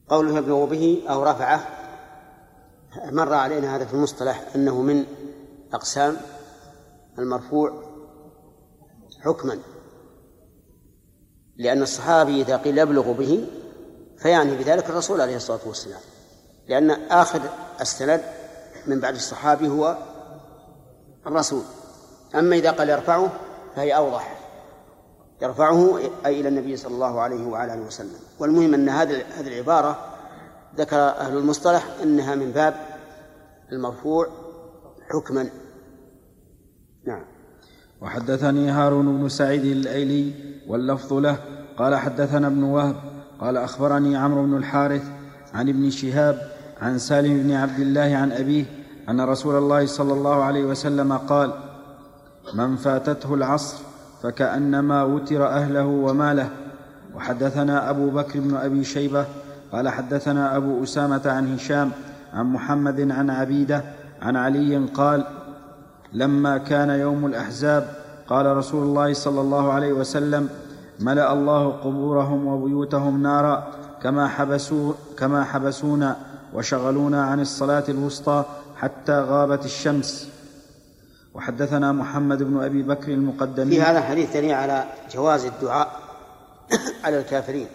[0.08, 1.60] قوله يبلغ به أو رفعه
[3.12, 5.04] مر علينا هذا في المصطلح أنه من
[5.72, 6.16] أقسام
[7.18, 7.82] المرفوع
[9.20, 9.58] حكما
[11.56, 13.46] لأن الصحابي إذا قيل يبلغ به
[14.18, 16.00] فيعني بذلك الرسول عليه الصلاة والسلام
[16.68, 17.40] لأن آخر
[17.80, 18.22] السند
[18.86, 19.96] من بعد الصحابي هو
[21.26, 21.62] الرسول.
[22.34, 23.30] أما إذا قال يرفعه
[23.76, 24.38] فهي أوضح
[25.42, 28.18] يرفعه أي إلى النبي صلى الله عليه وعلى آله وسلم.
[28.38, 29.98] والمهم أن هذه هذه العبارة
[30.76, 32.74] ذكر أهل المصطلح أنها من باب
[33.72, 34.28] المرفوع
[35.10, 35.50] حكما.
[37.06, 37.22] نعم.
[38.00, 40.32] وحدثني هارون بن سعيد الأيلي
[40.68, 41.38] واللفظ له
[41.76, 42.96] قال حدثنا ابن وهب
[43.40, 45.02] قال أخبرني عمرو بن الحارث
[45.54, 46.50] عن ابن شهاب
[46.82, 48.64] عن سالم بن عبد الله عن أبيه
[49.08, 51.52] أن رسول الله صلى الله عليه وسلم قال
[52.54, 53.76] من فاتته العصر
[54.22, 56.50] فكأنما وتر أهله وماله.
[57.14, 59.26] وحدثنا أبو بكر بن أبي شيبة
[59.72, 61.90] قال حدثنا أبو أسامة عن هشام
[62.34, 63.84] عن محمد عن عبيدة
[64.22, 65.24] عن علي قال
[66.16, 67.96] لما كان يوم الأحزاب
[68.28, 70.48] قال رسول الله صلى الله عليه وسلم
[71.00, 76.16] ملأ الله قبورهم وبيوتهم نارا كما حبسوا كما حبسونا
[76.54, 78.44] وشغلونا عن الصلاة الوسطى
[78.76, 80.28] حتى غابت الشمس.
[81.34, 83.70] وحدثنا محمد بن أبي بكر المقدمي.
[83.70, 85.88] في هذا الحديث دليل على جواز الدعاء
[87.04, 87.66] على الكافرين.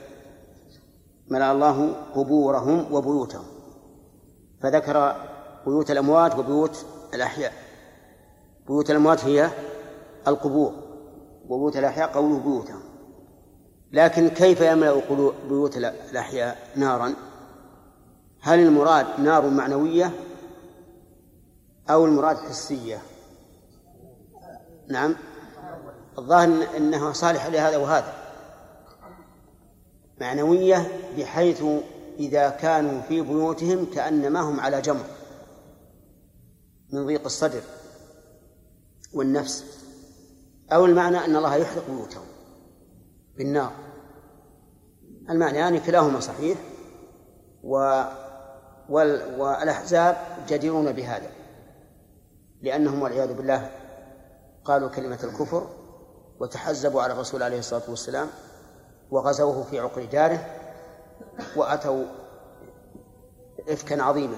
[1.29, 3.45] ملأ الله قبورهم وبيوتهم.
[4.63, 5.15] فذكر
[5.65, 7.53] بيوت الأموات وبيوت الأحياء.
[8.67, 9.49] بيوت الأموات هي
[10.27, 10.73] القبور
[11.49, 12.81] وبيوت الأحياء قوله بيوتهم.
[13.91, 15.01] لكن كيف يملأ
[15.49, 17.13] بيوت الأحياء نارا؟
[18.41, 20.11] هل المراد نار معنوية
[21.89, 23.01] أو المراد حسية؟
[24.87, 25.15] نعم.
[26.17, 28.13] الظاهر أنه صالح لهذا وهذا.
[30.21, 30.87] معنوية
[31.17, 31.63] بحيث
[32.19, 35.05] إذا كانوا في بيوتهم كأنما هم على جمر
[36.93, 37.61] من ضيق الصدر.
[39.13, 39.65] والنفس.
[40.73, 42.25] أو المعنى أن الله يحرق بيوتهم
[43.37, 43.71] بالنار.
[45.29, 46.57] المعنى يعني كلاهما صحيح
[47.63, 48.03] و
[48.89, 51.29] والأحزاب جديرون بهذا
[52.61, 53.71] لأنهم والعياذ بالله
[54.65, 55.67] قالوا كلمة الكفر
[56.39, 58.27] وتحزبوا على الرسول عليه الصلاة والسلام
[59.11, 60.45] وغزوه في عقر داره
[61.55, 62.05] وأتوا
[63.69, 64.37] إفكا عظيما.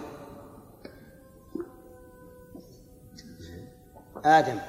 [4.26, 4.60] آدم.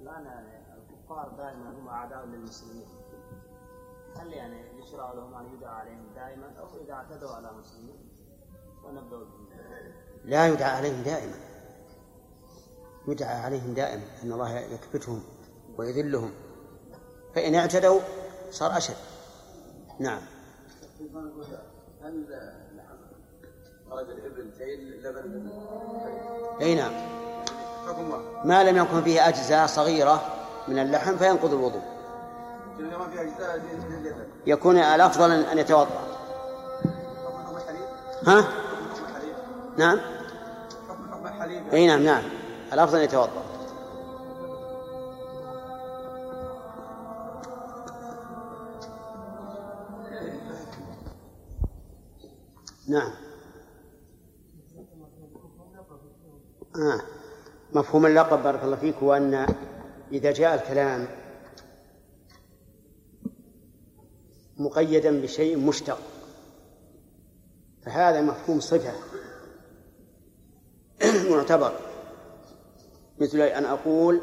[0.00, 0.26] الآن
[0.78, 2.86] الكفار دائما هم أعداء للمسلمين.
[4.16, 8.08] هل يعني يشرع لهم أن يدعى عليهم دائما أو إذا اعتدوا على المسلمين؟
[8.84, 9.26] ونبدأ
[10.24, 11.36] لا يدعى عليهم دائما.
[13.08, 14.04] يدعى عليهم دائما.
[14.22, 15.22] أن الله يكبتهم
[15.78, 16.32] ويذلهم.
[17.34, 18.00] فإن اعتدوا
[18.50, 18.96] صار أشد.
[20.00, 20.22] نعم.
[22.02, 22.26] هل
[23.90, 25.50] خرج الابل زي اللبن
[26.60, 26.92] أي نعم.
[28.44, 30.22] ما لم يكن فيه أجزاء صغيرة
[30.68, 31.82] من اللحم فينقض الوضوء.
[34.46, 36.00] يكون الأفضل أن يتوضأ.
[38.26, 38.44] ها؟
[39.76, 40.00] نعم.
[41.72, 42.22] إي نعم نعم.
[42.72, 43.42] الأفضل أن يتوضأ.
[52.88, 53.10] نعم.
[56.76, 57.13] آه.
[57.74, 59.46] مفهوم اللقب بارك الله فيك هو أن
[60.12, 61.06] إذا جاء الكلام
[64.58, 65.98] مقيدا بشيء مشتق
[67.82, 68.92] فهذا مفهوم صفة
[71.30, 71.72] معتبر.
[73.20, 74.20] مثل أن أقول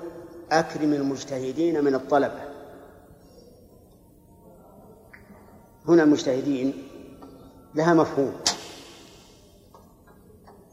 [0.52, 2.42] أكرم المجتهدين من الطلبة.
[5.88, 6.88] هنا المجتهدين
[7.76, 8.34] لها مفهوم.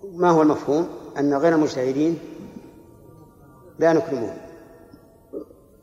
[0.05, 0.89] ما هو المفهوم؟
[1.19, 2.19] أن غير المجتهدين
[3.79, 4.37] لا نكرمه.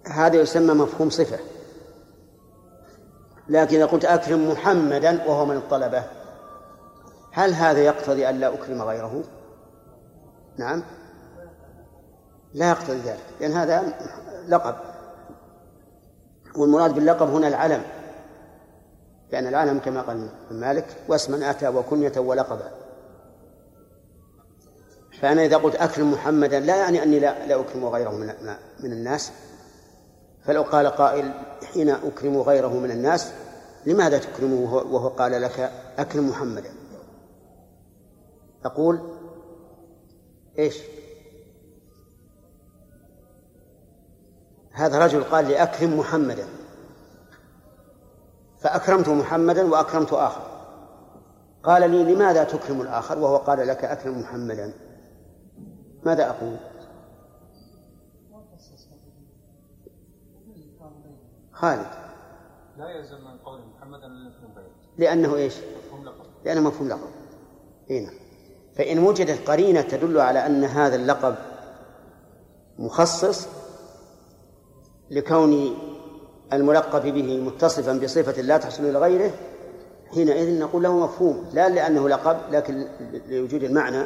[0.07, 1.39] هذا يسمى مفهوم صفة.
[3.49, 6.03] لكن إذا قلت أكرم محمدا وهو من الطلبة
[7.31, 9.23] هل هذا يقتضي أن لا أكرم غيره؟
[10.57, 10.84] نعم.
[12.53, 13.84] لا يقتضي ذلك لأن هذا
[14.47, 14.76] لقب.
[16.55, 17.84] والمراد باللقب هنا العلم
[19.31, 22.84] لأن العلم كما قال مالك واسما أتى وكنية ولقبا.
[25.21, 28.33] فأنا إذا قلت أكرم محمدا لا يعني أني لا, لا أكرم غيره من,
[28.79, 29.31] من الناس.
[30.45, 31.31] فلو قال قائل
[31.73, 33.31] حين أكرم غيره من الناس
[33.85, 36.73] لماذا تكرمه وهو قال لك أكرم محمدا؟
[38.65, 38.99] أقول
[40.59, 40.77] إيش؟
[44.71, 46.45] هذا رجل قال لي أكرم محمدا.
[48.59, 50.41] فأكرمت محمدا وأكرمت آخر.
[51.63, 54.73] قال لي لماذا تكرم الآخر؟ وهو قال لك أكرم محمدا.
[56.06, 56.56] ماذا أقول؟
[61.52, 61.88] خالد.
[62.77, 66.26] لا يلزم من قول محمد أن يكون بيت لأنه إيش؟ مفهوم لقب.
[66.45, 67.10] لأنه مفهوم لقب.
[67.90, 68.10] هنا
[68.76, 71.36] فإن وجدت قرينة تدل على أن هذا اللقب
[72.80, 73.48] مخصص
[75.11, 75.77] لكون
[76.53, 79.32] الملقب به متصفا بصفة لا تحصل لغيره
[80.14, 82.88] حينئذ نقول له مفهوم لا لأنه لقب لكن
[83.30, 84.03] لوجود المعنى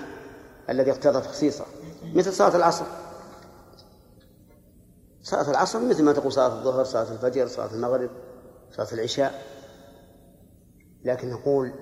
[0.70, 1.66] الذي اقتضى تخصيصه.
[2.04, 2.86] مثل صلاة العصر.
[5.24, 8.10] صلاة العصر مثل ما تقول صلاة الظهر صلاة الفجر صلاة المغرب
[8.72, 9.44] صلاة العشاء.
[11.04, 11.74] لكن نقول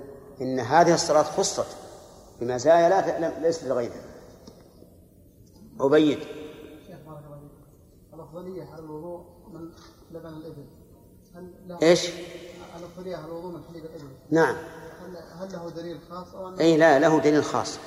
[0.42, 1.66] إن هذه الصلاة خصت
[2.42, 4.02] بمزايا لا ليست لغيرها.
[5.80, 6.20] أبيد.
[6.20, 8.14] شيخ بارك الله فيك.
[8.14, 9.70] الأفضلية على الوضوء من
[10.12, 10.66] لبن الإبل.
[11.36, 12.10] هل له إيش؟
[12.80, 14.56] الأفضلية على الوضوء من حليب الإبل؟ نعم.
[15.02, 17.80] هل هل له دليل خاص أو أي لا له دليل خاص.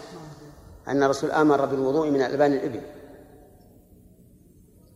[0.89, 2.81] أن الرسول أمر بالوضوء من ألبان الإبل.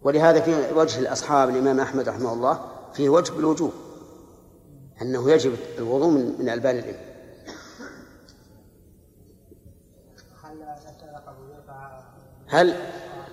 [0.02, 2.60] ولهذا في وجه الأصحاب الإمام أحمد رحمه الله
[2.92, 3.72] فيه وجه بالوجوب
[5.02, 7.14] أنه يجب الوضوء من ألبان الإبل.
[12.48, 12.74] هل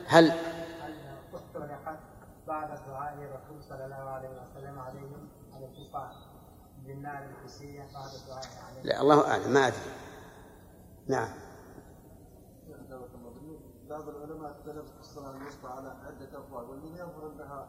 [0.08, 0.32] هل
[2.48, 6.12] بعد الدعاء للرسول صلى الله عليه وسلم عليهم على الكفار
[6.86, 9.78] بالنار الحسية بعد الدعاء عليهم لا الله أعلم ما أدري.
[11.08, 11.30] نعم.
[13.92, 17.68] بعض العلماء اختلفوا في الصلاة الوسطى على عدة أقوال والذي يظهر أنها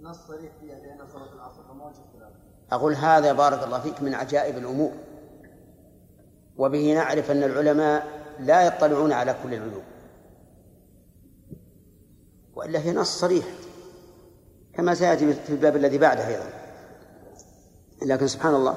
[0.00, 2.32] نص صريح فيها لأن صلاة العصر فما وجه اختلاف
[2.72, 4.92] أقول هذا بارك الله فيك من عجائب الأمور.
[6.56, 8.06] وبه نعرف أن العلماء
[8.40, 9.82] لا يطلعون على كل العلوم.
[12.54, 13.44] وإلا هي نص صريح
[14.74, 16.50] كما سيأتي في الباب الذي بعده أيضا.
[18.06, 18.76] لكن سبحان الله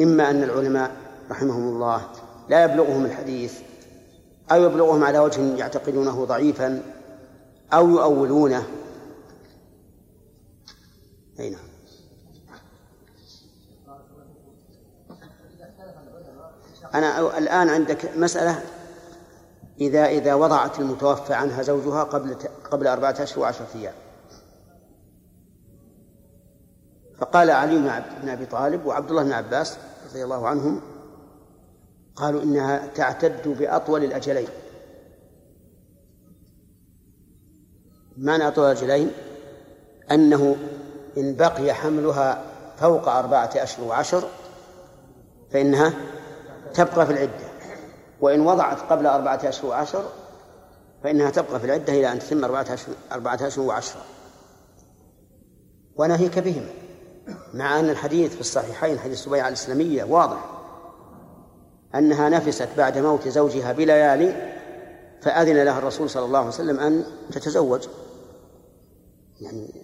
[0.00, 0.96] إما أن العلماء
[1.30, 2.08] رحمهم الله
[2.48, 3.60] لا يبلغهم الحديث
[4.52, 6.82] أو يبلغهم على وجه يعتقدونه ضعيفا
[7.72, 8.66] أو يؤولونه.
[11.40, 11.60] أي نعم.
[16.94, 18.62] أنا الآن عندك مسألة.
[19.80, 22.36] إذا إذا وضعت المتوفى عنها زوجها قبل
[22.70, 23.94] قبل أربعة أشهر وعشرة أيام.
[27.18, 29.78] فقال علي بن أبي طالب وعبد الله بن عباس
[30.10, 30.80] رضي الله عنهم
[32.16, 34.48] قالوا إنها تعتد بأطول الأجلين.
[38.16, 39.10] معنى أطول الأجلين؟
[40.10, 40.56] أنه
[41.18, 42.44] إن بقي حملها
[42.76, 44.28] فوق أربعة أشهر وعشر
[45.50, 45.92] فإنها
[46.74, 47.46] تبقى في العدة.
[48.20, 50.04] وإن وضعت قبل أربعة أشهر وعشر
[51.04, 52.44] فإنها تبقى في العدة إلى أن تتم
[53.12, 54.00] أربعة أشهر وعشرة
[55.96, 56.70] وناهيك بهما
[57.54, 60.55] مع أن الحديث في الصحيحين حديث سبيعة الإسلامية واضح.
[61.98, 64.52] أنها نفست بعد موت زوجها بليالي
[65.22, 67.88] فأذن لها الرسول صلى الله عليه وسلم أن تتزوج.
[69.40, 69.74] يعني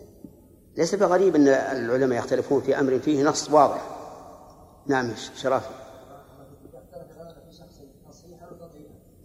[0.76, 3.82] ليس بغريب أن العلماء يختلفون في أمر فيه نص واضح.
[4.86, 5.68] نعم شرافي.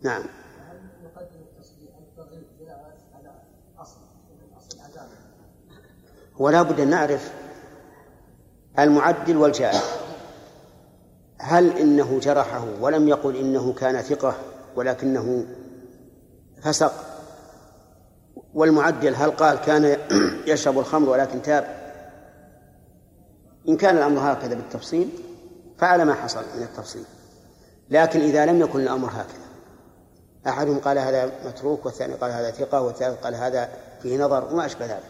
[0.01, 0.23] نعم.
[6.39, 7.33] ولا بد أن نعرف
[8.79, 9.81] المعدل والجائر
[11.39, 14.35] هل إنه جرحه ولم يقل إنه كان ثقة
[14.75, 15.45] ولكنه
[16.61, 16.93] فسق؟
[18.53, 19.97] والمعدل هل قال كان
[20.51, 21.77] يشرب الخمر ولكن تاب؟
[23.69, 25.09] إن كان الأمر هكذا بالتفصيل
[25.77, 27.03] فعلى ما حصل من التفصيل.
[27.89, 29.47] لكن إذا لم يكن الأمر هكذا
[30.47, 33.69] أحدهم قال هذا متروك والثاني قال هذا ثقة والثالث قال هذا
[34.01, 35.03] فيه نظر وما أشبه ذلك.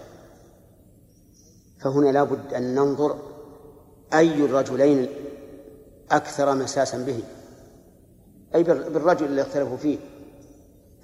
[1.81, 3.17] فهنا لابد أن ننظر
[4.13, 5.09] أي الرجلين
[6.11, 7.23] أكثر مساسا به.
[8.55, 9.97] أي بالرجل اللي اختلفوا فيه.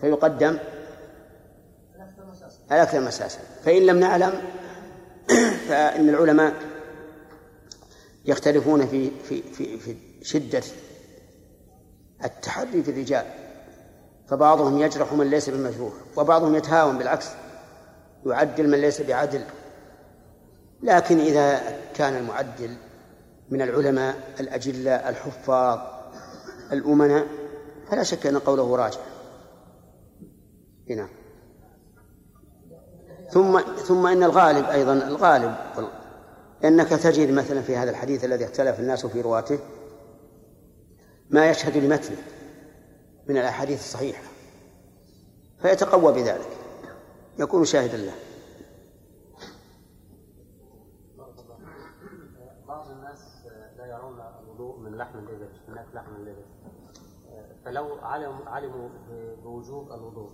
[0.02, 0.58] فيقدم
[2.72, 3.40] الأكثر مساسا.
[3.66, 4.34] فإن لم نعلم
[5.70, 6.54] فإن العلماء
[8.26, 10.64] يختلفون في في في في شدة
[12.24, 13.26] التحري في الرجال.
[14.28, 17.28] فبعضهم يجرح من ليس بمجروح وبعضهم يتهاون بالعكس
[18.26, 19.44] يعدل من ليس بعدل.
[20.84, 21.62] لكن إذا
[21.96, 22.76] كان المعدل
[23.50, 25.80] من العلماء الأجلاء الحفاظ
[26.72, 27.28] الأمناء
[27.90, 29.00] فلا شك أن قوله راجع
[30.90, 31.08] هنا
[33.30, 35.56] ثم ثم إن الغالب أيضا الغالب
[36.64, 39.60] أنك تجد مثلا في هذا الحديث الذي اختلف الناس في رواته
[41.30, 42.18] ما يشهد لمتنه
[43.28, 44.24] من الأحاديث الصحيحة
[45.62, 46.50] فيتقوى بذلك
[47.40, 48.14] يكون شاهدا له
[52.68, 53.20] بعض الناس
[53.78, 56.46] لا يرون الوضوء من لحم الإبل أكل لحم الإبل.
[57.66, 58.90] فلو علموا علموا
[59.44, 60.30] بوجوب الوضوء.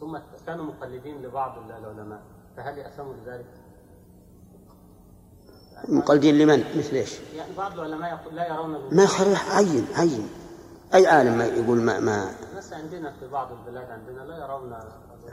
[0.00, 2.22] ثم كانوا مقلدين لبعض العلماء.
[2.56, 3.46] فهل يأثموا بذلك؟
[5.88, 8.94] مقلدين لمن؟ مثل إيش؟ يعني بعض العلماء يقول لا يرون الوضوء.
[8.94, 10.28] ما خليح عين عين.
[10.94, 14.76] أي عالم ما يقول ما, ما بس عندنا في بعض البلاد عندنا لا يرون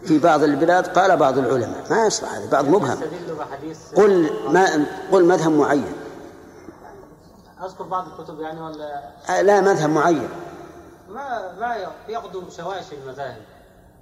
[0.03, 1.91] في بعض البلاد قال بعض العلماء.
[1.91, 2.97] ما يصلح هذا بعض مبهم.
[3.95, 5.93] قل ما قل مذهب معين.
[7.65, 10.29] أذكر بعض الكتب يعني ولا؟ آه، لا مذهب معين.
[11.09, 11.75] ما ما
[12.09, 13.41] يقدم شواشي المذاهب.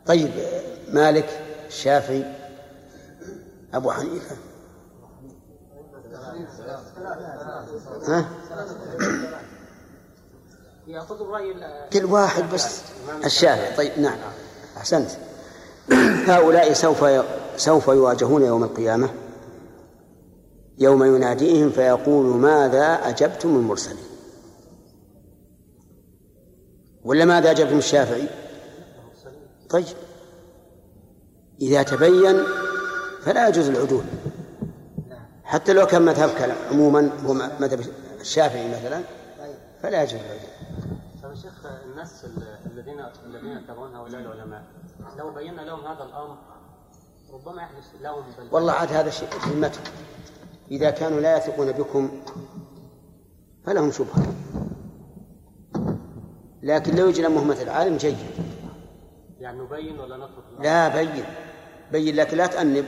[0.05, 0.31] طيب
[0.91, 1.29] مالك
[1.67, 2.25] الشافعي
[3.73, 4.35] أبو حنيفة.
[8.07, 8.25] ها؟
[10.88, 12.81] ياخذ الرأي ال- كل واحد بس.
[13.25, 13.75] الشافعي.
[13.77, 14.17] طيب نعم.
[14.77, 15.09] أحسنت.
[16.31, 17.05] هؤلاء سوف
[17.57, 19.09] سوف يواجهون يوم القيامة.
[20.77, 24.03] يوم يناديهم فيقول ماذا أجبتم المرسلين؟
[27.03, 28.27] ولا ماذا أجبتم الشافعي؟
[29.69, 29.85] طيب.
[31.61, 32.43] إذا تبين
[33.21, 34.03] فلا يجوز العدول.
[35.43, 37.79] حتى لو كان مذهبك عموما هو مذهب
[38.21, 39.01] الشافعي مثلا
[39.81, 40.49] فلا يجوز العدول.
[41.23, 44.63] طيب شيخ الناس ال- الذين الذين يتبعون هؤلاء العلماء
[45.17, 46.37] لو بينا لهم هذا الأمر
[47.33, 49.83] ربما يحدث لهم والله عاد هذا شيء ذمتهم
[50.72, 52.10] إذا كانوا لا يثقون بكم
[53.65, 54.34] فلهم شبهة.
[56.64, 58.18] لكن لو يجي لهم مثل عالم جيد.
[59.39, 61.26] يعني نبين ولا نترك؟ لا بين.
[61.91, 62.85] بين لكن لا تأنب.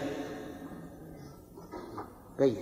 [2.39, 2.57] بين.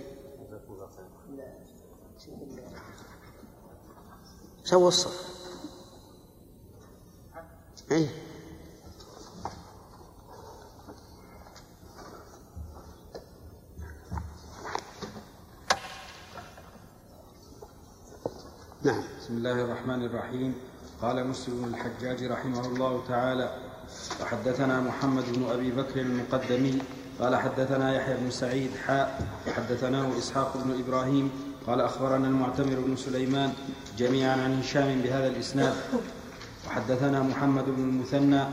[4.64, 5.28] سووا الصف.
[7.92, 8.08] أي
[18.84, 19.02] نعم.
[19.20, 20.54] بسم الله الرحمن الرحيم.
[21.02, 23.50] قال مسلم بن الحجاج رحمه الله تعالى
[24.22, 26.78] وحدثنا محمد بن أبي بكر المقدمي
[27.20, 31.30] قال حدثنا يحيى بن سعيد حاء وحدثناه إسحاق بن إبراهيم
[31.66, 33.52] قال أخبرنا المعتمر بن سليمان
[33.98, 35.74] جميعا عن هشام بهذا الإسناد.
[36.66, 38.44] وحدثنا محمد بن المثنى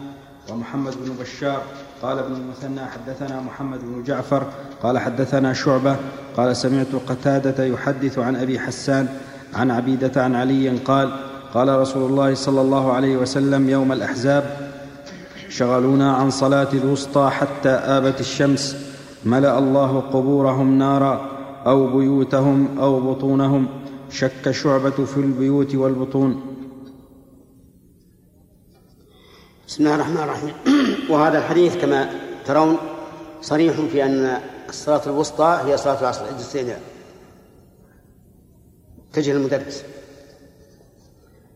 [0.49, 1.63] ومحمد بن بشار
[2.01, 4.51] قال ابن المثنى حدثنا محمد بن جعفر
[4.83, 5.97] قال حدثنا شعبة
[6.37, 9.19] قال سمعت قتادة يحدث عن أبي حسان
[9.55, 11.11] عن عبيدة عن علي قال
[11.53, 14.71] قال رسول الله صلى الله عليه وسلم يوم الأحزاب
[15.49, 18.75] شغلونا عن صلاة الوسطى حتى آبت الشمس
[19.25, 21.31] ملأ الله قبورهم نارا
[21.65, 23.67] أو بيوتهم أو بطونهم
[24.09, 26.41] شك شعبة في البيوت والبطون.
[29.67, 30.53] بسم الله الرحمن الرحيم.
[31.11, 32.09] وهذا الحديث كما
[32.45, 32.77] ترون
[33.41, 34.37] صريح في أن
[34.69, 36.25] الصلاة الوسطى هي صلاة العصر
[39.15, 39.83] تجه المدرس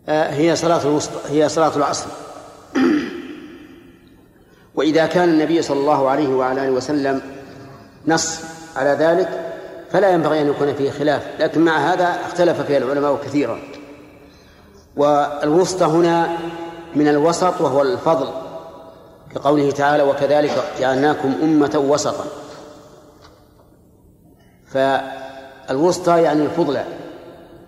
[0.10, 2.08] آه، هي صلاة الوسطى هي صلاة العصر.
[4.76, 7.22] وإذا كان النبي صلى الله عليه وعلى آله وسلم
[8.08, 8.40] نص
[8.76, 9.54] على ذلك
[9.92, 11.28] فلا ينبغي أن يكون فيه خلاف.
[11.40, 13.60] لكن مع هذا اختلف فيها العلماء كثيرا.
[14.96, 16.38] والوسطى هنا
[16.96, 18.30] من الوسط وهو الفضل
[19.36, 22.26] كقوله تعالى وكذلك جعلناكم أمة وسطا.
[24.68, 26.86] فالوسطى يعني الفضلى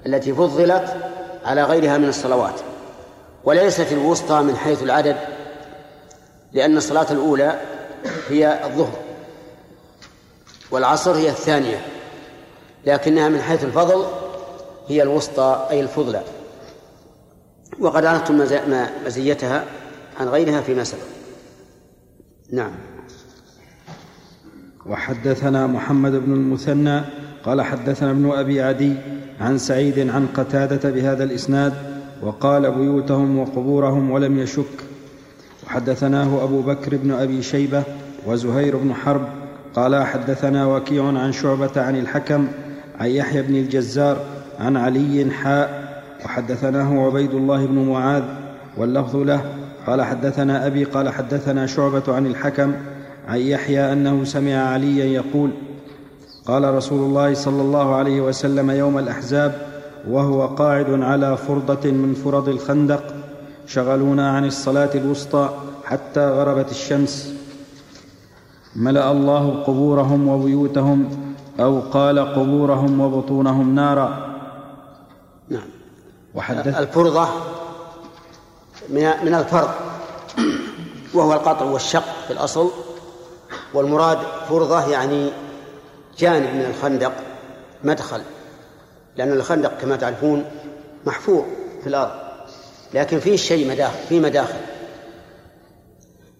[0.05, 0.97] التي فضلت
[1.45, 2.59] على غيرها من الصلوات.
[3.43, 5.17] وليست الوسطى من حيث العدد
[6.53, 7.59] لأن الصلاة الأولى
[8.29, 8.99] هي الظهر
[10.71, 11.85] والعصر هي الثانية
[12.85, 14.05] لكنها من حيث الفضل
[14.87, 16.21] هي الوسطى أي الفضلى.
[17.79, 18.45] وقد عرفتم
[19.05, 19.65] مزيتها
[20.19, 21.01] عن غيرها فيما سبق.
[22.51, 22.71] نعم.
[24.85, 27.01] وحدثنا محمد بن المثنى
[27.45, 28.95] قال حدثنا ابن أبي عدي
[29.41, 31.73] عن سعيد عن قتادة بهذا الإسناد
[32.21, 34.91] وقال بيوتهم وقبورهم ولم يشك.
[35.65, 37.83] وحدثناه أبو بكر بن أبي شيبة
[38.27, 39.27] وزهير بن حرب
[39.75, 42.47] قال حدثنا وكيع عن شعبة عن الحكم
[42.99, 44.17] عن يحيى بن الجزار
[44.59, 45.91] عن علي حاء
[46.25, 48.23] وحدثناه عبيد الله بن معاذ
[48.77, 49.41] واللفظ له
[49.87, 52.73] قال حدثنا أبي قال حدثنا شعبة عن الحكم
[53.27, 55.51] عن يحيى أنه سمع عليا يقول
[56.51, 59.67] قال رسول الله صلى الله عليه وسلم يوم الأحزاب
[60.07, 63.03] وهو قاعد على فرضة من فرض الخندق
[63.67, 65.49] شغلونا عن الصلاة الوسطى
[65.85, 67.33] حتى غربت الشمس.
[68.75, 71.09] ملأ الله قبورهم وبيوتهم
[71.59, 74.37] أو قال قبورهم وبطونهم نارا.
[75.49, 75.69] نعم.
[76.35, 77.27] وحدث الفرضة
[78.89, 79.69] من من الفرض
[81.13, 82.69] وهو القطع والشق في الأصل
[83.73, 84.17] والمراد
[84.49, 85.31] فرضة يعني
[86.21, 87.13] جانب من الخندق
[87.83, 88.21] مدخل
[89.17, 90.45] لأن الخندق كما تعرفون
[91.05, 91.45] محفور
[91.81, 92.11] في الأرض
[92.93, 94.59] لكن فيه شيء مداخل فيه مداخل.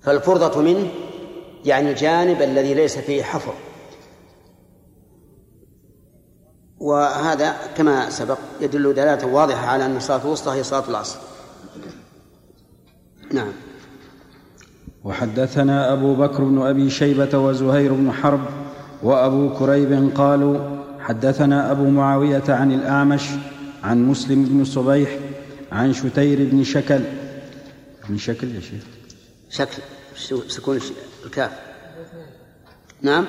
[0.02, 0.88] فالفرضة منه
[1.66, 3.54] يعني الجانب الذي ليس فيه حفر.
[6.80, 11.20] وهذا كما سبق يدل دلالة واضحة على أن الصلاة الوسطى هي صلاة العصر.
[13.32, 13.52] نعم.
[15.04, 18.42] وحدثنا أبو بكر بن أبي شيبة وزهير بن حرب
[19.04, 23.30] وأبو كريب قالوا حدثنا أبو معاوية عن الأعمش
[23.84, 25.18] عن مسلم بن صبيح
[25.72, 27.00] عن شتير بن شكل.
[28.10, 28.84] بن شكل يا شيخ.
[29.50, 29.82] شكل
[30.48, 30.80] سكون
[31.26, 31.52] الكاف.
[33.02, 33.26] نعم؟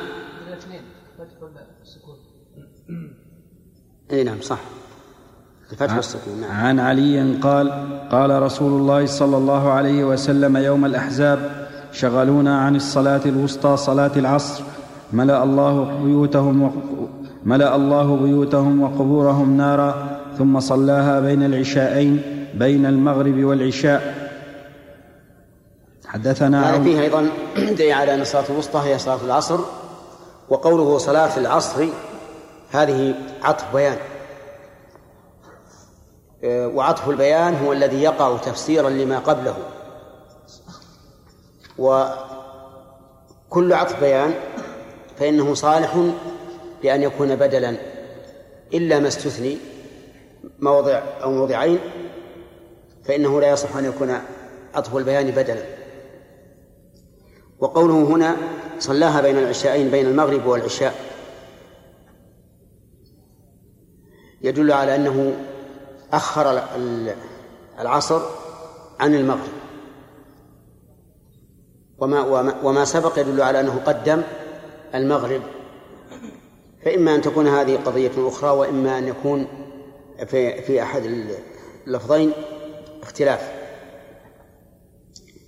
[4.10, 4.58] اي نعم صح.
[5.72, 6.50] الفتح والسكون نعم.
[6.50, 7.70] عن علي قال
[8.10, 14.64] قال رسول الله صلى الله عليه وسلم يوم الأحزاب شغلونا عن الصلاة الوسطى صلاة العصر.
[15.12, 16.72] ملأ الله بيوتهم.
[17.44, 22.22] ملأ الله بيوتهم وقبورهم نارا ثم صلاها بين العشاءين
[22.54, 24.22] بين المغرب والعشاء
[26.06, 27.28] حدثنا هذا فيه أيضا
[27.78, 29.60] دليل على أن الصلاة الوسطى هي صلاة العصر
[30.48, 31.86] وقوله صلاة العصر
[32.70, 33.96] هذه عطف بيان
[36.44, 39.54] آه، وعطف البيان هو الذي يقع تفسيرا لما قبله
[41.78, 42.12] وكل
[43.72, 44.34] عطف بيان
[45.22, 46.10] فإنه صالح
[46.82, 47.76] بأن يكون بدلا
[48.74, 49.58] إلا ما استثني
[50.58, 51.78] موضع أو موضعين
[53.04, 54.18] فإنه لا يصح أن يكون
[54.74, 55.62] عطف البيان بدلا.
[57.58, 58.36] وقوله هنا
[58.78, 60.94] صلاها بين العشاءين بين المغرب والعشاء
[64.40, 65.36] يدل على أنه
[66.12, 66.62] أخر
[67.78, 68.22] العصر
[69.00, 69.52] عن المغرب.
[71.98, 74.22] وما, وما, وما سبق يدل على أنه قدم
[74.94, 75.42] المغرب.
[76.84, 79.46] فإما أن تكون هذه قضية أخرى وإما أن يكون
[80.26, 81.02] في, في أحد
[81.86, 82.32] اللفظين
[83.02, 83.62] اختلاف.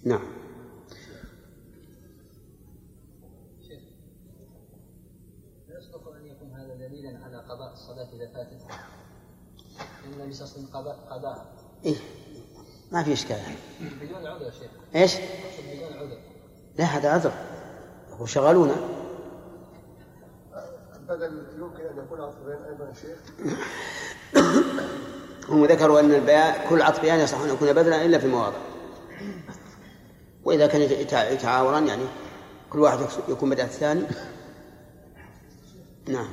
[0.04, 0.22] نعم.
[5.68, 8.62] يصدق أن يكون هذا دليلا على قضاء الصلاة إذا فاتت.
[10.04, 11.52] النبي صلى الله عليه وسلم قضاها
[11.84, 11.96] إيه.
[12.92, 13.38] ما في إشكال.
[14.00, 14.70] بدون عذر شيخ.
[14.94, 15.16] إيش؟
[15.72, 16.18] بدون عذر.
[16.78, 17.32] لا هذا عذر.
[18.10, 19.03] هو شغلونا.
[21.08, 23.18] بدل يمكن أن يكون عطفين أيضا شيخ.
[25.48, 28.56] هم ذكروا أن البيان كل عطف بيان يصح أن يكون بدلا إلا في مواضع.
[30.44, 30.82] وإذا كان
[31.32, 32.02] يتعاوران يعني
[32.70, 32.98] كل واحد
[33.28, 34.02] يكون بدأ الثاني.
[36.08, 36.28] نعم.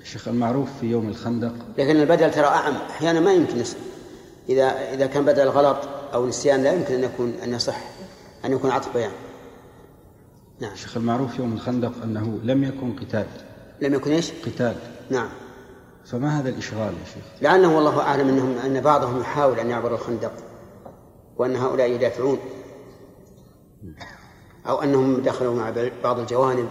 [0.00, 1.54] الشيخ المعروف في يوم الخندق.
[1.78, 2.74] لكن البدل ترى أعم.
[2.74, 3.78] أحيانا ما يمكن يصح
[4.48, 7.78] إذا إذا كان بدل غلط أو نسيان لا يمكن أن يكون أن يصح
[8.44, 9.12] أن يكون عطف بيان.
[10.60, 10.72] نعم.
[10.72, 13.26] الشيخ المعروف يوم الخندق أنه لم يكن قتال.
[13.82, 14.76] لم يكن إيش؟ قتال.
[15.10, 15.28] نعم.
[16.04, 20.32] فما هذا الإشغال يا شيخ؟ لعله والله أعلم أنهم أن بعضهم يحاول أن يعبر الخندق
[21.36, 22.38] وأن هؤلاء يدافعون.
[24.66, 26.68] أو أنهم دخلوا مع بعض الجوانب.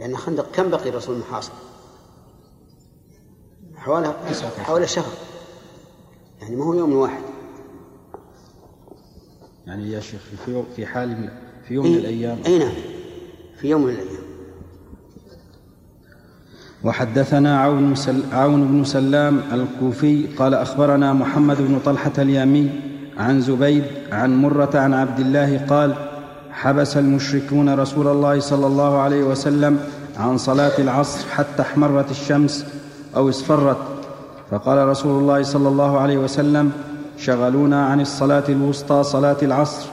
[0.00, 1.52] لأن الخندق كم بقي الرسول محاصر؟
[3.76, 4.14] حوالي
[4.58, 5.12] حوالي شهر.
[6.40, 7.22] يعني ما هو يوم واحد.
[9.66, 11.30] يعني يا شيخ في في حال
[11.68, 12.38] في يوم من الأيام.
[12.46, 12.74] أي نعم.
[13.60, 14.21] في يوم من الأيام.
[16.84, 22.70] وحدثنا عون, سل عون بن سلام الكوفي قال أخبرنا محمد بن طلحة اليامي
[23.18, 25.94] عن زبيد عن مرة عن عبد الله قال
[26.50, 29.78] حبس المشركون رسول الله صلى الله عليه وسلم
[30.18, 32.66] عن صلاة العصر حتى احمرت الشمس
[33.16, 33.76] أو اصفرت.
[34.50, 36.72] فقال رسول الله صلى الله عليه وسلم
[37.18, 39.86] شغلونا عن الصلاة الوسطى صلاة العصر.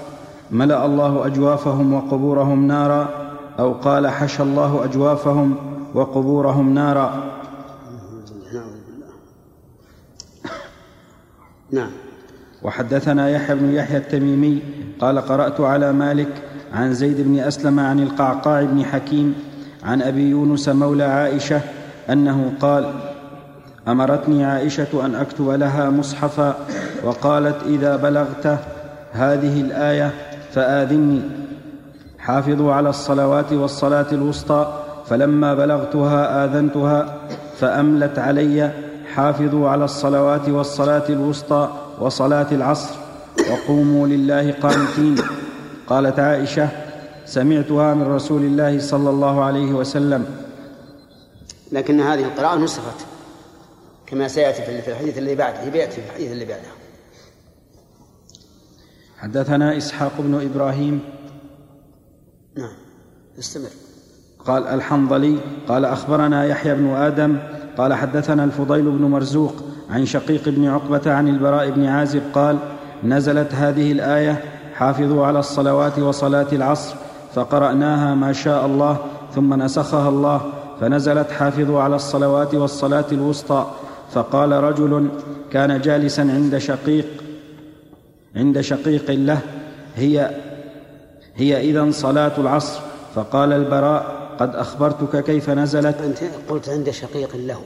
[0.52, 3.10] ملأ الله أجوافهم وقبورهم نارا
[3.60, 5.56] أو قال حشى الله أجوافهم
[5.94, 7.40] وقبورهم نارا.
[11.72, 11.92] نعم.
[12.64, 14.62] وحدثنا يحيى بن يحيى التميمي
[15.02, 16.42] قال قرأت على مالك
[16.74, 19.36] عن زيد بن أسلم عن القعقاع بن حكيم
[19.84, 21.62] عن أبي يونس مولى عائشة
[22.10, 22.94] أنه قال
[23.88, 26.56] أمرتني عائشة أن أكتب لها مصحفا
[27.04, 28.60] وقالت إذا بلغت
[29.12, 30.14] هذه الآية
[30.52, 31.22] فآذني.
[32.20, 37.28] حافظوا على الصلوات والصلاة الوسطى فلما بلغتها آذنتها
[37.60, 38.72] فأملت علي
[39.14, 41.70] حافظوا على الصلوات والصلاة الوسطى
[42.00, 42.96] وصلاة العصر
[43.52, 45.16] وقوموا لله قانتين.
[45.88, 46.70] قالت عائشة
[47.26, 50.26] سمعتها من رسول الله صلى الله عليه وسلم.
[51.72, 53.06] لكن هذه القراءة نسخت
[54.08, 56.70] كما سيأتي في الحديث الذي بعده في الحديث اللي بعده.
[59.18, 61.00] حدثنا إسحاق بن إبراهيم.
[62.58, 62.74] نعم
[63.40, 63.89] استمر.
[64.46, 65.36] قال الحنظلي
[65.68, 67.38] قال أخبرنا يحيى بن آدم
[67.78, 69.54] قال حدثنا الفضيل بن مرزوق
[69.90, 72.58] عن شقيق بن عقبة عن البراء بن عازب قال
[73.04, 74.44] نزلت هذه الآية
[74.74, 76.96] حافظوا على الصلوات وصلاة العصر
[77.34, 78.98] فقرأناها ما شاء الله
[79.36, 80.42] ثم نسخها الله
[80.82, 83.66] فنزلت حافظوا على الصلوات والصلاة الوسطى
[84.12, 85.08] فقال رجل
[85.52, 87.06] كان جالسا عند شقيق
[88.36, 89.40] عند شقيق له
[89.96, 90.30] هي
[91.36, 92.80] هي إذا صلاة العصر
[93.16, 95.98] فقال البراء قد أخبرتك كيف نزلت.
[96.02, 96.18] أنت
[96.50, 97.62] قلت عند شقيق له.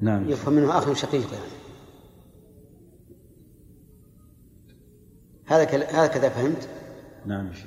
[0.00, 0.28] نعم.
[0.30, 1.60] يفهم منه أخ شقيق يعني.
[5.46, 6.68] هذا كل- هكذا فهمت؟
[7.26, 7.64] نعم يا شيخ.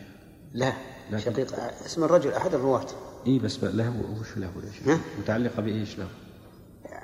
[0.53, 0.73] لا
[1.11, 1.55] لكن- شقيق
[1.85, 2.85] اسم الرجل أحد الرواة.
[3.27, 6.07] اي بس له وش له يا شيخ؟ متعلقة بإيش له؟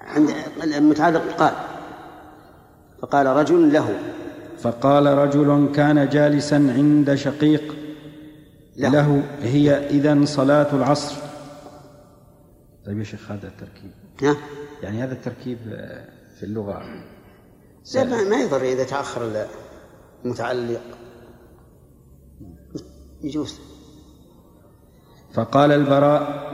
[0.07, 0.29] عند
[0.63, 1.53] المتعلق قال.
[3.01, 3.99] فقال رجل له.
[4.59, 7.75] فقال رجل كان جالسا عند شقيق.
[8.79, 8.89] له.
[8.89, 11.15] له هي إذا صلاة العصر.
[12.85, 13.91] طيب يا شيخ هذا التركيب.
[14.23, 14.37] ها؟
[14.83, 16.05] يعني هذا التركيب آه،
[16.39, 16.81] في اللغة.
[17.95, 19.45] لا ما, ما يضر إذا تأخر
[20.25, 20.81] المتعلق.
[23.23, 23.59] يجوز.
[25.33, 26.49] فقال البراء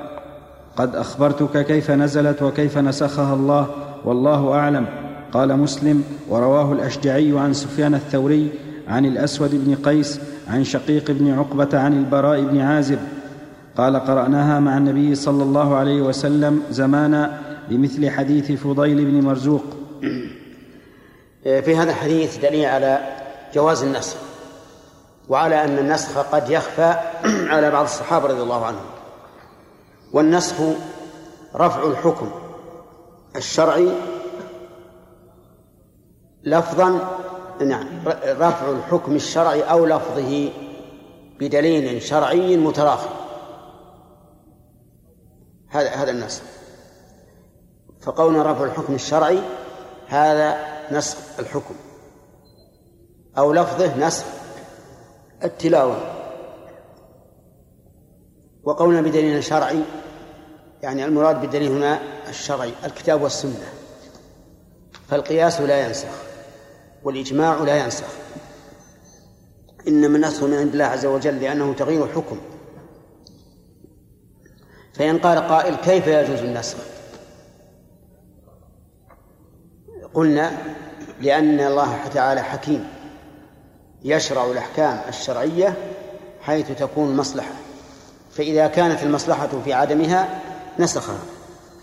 [0.76, 3.68] قد أخبرتك كيف نزلت وكيف نسخها الله
[4.06, 4.88] والله أعلم.
[5.31, 8.49] قال مسلم ورواه الأشجعي عن سفيان الثوري
[8.88, 12.99] عن الأسود بن قيس عن شقيق بن عقبة عن البراء بن عازب
[13.77, 17.39] قال قرأناها مع النبي صلى الله عليه وسلم زمانا
[17.69, 19.63] بمثل حديث فضيل بن مرزوق.
[21.43, 22.99] في هذا الحديث دليل على
[23.53, 24.17] جواز النسخ
[25.30, 26.95] وعلى أن النسخ قد يخفى
[27.53, 28.85] على بعض الصحابة رضي الله عنهم.
[30.13, 30.55] والنسخ
[31.55, 32.30] رفع الحكم
[33.35, 33.89] الشرعي
[36.43, 37.17] لفظا
[37.61, 37.88] نعم.
[38.26, 40.52] رفع الحكم الشرعي أو لفظه
[41.40, 43.10] بدليل شرعي متراخي
[45.69, 46.41] هذا هذا النسخ
[48.02, 49.40] فقولنا رفع الحكم الشرعي
[50.07, 50.57] هذا
[50.91, 51.76] نسخ الحكم.
[53.38, 54.26] أو لفظه نسخ
[55.44, 55.98] التلاوة.
[58.64, 59.84] وقولنا بدليل شرعي
[60.84, 61.99] يعني المراد بالدليل هنا
[62.30, 63.73] الشرعي الكتاب والسنة.
[65.07, 66.34] فالقياس لا ينسخ.
[67.06, 68.07] والإجماع لا ينسخ.
[69.88, 72.38] إنما النسخ من عند الله عز وجل لأنه تغيير حكم
[74.94, 76.77] فإن قال قائل كيف يجوز النسخ؟
[80.14, 80.52] قلنا
[81.22, 82.88] لأن الله تعالى حكيم.
[84.03, 85.73] يشرع الأحكام الشرعية
[86.41, 87.53] حيث تكون مصلحة.
[88.32, 90.41] فإذا كانت المصلحة في عدمها
[90.80, 91.19] نسخها.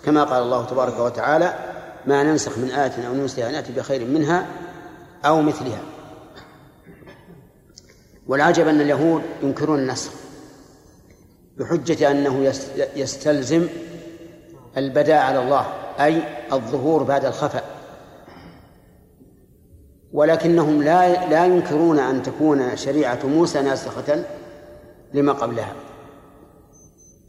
[0.05, 1.55] كما قال الله تبارك وتعالى
[2.07, 4.47] ما ننسخ من آية أو ننسها نأتي بخير منها
[5.25, 5.81] أو مثلها.
[8.27, 10.13] والعجب أن اليهود ينكرون النسخ
[11.59, 12.53] بحجة أنه
[12.97, 13.69] يستلزم
[14.77, 15.67] البداء على الله
[16.01, 16.23] أي
[16.53, 17.63] الظهور بعد الخفأ
[20.13, 24.25] ولكنهم لا لا ينكرون أن تكون شريعة موسى ناسخة
[25.15, 25.73] لما قبلها.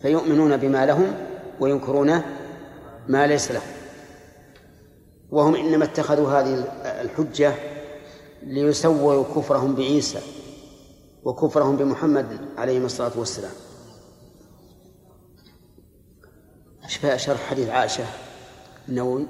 [0.01, 1.13] فيؤمنون بما لهم
[1.59, 2.21] وينكرون
[3.07, 3.71] ما ليس لهم.
[5.31, 6.63] وهم إنما اتخذوا هذه
[7.01, 7.53] الحجة
[8.45, 10.21] ليسووا كفرهم بعيسى
[11.23, 13.53] وكفرهم بمحمد عليه الصلاة والسلام.
[16.83, 18.05] أشبه شرح حديث عائشة
[18.89, 19.27] النووي؟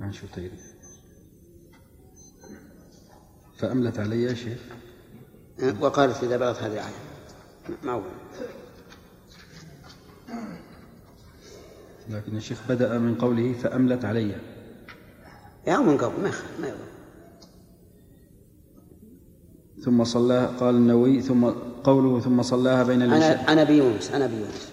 [0.00, 0.50] عن شتير
[3.58, 4.58] فأملت علي يا شيخ.
[5.80, 6.94] وقالت إذا بلغت هذه الآية.
[7.82, 8.02] ما هو؟
[12.08, 14.36] لكن الشيخ بدأ من قوله فأملت علي.
[15.66, 16.89] يا من قبل ما ما يضر.
[19.84, 21.50] ثم صلى قال النووي ثم
[21.84, 23.40] قوله ثم صلاها بين العشاء.
[23.40, 24.68] أنا أنا بيونس أنا بيونس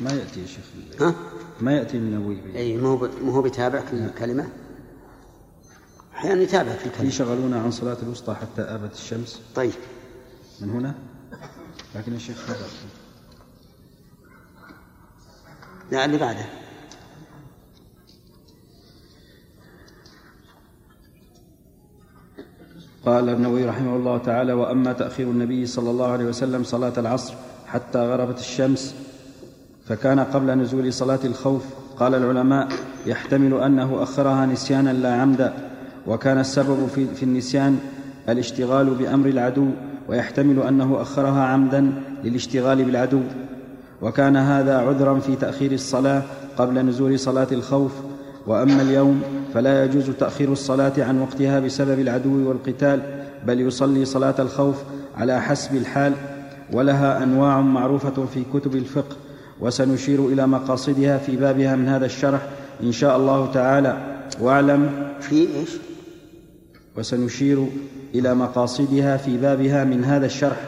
[0.00, 0.64] ما يأتي يا شيخ
[1.00, 1.14] ها؟
[1.60, 4.48] ما يأتي النووي أي ما هو ما هو بيتابع كل كلمة
[6.14, 9.72] أحيانا يتابع في الكلمة شغلونا عن صلاة الوسطى حتى آبت الشمس؟ طيب.
[10.60, 10.94] من هنا؟
[11.94, 12.66] لكن يا شيخ هذا.
[15.90, 16.44] لا اللي بعده.
[23.06, 27.34] قال النووي رحمه الله تعالى وأما تأخير النبي صلى الله عليه وسلم صلاة العصر
[27.66, 28.94] حتى غربت الشمس
[29.86, 31.62] فكان قبل نزول صلاة الخوف.
[31.96, 32.68] قال العلماء
[33.06, 35.52] يحتمل أنه أخرها نسيانا لا عمدا
[36.06, 37.78] وكان السبب في, في النسيان
[38.28, 39.66] الاشتغال بأمر العدو
[40.08, 41.92] ويحتمل أنه أخرها عمدا
[42.24, 43.20] للاشتغال بالعدو.
[44.02, 46.22] وكان هذا عذرا في تأخير الصلاة
[46.58, 47.92] قبل نزول صلاة الخوف
[48.50, 49.22] وأما اليوم
[49.54, 53.02] فلا يجوز تأخير الصلاة عن وقتها بسبب العدو والقتال
[53.46, 54.76] بل يصلي صلاة الخوف
[55.16, 56.12] على حسب الحال
[56.72, 59.16] ولها أنواع معروفة في كتب الفقه
[59.60, 62.40] وسنشير إلى مقاصدها في بابها من هذا الشرح
[62.82, 63.96] إن شاء الله تعالى.
[64.40, 64.90] واعلم.
[65.20, 65.70] في إيش؟
[66.96, 67.66] وسنشير
[68.14, 70.60] إلى مقاصدها في بابها من هذا الشرح.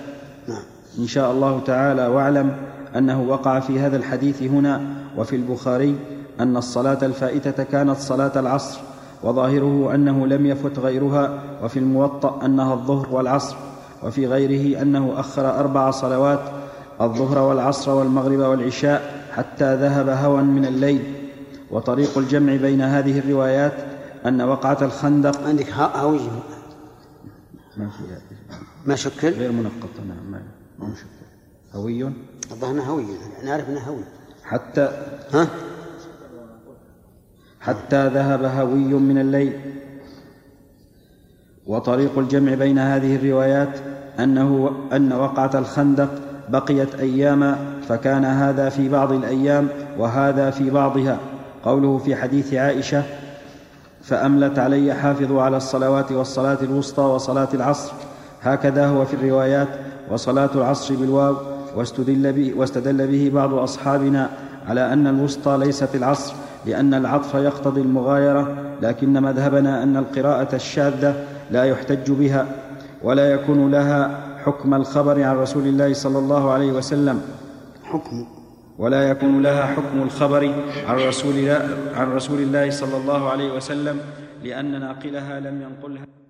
[0.49, 0.63] نعم.
[0.99, 2.07] إن شاء الله تعالى.
[2.07, 2.57] واعلم
[2.97, 4.81] أنه وقع في هذا الحديث هنا
[5.17, 5.97] وفي البخاري
[6.41, 8.81] أن الصلاة الفائتة كانت صلاة العصر
[9.23, 13.57] وظاهره أنه لم يفت غيرها وفي الموطأ أنها الظهر والعصر
[14.03, 16.41] وفي غيره أنه أخر أربع صلوات
[17.01, 21.15] الظهر والعصر والمغرب والعشاء حتى ذهب هوى من الليل.
[21.71, 23.73] وطريق الجمع بين هذه الروايات
[24.27, 26.21] أن وقعة الخندق عندك هوي
[27.77, 28.03] ما في
[28.87, 30.43] ما شكل؟ غير منقط نعم
[30.79, 31.07] ما شكل.
[31.75, 32.13] هوي؟
[32.51, 33.05] الظاهر هوي
[33.45, 34.05] نعرف انه هوي.
[34.45, 34.91] حتى
[35.33, 35.49] ها؟
[37.63, 39.53] حتى ذهب هوي من الليل.
[41.67, 43.79] وطريق الجمع بين هذه الروايات
[44.19, 46.11] أنه أن وقعة الخندق
[46.49, 47.57] بقيت أياما
[47.89, 49.69] فكان هذا في بعض الأيام
[49.99, 51.19] وهذا في بعضها.
[51.65, 53.03] قوله في حديث عائشة
[54.03, 57.93] فأملت علي حافظوا على الصلوات والصلاة الوسطى وصلاة العصر.
[58.43, 59.69] هكذا هو في الروايات
[60.11, 61.37] وصلاة العصر بالواو
[61.77, 64.31] واستدل به, واستدل به بعض أصحابنا
[64.69, 66.35] على أن الوسطى ليست العصر
[66.67, 72.47] لأن العطف يقتضي المغايرة لكن مذهبنا أن القراءة الشاذة لا يحتج بها
[73.03, 77.23] ولا يكون لها حكم الخبر عن رسول الله صلى الله عليه وسلم.
[77.85, 78.27] حكم.
[78.79, 80.55] ولا يكون لها حكم الخبر
[80.87, 84.01] عن رسول الله عن رسول الله صلى الله عليه وسلم
[84.45, 86.22] لأن ناقلها لم ينقلها.